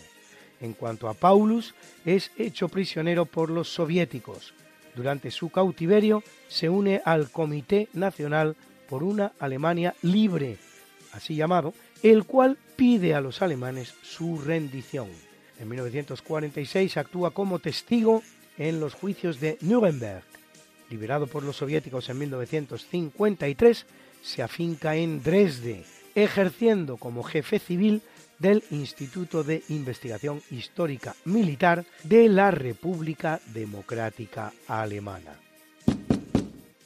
[0.61, 1.75] En cuanto a Paulus,
[2.05, 4.53] es hecho prisionero por los soviéticos.
[4.95, 8.55] Durante su cautiverio se une al Comité Nacional
[8.87, 10.57] por una Alemania libre,
[11.11, 15.09] así llamado, el cual pide a los alemanes su rendición.
[15.59, 18.21] En 1946 actúa como testigo
[18.57, 20.23] en los juicios de Nuremberg.
[20.89, 23.85] Liberado por los soviéticos en 1953,
[24.21, 25.83] se afinca en Dresde,
[26.15, 28.01] ejerciendo como jefe civil
[28.39, 35.39] del Instituto de Investigación Histórica Militar de la República Democrática Alemana.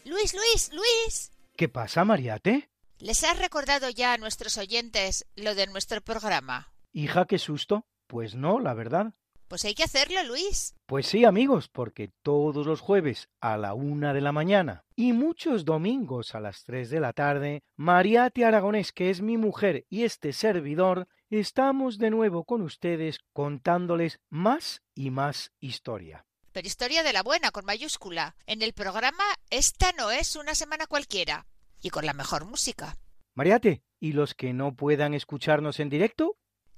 [0.06, 1.32] Luis, Luis, Luis.
[1.56, 2.70] ¿Qué pasa, Mariate?
[3.00, 6.74] ¿Les has recordado ya a nuestros oyentes lo de nuestro programa?
[6.92, 7.86] Hija, qué susto.
[8.08, 9.14] Pues no, la verdad.
[9.50, 10.76] Pues hay que hacerlo, Luis.
[10.86, 15.66] Pues sí, amigos, porque todos los jueves a la una de la mañana y muchos
[15.66, 20.34] domingos a las tres de la tarde, Mariate Aragonés, que es mi mujer y este
[20.34, 26.28] servidor, estamos de nuevo con ustedes contándoles más y más historia.
[26.52, 28.36] Pero historia de la buena, con mayúscula.
[28.46, 31.48] En el programa Esta no es una semana cualquiera.
[31.82, 32.98] Y con la mejor música.
[33.34, 36.38] Mariate, ¿y los que no puedan escucharnos en directo?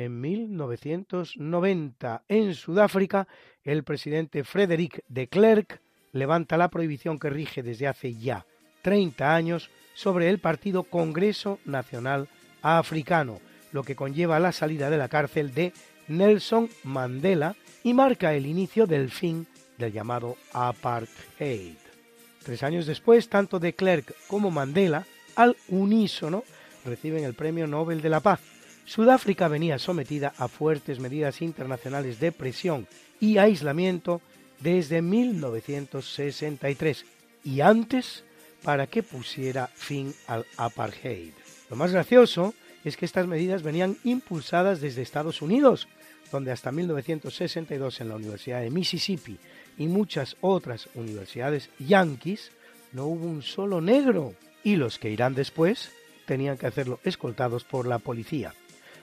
[0.00, 3.28] En 1990 en Sudáfrica,
[3.62, 5.82] el presidente Frederick de Klerk
[6.12, 8.46] levanta la prohibición que rige desde hace ya
[8.80, 12.28] 30 años sobre el partido Congreso Nacional
[12.62, 13.40] Africano,
[13.72, 15.74] lo que conlleva la salida de la cárcel de
[16.08, 17.54] Nelson Mandela
[17.84, 19.46] y marca el inicio del fin
[19.76, 21.76] del llamado apartheid.
[22.42, 25.06] Tres años después, tanto de Klerk como Mandela,
[25.36, 26.42] al unísono,
[26.86, 28.40] reciben el Premio Nobel de la Paz,
[28.84, 32.86] Sudáfrica venía sometida a fuertes medidas internacionales de presión
[33.20, 34.20] y aislamiento
[34.60, 37.04] desde 1963
[37.44, 38.24] y antes
[38.62, 41.32] para que pusiera fin al apartheid.
[41.70, 42.54] Lo más gracioso
[42.84, 45.88] es que estas medidas venían impulsadas desde Estados Unidos,
[46.32, 49.38] donde hasta 1962 en la Universidad de Mississippi
[49.78, 52.50] y muchas otras universidades yanquis
[52.92, 55.90] no hubo un solo negro y los que irán después
[56.26, 58.54] tenían que hacerlo escoltados por la policía.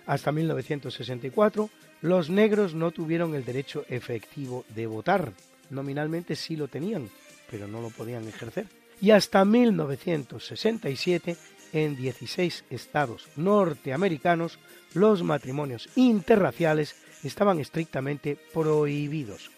[0.08, 1.70] Hasta 1964,
[2.02, 5.34] los negros no tuvieron el derecho efectivo de votar.
[5.70, 7.10] Nominalmente sí lo tenían,
[7.52, 8.68] pero no lo podían ejercer.
[9.02, 11.38] Y hasta 1967,
[11.74, 14.58] en 16 estados norteamericanos,
[14.94, 19.52] los matrimonios interraciales estaban estrictamente prohibidos.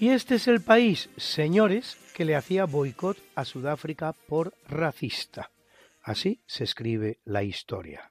[0.00, 5.50] Y este es el país, señores, que le hacía boicot a Sudáfrica por racista.
[6.02, 8.10] Así se escribe la historia.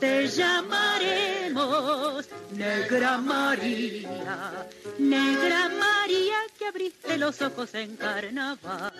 [0.00, 4.66] Te llamaremos Negra María,
[4.98, 8.92] Negra María que abriste los ojos en carnaval.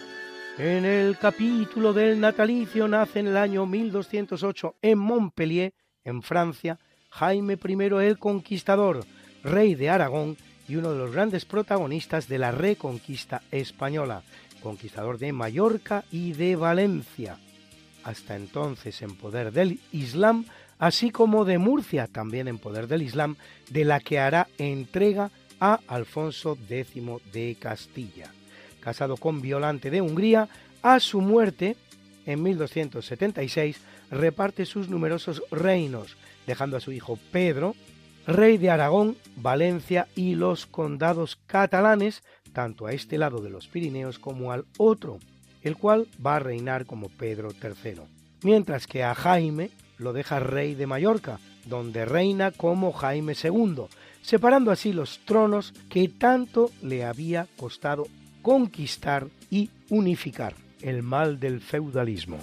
[0.58, 6.78] En el capítulo del natalicio nace en el año 1208 en Montpellier, en Francia,
[7.10, 9.04] Jaime I el Conquistador,
[9.44, 14.22] rey de Aragón y uno de los grandes protagonistas de la reconquista española,
[14.62, 17.38] conquistador de Mallorca y de Valencia,
[18.02, 20.46] hasta entonces en poder del Islam,
[20.78, 23.36] así como de Murcia, también en poder del Islam,
[23.70, 25.30] de la que hará entrega
[25.60, 28.30] a Alfonso X de Castilla.
[28.80, 30.48] Casado con Violante de Hungría,
[30.82, 31.76] a su muerte,
[32.26, 33.80] en 1276,
[34.10, 36.16] reparte sus numerosos reinos,
[36.46, 37.74] dejando a su hijo Pedro,
[38.26, 42.22] rey de Aragón, Valencia y los condados catalanes,
[42.52, 45.18] tanto a este lado de los Pirineos como al otro,
[45.62, 48.02] el cual va a reinar como Pedro III,
[48.42, 53.84] mientras que a Jaime lo deja rey de Mallorca, donde reina como Jaime II,
[54.22, 58.06] separando así los tronos que tanto le había costado
[58.42, 62.38] conquistar y unificar, el mal del feudalismo.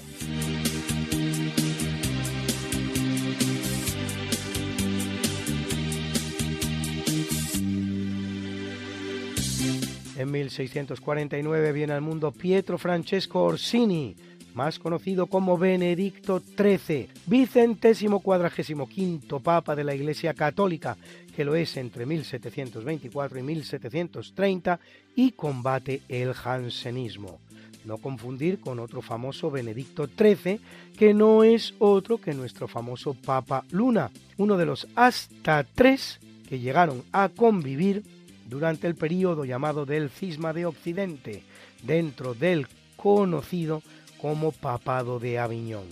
[10.16, 14.16] En 1649 viene al mundo Pietro Francesco Orsini,
[14.54, 20.98] más conocido como Benedicto XIII, vicentésimo cuadragésimo quinto papa de la Iglesia Católica,
[21.36, 24.80] que lo es entre 1724 y 1730
[25.16, 27.40] y combate el jansenismo.
[27.86, 30.60] No confundir con otro famoso Benedicto XIII,
[30.98, 36.60] que no es otro que nuestro famoso Papa Luna, uno de los hasta tres que
[36.60, 38.04] llegaron a convivir
[38.50, 41.44] durante el período llamado del Cisma de Occidente,
[41.82, 43.82] dentro del conocido
[44.24, 45.84] como Papado de Aviñón.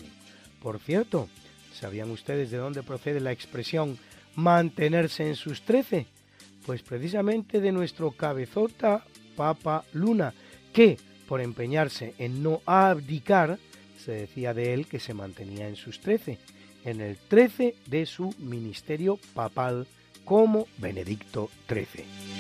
[0.64, 1.28] Por cierto,
[1.74, 3.98] ¿sabían ustedes de dónde procede la expresión
[4.36, 6.06] mantenerse en sus trece?
[6.66, 9.04] Pues precisamente de nuestro cabezota
[9.36, 10.34] Papa Luna,
[10.72, 10.98] que,
[11.28, 13.60] por empeñarse en no abdicar,
[14.00, 16.38] se decía de él que se mantenía en sus trece,
[16.86, 19.88] en el trece de su ministerio papal
[20.24, 22.31] como Benedicto XIII.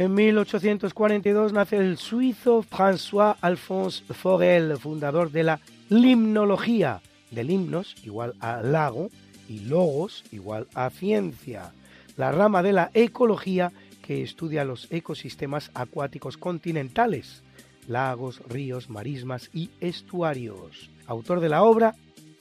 [0.00, 5.60] En 1842 nace el suizo François Alphonse Forel, fundador de la
[5.90, 9.10] limnología, del himnos igual a lago
[9.46, 11.74] y logos igual a ciencia,
[12.16, 17.42] la rama de la ecología que estudia los ecosistemas acuáticos continentales,
[17.86, 20.88] lagos, ríos, marismas y estuarios.
[21.08, 21.94] Autor de la obra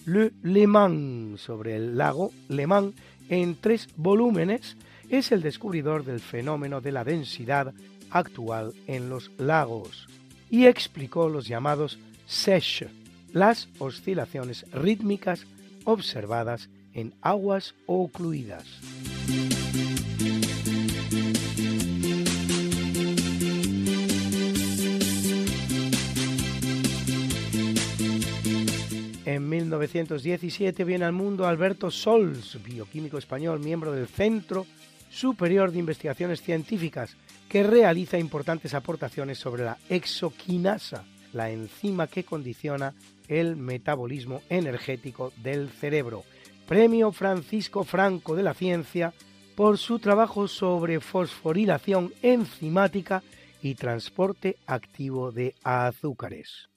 [0.06, 2.96] Le Le Mans sobre el lago Le Mans
[3.28, 4.78] en tres volúmenes
[5.10, 7.74] es el descubridor del fenómeno de la densidad
[8.12, 10.08] actual en los lagos
[10.50, 12.86] y explicó los llamados SESH,
[13.34, 15.46] las oscilaciones rítmicas
[15.86, 18.66] observadas en aguas ocluidas.
[29.26, 34.66] En 1917 viene al mundo Alberto Sols, bioquímico español, miembro del Centro
[35.10, 37.18] Superior de Investigaciones Científicas,
[37.48, 42.94] que realiza importantes aportaciones sobre la exoquinasa, la enzima que condiciona
[43.28, 46.24] el metabolismo energético del cerebro.
[46.68, 49.14] Premio Francisco Franco de la Ciencia
[49.56, 53.24] por su trabajo sobre fosforilación enzimática
[53.62, 56.70] y transporte activo de azúcares.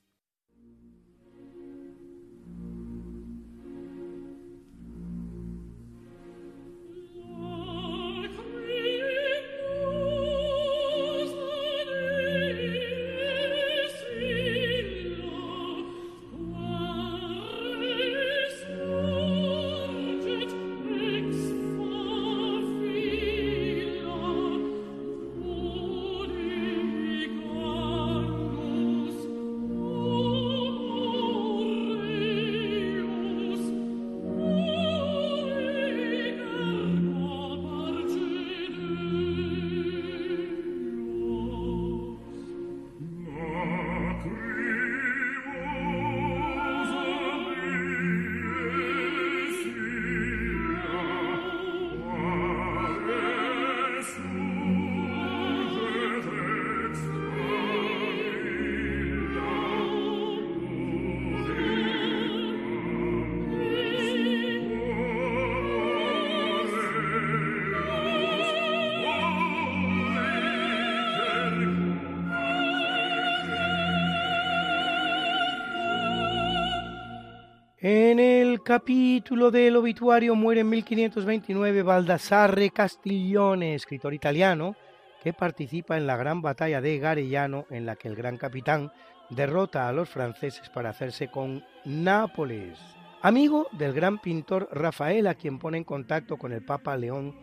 [78.72, 84.76] Capítulo del obituario muere en 1529 Baldassarre Castiglione, escritor italiano,
[85.22, 88.90] que participa en la gran batalla de Garellano en la que el gran capitán
[89.28, 92.78] derrota a los franceses para hacerse con Nápoles.
[93.20, 97.34] Amigo del gran pintor Rafael, a quien pone en contacto con el Papa León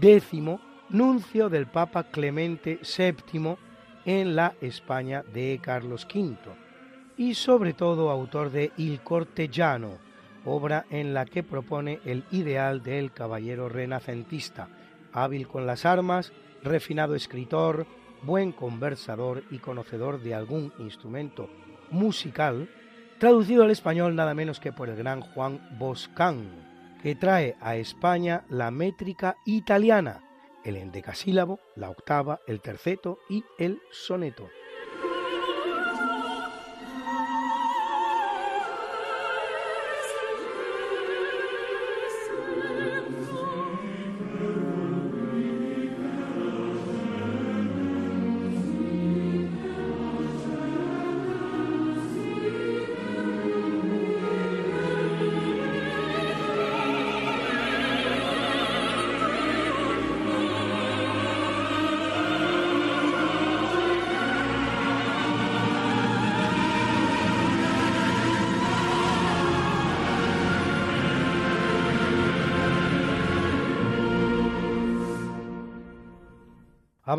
[0.00, 0.32] X,
[0.88, 3.54] nuncio del Papa Clemente VII
[4.06, 6.38] en la España de Carlos V
[7.18, 10.08] y sobre todo autor de Il Cortellano,
[10.44, 14.68] obra en la que propone el ideal del caballero renacentista,
[15.12, 17.86] hábil con las armas, refinado escritor,
[18.22, 21.48] buen conversador y conocedor de algún instrumento
[21.90, 22.68] musical,
[23.18, 26.48] traducido al español nada menos que por el gran Juan Boscán,
[27.02, 30.22] que trae a España la métrica italiana,
[30.64, 34.48] el endecasílabo, la octava, el terceto y el soneto.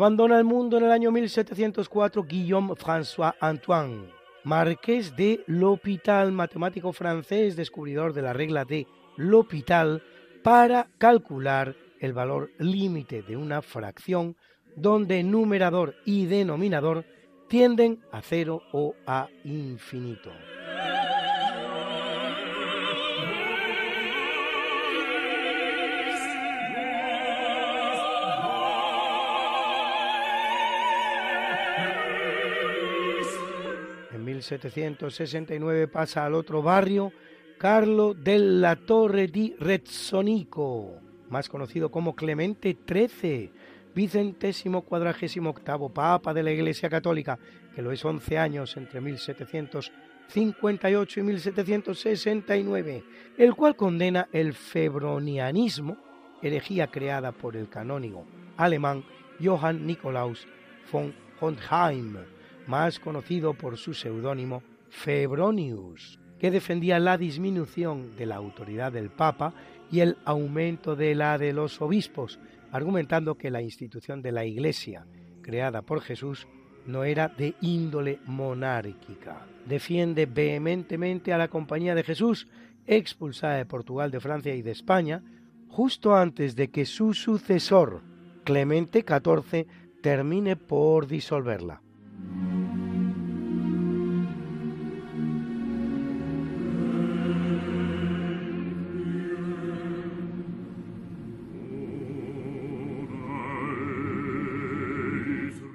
[0.02, 4.08] Abandona el mundo en el año 1704 Guillaume François Antoine,
[4.42, 10.02] marqués de L'Hôpital, matemático francés, descubridor de la regla de L'Hôpital
[10.42, 14.34] para calcular el valor límite de una fracción
[14.74, 17.04] donde numerador y denominador
[17.46, 20.32] tienden a cero o a infinito.
[34.42, 37.12] En 1769 pasa al otro barrio
[37.58, 40.98] Carlo della Torre di Rezzonico,
[41.28, 43.52] más conocido como Clemente XIII,
[43.94, 47.38] vicentésimo cuadragésimo octavo Papa de la Iglesia Católica,
[47.72, 53.04] que lo es 11 años entre 1758 y 1769,
[53.38, 55.98] el cual condena el febronianismo,
[56.42, 59.04] herejía creada por el canónigo alemán
[59.40, 60.48] Johann Nikolaus
[60.90, 62.16] von Hontheim,
[62.66, 69.54] más conocido por su seudónimo Febronius, que defendía la disminución de la autoridad del Papa
[69.90, 72.40] y el aumento de la de los obispos,
[72.70, 75.06] argumentando que la institución de la Iglesia,
[75.42, 76.46] creada por Jesús,
[76.86, 79.46] no era de índole monárquica.
[79.66, 82.48] Defiende vehementemente a la Compañía de Jesús,
[82.86, 85.22] expulsada de Portugal, de Francia y de España,
[85.68, 88.02] justo antes de que su sucesor,
[88.44, 89.66] Clemente XIV,
[90.02, 91.80] termine por disolverla.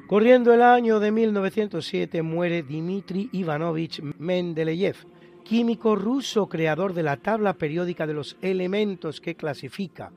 [0.07, 4.95] Corriendo el año de 1907 muere Dmitri Ivanovich Mendeleev,
[5.43, 10.13] químico ruso creador de la tabla periódica de los elementos que clasifica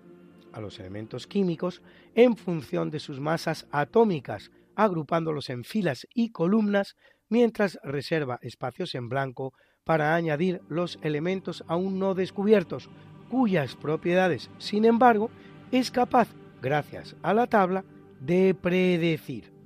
[0.53, 1.83] a los elementos químicos
[2.15, 6.95] en función de sus masas atómicas, agrupándolos en filas y columnas
[7.29, 12.89] mientras reserva espacios en blanco para añadir los elementos aún no descubiertos,
[13.29, 15.31] cuyas propiedades, sin embargo,
[15.73, 16.29] es capaz,
[16.63, 17.85] gracias a la tabla,
[18.21, 19.60] de predecir.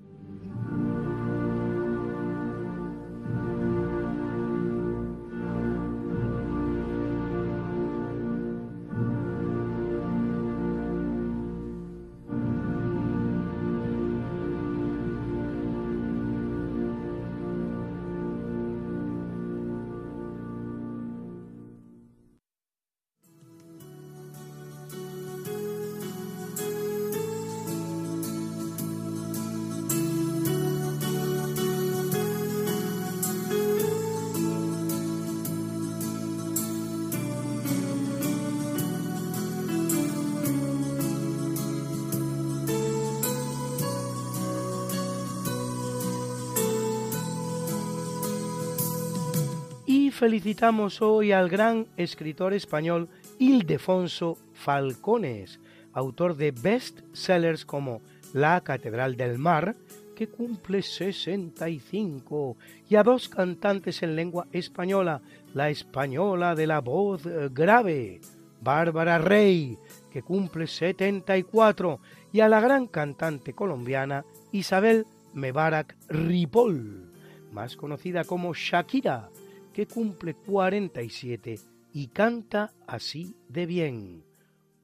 [50.24, 55.60] Felicitamos hoy al gran escritor español Ildefonso Falcones,
[55.92, 58.00] autor de best sellers como
[58.32, 59.76] La Catedral del Mar,
[60.16, 62.56] que cumple 65,
[62.88, 65.20] y a dos cantantes en lengua española,
[65.52, 67.22] la española de la voz
[67.52, 68.22] grave,
[68.62, 69.76] Bárbara Rey,
[70.10, 72.00] que cumple 74,
[72.32, 77.12] y a la gran cantante colombiana Isabel Mebarak Ripoll,
[77.52, 79.28] más conocida como Shakira,
[79.74, 81.58] que cumple 47
[81.92, 84.24] y canta así de bien.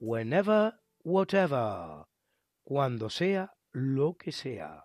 [0.01, 2.05] Whenever, whatever,
[2.65, 4.85] cuando sea lo que sea.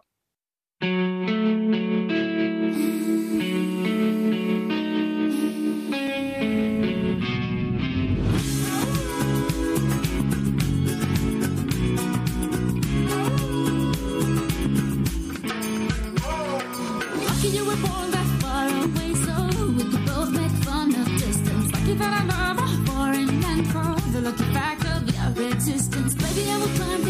[25.36, 26.16] resistance.
[26.16, 27.05] Maybe I will climb.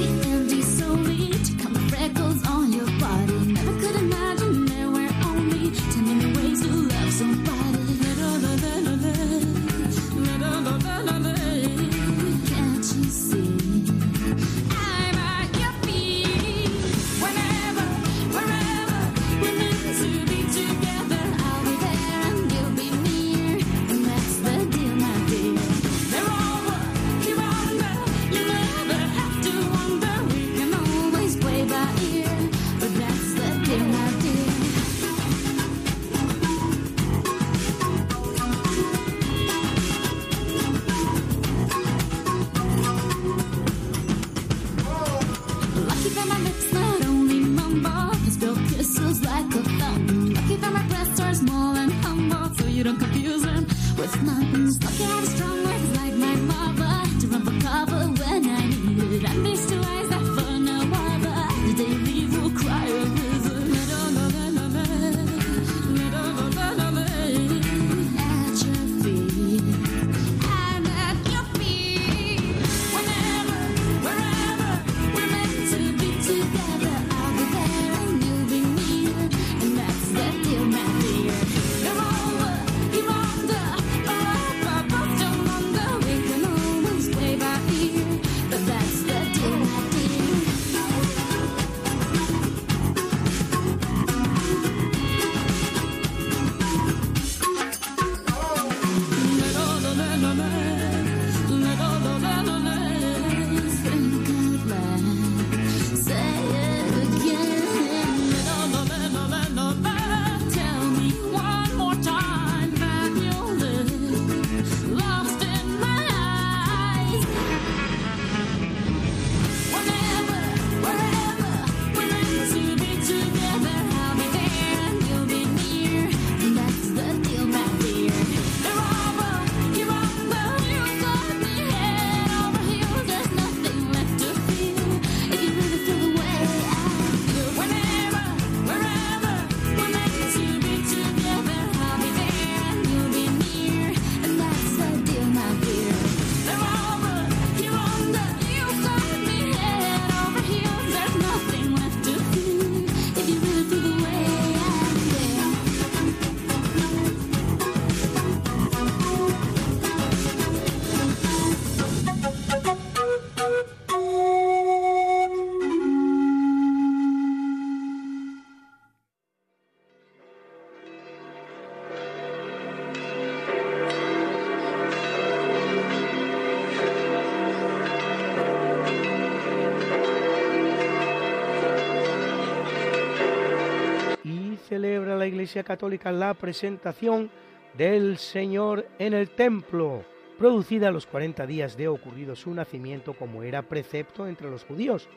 [185.55, 187.29] Iglesia Católica la presentación
[187.77, 190.03] del Señor en el templo,
[190.37, 195.07] producida a los 40 días de ocurrido su nacimiento como era precepto entre los judíos,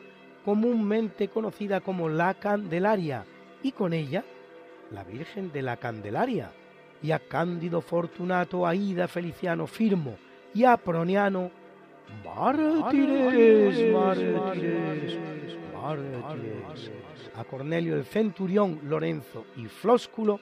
[0.45, 3.25] comúnmente conocida como la Candelaria,
[3.61, 4.23] y con ella
[4.91, 6.53] la Virgen de la Candelaria,
[7.03, 10.15] y a Cándido Fortunato, Aida Feliciano Firmo
[10.53, 11.51] y a Proniano
[12.23, 15.58] mártires, mártires, mártires,
[17.35, 20.39] a Cornelio el Centurión, Lorenzo y Flósculo,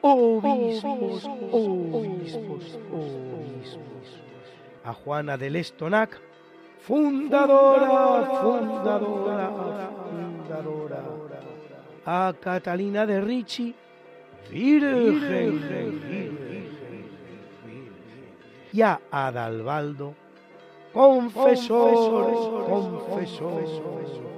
[0.00, 4.20] obispos, obispos, obispos,
[4.84, 6.20] a Juana del Estonac,
[6.80, 9.50] fundadora, fundadora,
[10.48, 11.04] fundadora,
[12.06, 13.74] a Catalina de Ricci,
[14.50, 16.68] virgen, virgen,
[18.72, 20.14] y a Adalbaldo,
[20.92, 24.37] confesor, confesor, confesor.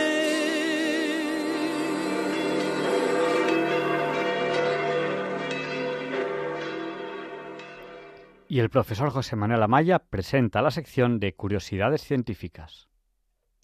[8.51, 12.89] Y el profesor José Manuel Amaya presenta la sección de Curiosidades Científicas.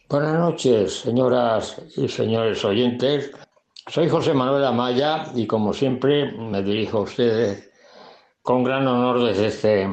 [0.07, 3.31] Buenas noches, señoras y señores oyentes.
[3.87, 7.69] Soy José Manuel Amaya y como siempre me dirijo a ustedes
[8.41, 9.89] con gran honor desde este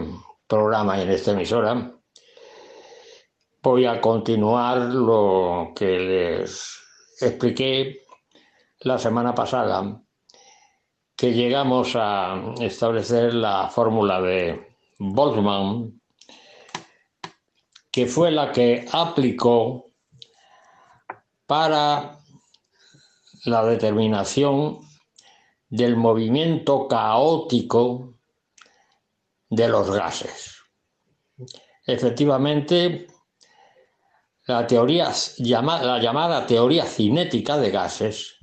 [0.46, 1.92] programa y en esta emisora.
[3.64, 6.78] Voy a continuar lo que les
[7.20, 8.02] expliqué
[8.82, 10.00] la semana pasada,
[11.16, 16.00] que llegamos a establecer la fórmula de Boltzmann,
[17.90, 19.92] que fue la que aplicó
[21.46, 22.18] para
[23.44, 24.80] la determinación
[25.68, 28.14] del movimiento caótico
[29.50, 30.56] de los gases.
[31.86, 33.06] Efectivamente,
[34.46, 38.36] la, teoría, la llamada teoría cinética de gases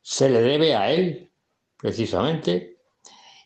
[0.00, 1.32] se le debe a él,
[1.76, 2.77] precisamente,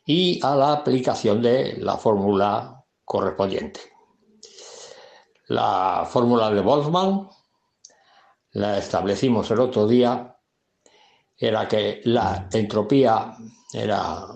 [0.04, 3.80] y a la aplicación de la fórmula correspondiente.
[5.48, 7.28] La fórmula de Boltzmann
[8.52, 10.36] la establecimos el otro día,
[11.36, 13.34] era que la entropía
[13.72, 14.26] era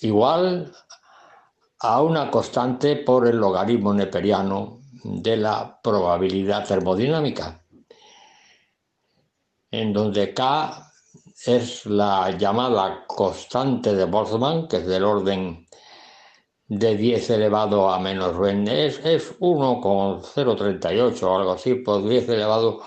[0.00, 0.74] igual
[1.80, 7.62] a una constante por el logaritmo neperiano de la probabilidad termodinámica,
[9.70, 10.85] en donde K
[11.44, 15.66] es la llamada constante de Boltzmann, que es del orden
[16.68, 22.80] de 10 elevado a menos 20, es, es 1,038 o algo así, por 10 elevado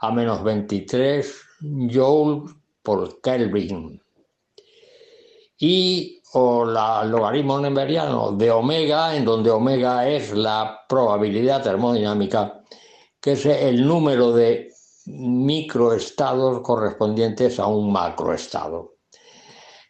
[0.00, 1.42] a menos 23
[1.90, 2.52] joule
[2.82, 4.00] por Kelvin.
[5.58, 12.62] Y o la logaritmo neperiano de omega, en donde omega es la probabilidad termodinámica,
[13.20, 14.71] que es el número de
[15.06, 18.96] microestados correspondientes a un macroestado.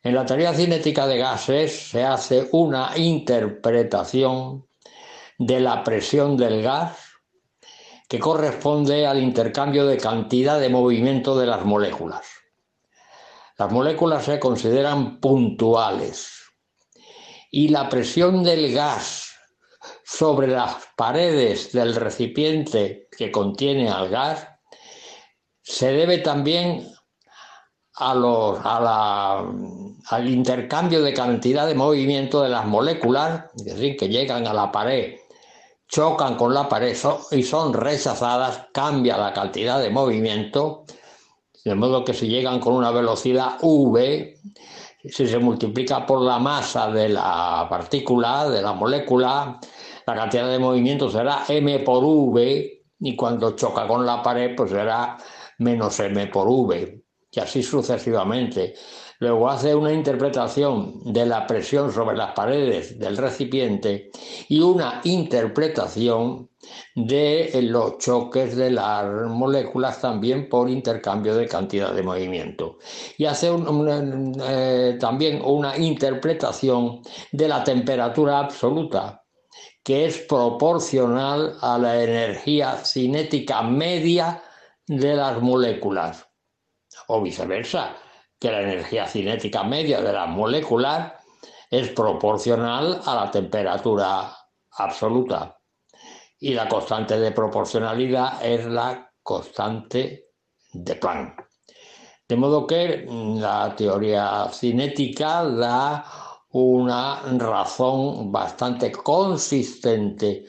[0.03, 4.67] En la teoría cinética de gases se hace una interpretación
[5.39, 6.99] de la presión del gas
[8.09, 12.27] que corresponde al intercambio de cantidad de movimiento de las moléculas.
[13.59, 16.31] Las moléculas se consideran puntuales
[17.51, 19.33] y la presión del gas
[20.05, 24.49] sobre las paredes del recipiente que contiene al gas
[25.63, 26.89] se debe también
[27.95, 34.47] a los, al intercambio de cantidad de movimiento de las moléculas, es decir, que llegan
[34.47, 35.17] a la pared,
[35.89, 36.97] chocan con la pared
[37.31, 40.85] y son rechazadas, cambia la cantidad de movimiento,
[41.65, 44.37] de modo que si llegan con una velocidad v,
[45.05, 49.61] si se multiplica por la masa de la partícula, de la molécula,
[50.07, 54.71] la cantidad de movimiento será m por v, y cuando choca con la pared, pues
[54.71, 55.19] será
[55.63, 58.75] menos m por v, y así sucesivamente.
[59.19, 64.11] Luego hace una interpretación de la presión sobre las paredes del recipiente
[64.49, 66.51] y una interpretación
[66.97, 72.79] de los choques de las moléculas también por intercambio de cantidad de movimiento.
[73.17, 79.23] Y hace eh, también una interpretación de la temperatura absoluta,
[79.85, 84.43] que es proporcional a la energía cinética media
[84.99, 86.27] de las moléculas,
[87.09, 87.97] o viceversa,
[88.39, 91.13] que la energía cinética media de las moléculas
[91.71, 94.37] es proporcional a la temperatura
[94.73, 95.59] absoluta.
[96.39, 100.27] Y la constante de proporcionalidad es la constante
[100.73, 101.45] de Planck.
[102.29, 106.05] De modo que la teoría cinética da
[106.51, 110.45] una razón bastante consistente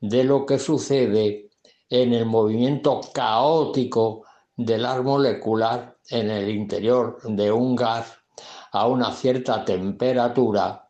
[0.00, 1.45] de lo que sucede
[1.88, 4.24] en el movimiento caótico
[4.56, 8.12] de las moléculas en el interior de un gas
[8.72, 10.88] a una cierta temperatura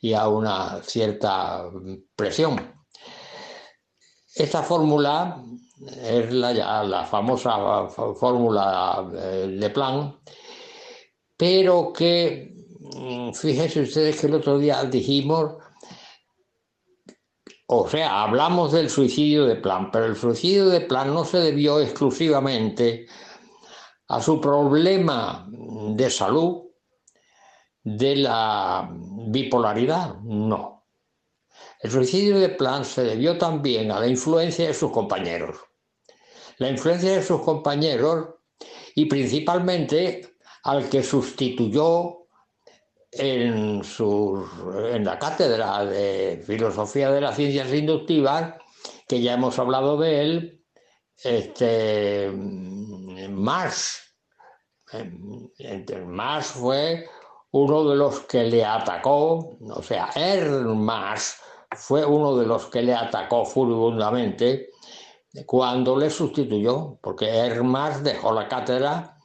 [0.00, 1.64] y a una cierta
[2.14, 2.74] presión.
[4.34, 5.42] Esta fórmula
[6.02, 10.16] es la, la famosa fórmula de Planck,
[11.36, 12.54] pero que,
[12.94, 15.56] mm, fíjense ustedes que el otro día dijimos
[17.66, 21.80] o sea, hablamos del suicidio de Plan, pero el suicidio de Plan no se debió
[21.80, 23.06] exclusivamente
[24.08, 26.62] a su problema de salud
[27.82, 28.88] de la
[29.28, 30.76] bipolaridad, no.
[31.80, 35.56] El suicidio de Planck se debió también a la influencia de sus compañeros.
[36.58, 38.28] La influencia de sus compañeros
[38.94, 42.25] y principalmente al que sustituyó
[43.18, 48.54] en, en la cátedra de Filosofía de las Ciencias Inductivas,
[49.08, 50.64] que ya hemos hablado de él,
[51.22, 52.30] este,
[53.30, 54.02] Marx.
[56.06, 57.06] Marx fue
[57.50, 61.40] uno de los que le atacó, o sea, Hermas
[61.72, 64.70] fue uno de los que le atacó furibundamente
[65.44, 69.15] cuando le sustituyó, porque Hermas dejó la cátedra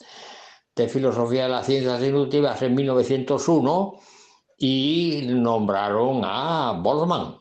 [0.76, 3.94] de Filosofía de las Ciencias Inductivas en 1901
[4.58, 7.38] y nombraron a Boltzmann.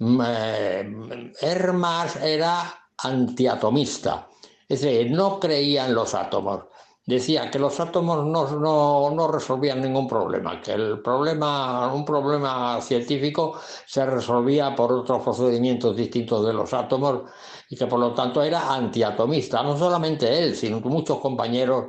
[0.00, 4.28] Eh, Hermas era antiatomista,
[4.68, 6.64] es decir, no creía en los átomos.
[7.06, 13.60] Decía que los átomos no, no, resolvían ningún problema, que el problema, un problema científico
[13.86, 17.30] se resolvía por otros procedimientos distintos de los átomos
[17.68, 21.88] y que por lo tanto era antiatomista, no solamente él, sino muchos compañeros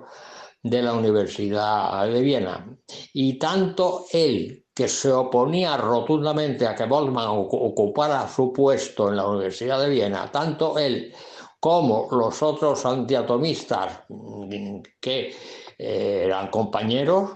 [0.65, 2.65] de la Universidad de Viena.
[3.13, 9.27] Y tanto él, que se oponía rotundamente a que Boltzmann ocupara su puesto en la
[9.27, 11.13] Universidad de Viena, tanto él
[11.59, 14.01] como los otros antiatomistas
[14.99, 15.35] que
[15.77, 17.29] eh, eran compañeros,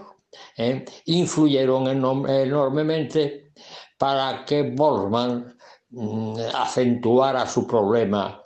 [0.56, 3.52] eh, influyeron enormemente
[3.96, 5.56] para que Boltzmann
[5.90, 8.42] mm, acentuara su problema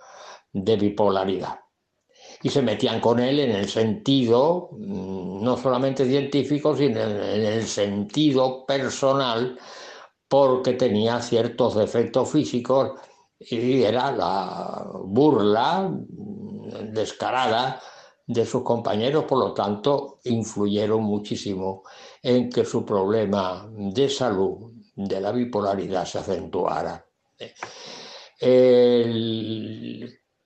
[0.53, 1.64] de bipolaridad
[2.45, 7.67] y se metían con él en el sentido, mm, no solamente científico, sino en el
[7.67, 9.59] sentido personal,
[10.29, 13.01] porque tenía ciertos defectos físicos
[13.39, 15.91] y era la burla
[16.93, 17.81] descarada
[18.27, 21.83] de sus compañeros, por lo tanto, influyeron muchísimo
[22.23, 27.07] en que su problema de salud, de la bipolaridad, se acentuara.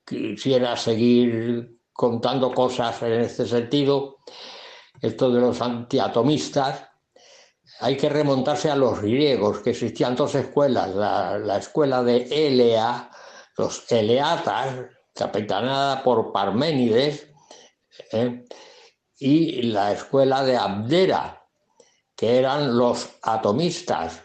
[0.05, 4.19] quisiera seguir contando cosas en este sentido,
[5.01, 6.87] esto de los antiatomistas,
[7.81, 13.11] hay que remontarse a los griegos, que existían dos escuelas, la, escuela de Elea,
[13.57, 14.75] los Eleatas,
[15.13, 17.27] capitanada por Parménides,
[18.13, 18.45] ¿eh?
[19.17, 21.45] y la escuela de Abdera,
[22.15, 24.23] que eran los atomistas.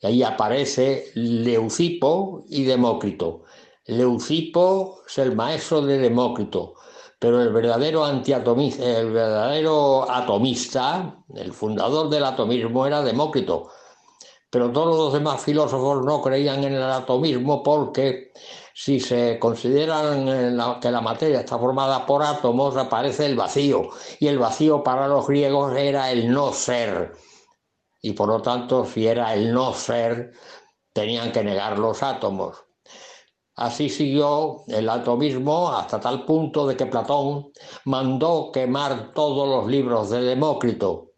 [0.00, 3.43] Y ahí aparece Leucipo y Demócrito.
[3.86, 6.74] Leucipo es el maestro de Demócrito,
[7.18, 13.70] pero el verdadero el verdadero atomista, el fundador del atomismo era Demócrito.
[14.48, 18.32] Pero todos los demás filósofos no creían en el atomismo porque
[18.72, 20.26] si se consideran
[20.80, 23.88] que la materia está formada por átomos, aparece el vacío.
[24.20, 27.12] Y el vacío para los griegos era el no ser.
[28.00, 30.32] Y por lo tanto, si era el no ser,
[30.92, 32.63] tenían que negar los átomos.
[33.56, 37.52] Así siguió el atomismo hasta tal punto de que Platón
[37.84, 41.12] mandó quemar todos los libros de Demócrito.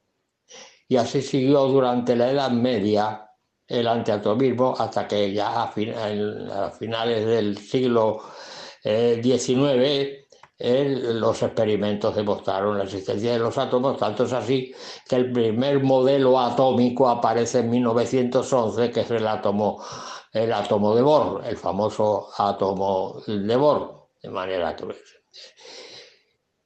[0.88, 3.30] Y así siguió durante la Edad Media
[3.66, 8.22] el antiatomismo hasta que ya a, finales del siglo
[8.82, 10.26] XIX
[10.58, 14.74] eh, los experimentos demostraron la existencia de los átomos, tanto es así
[15.06, 19.82] que el primer modelo atómico aparece en 1911, que es el átomo
[20.36, 24.86] el átomo de Bohr, el famoso átomo de Bohr, de manera que...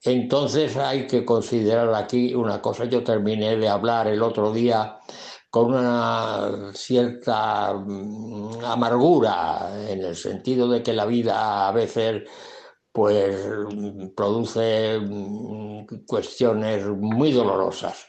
[0.03, 4.99] Entonces hay que considerar aquí una cosa, yo terminé de hablar el otro día
[5.51, 12.23] con una cierta mm, amargura, en el sentido de que la vida a veces
[12.93, 13.37] pues
[14.17, 18.07] produce mm, cuestiones muy dolorosas.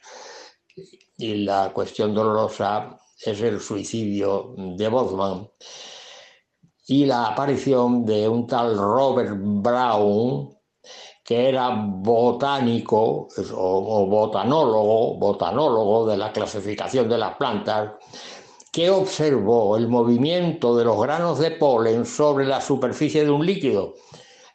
[1.17, 5.47] Y la cuestión dolorosa es el suicidio de Bosman
[6.87, 10.49] y la aparición de un tal Robert Brown,
[11.23, 17.93] que era botánico o, botanólogo, botanólogo de la clasificación de las plantas,
[18.71, 23.93] que observó el movimiento de los granos de polen sobre la superficie de un líquido.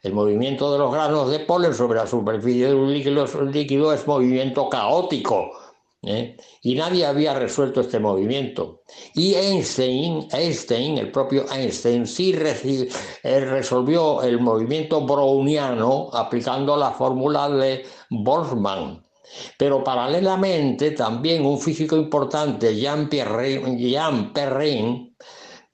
[0.03, 4.05] El movimiento de los granos de polen sobre la superficie de un líquido, líquido es
[4.05, 5.51] movimiento caótico,
[6.07, 6.37] ¿eh?
[6.61, 8.83] Y nadie había resuelto este movimiento.
[9.13, 12.33] Y Einstein, Einstein el propio Einstein, sí
[13.23, 19.03] eh, resolvió el movimiento browniano aplicando la fórmula de Boltzmann.
[19.57, 25.15] Pero paralelamente también un físico importante, Jean Perrin,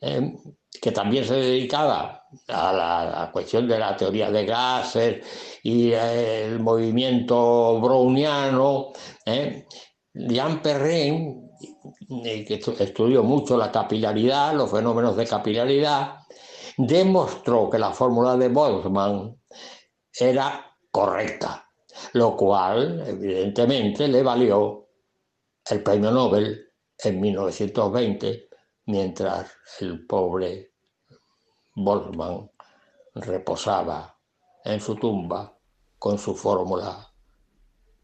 [0.01, 0.35] ¿eh?
[0.81, 5.26] que también se dedicaba a la, cuestión de la teoría de gases
[5.64, 8.91] y el movimiento browniano,
[10.14, 11.44] Jean Perrin
[12.22, 16.19] que estudió mucho la capilaridad, los fenómenos de capilaridad,
[16.77, 19.41] demostró que la fórmula de Boltzmann
[20.19, 21.69] era correcta,
[22.14, 24.88] lo cual evidentemente le valió
[25.69, 28.49] el premio Nobel en 1920,
[28.85, 30.73] mientras el pobre
[31.76, 32.52] Boltzmann
[33.15, 34.18] reposaba
[34.64, 35.57] en su tumba
[35.98, 37.11] con su fórmula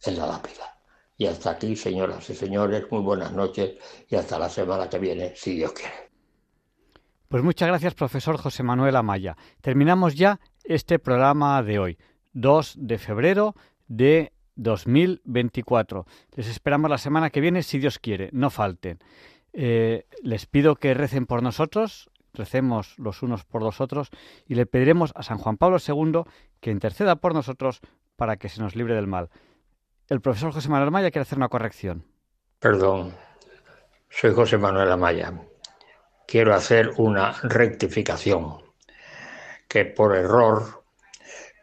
[0.05, 0.78] en la lápida.
[1.19, 3.73] Y hasta aquí, señoras y señores, muy buenas noches
[4.07, 5.93] y hasta la semana que viene, si Dios quiere.
[7.27, 9.35] Pues muchas gracias, profesor José Manuel Amaya.
[9.59, 11.97] Terminamos ya este programa de hoy,
[12.31, 13.53] 2 de febrero
[13.89, 16.05] de 2024.
[16.37, 18.99] Les esperamos la semana que viene, si Dios quiere, no falten.
[19.51, 24.09] Eh, les pido que recen por nosotros, recemos los unos por los otros
[24.47, 26.21] y le pediremos a San Juan Pablo II
[26.61, 27.81] que interceda por nosotros
[28.15, 29.29] para que se nos libre del mal.
[30.09, 32.03] El profesor José Manuel Amaya quiere hacer una corrección.
[32.59, 33.15] Perdón,
[34.09, 35.33] soy José Manuel Amaya.
[36.27, 38.57] Quiero hacer una rectificación,
[39.67, 40.83] que por error,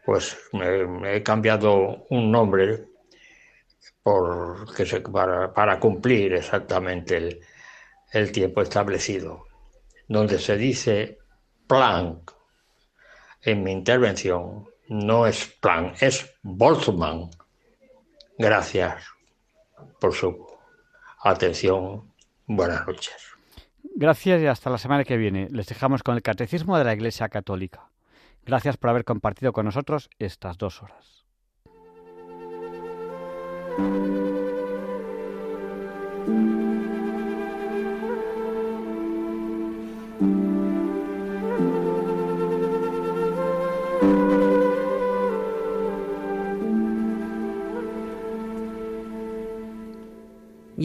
[0.05, 2.85] pues me, he cambiado un nombre
[4.01, 7.41] por, que se, para, para, cumplir exactamente el,
[8.13, 9.47] el tiempo establecido
[10.07, 11.19] donde se dice
[11.67, 12.33] Planck
[13.41, 17.29] en mi intervención, no es Planck, es Boltzmann.
[18.37, 19.03] Gracias
[19.99, 20.45] por su
[21.23, 22.13] atención.
[22.45, 23.15] Buenas noches.
[23.95, 25.47] Gracias y hasta la semana que viene.
[25.49, 27.89] Les dejamos con el Catecismo de la Iglesia Católica.
[28.45, 31.25] Gracias por haber compartido con nosotros estas dos horas.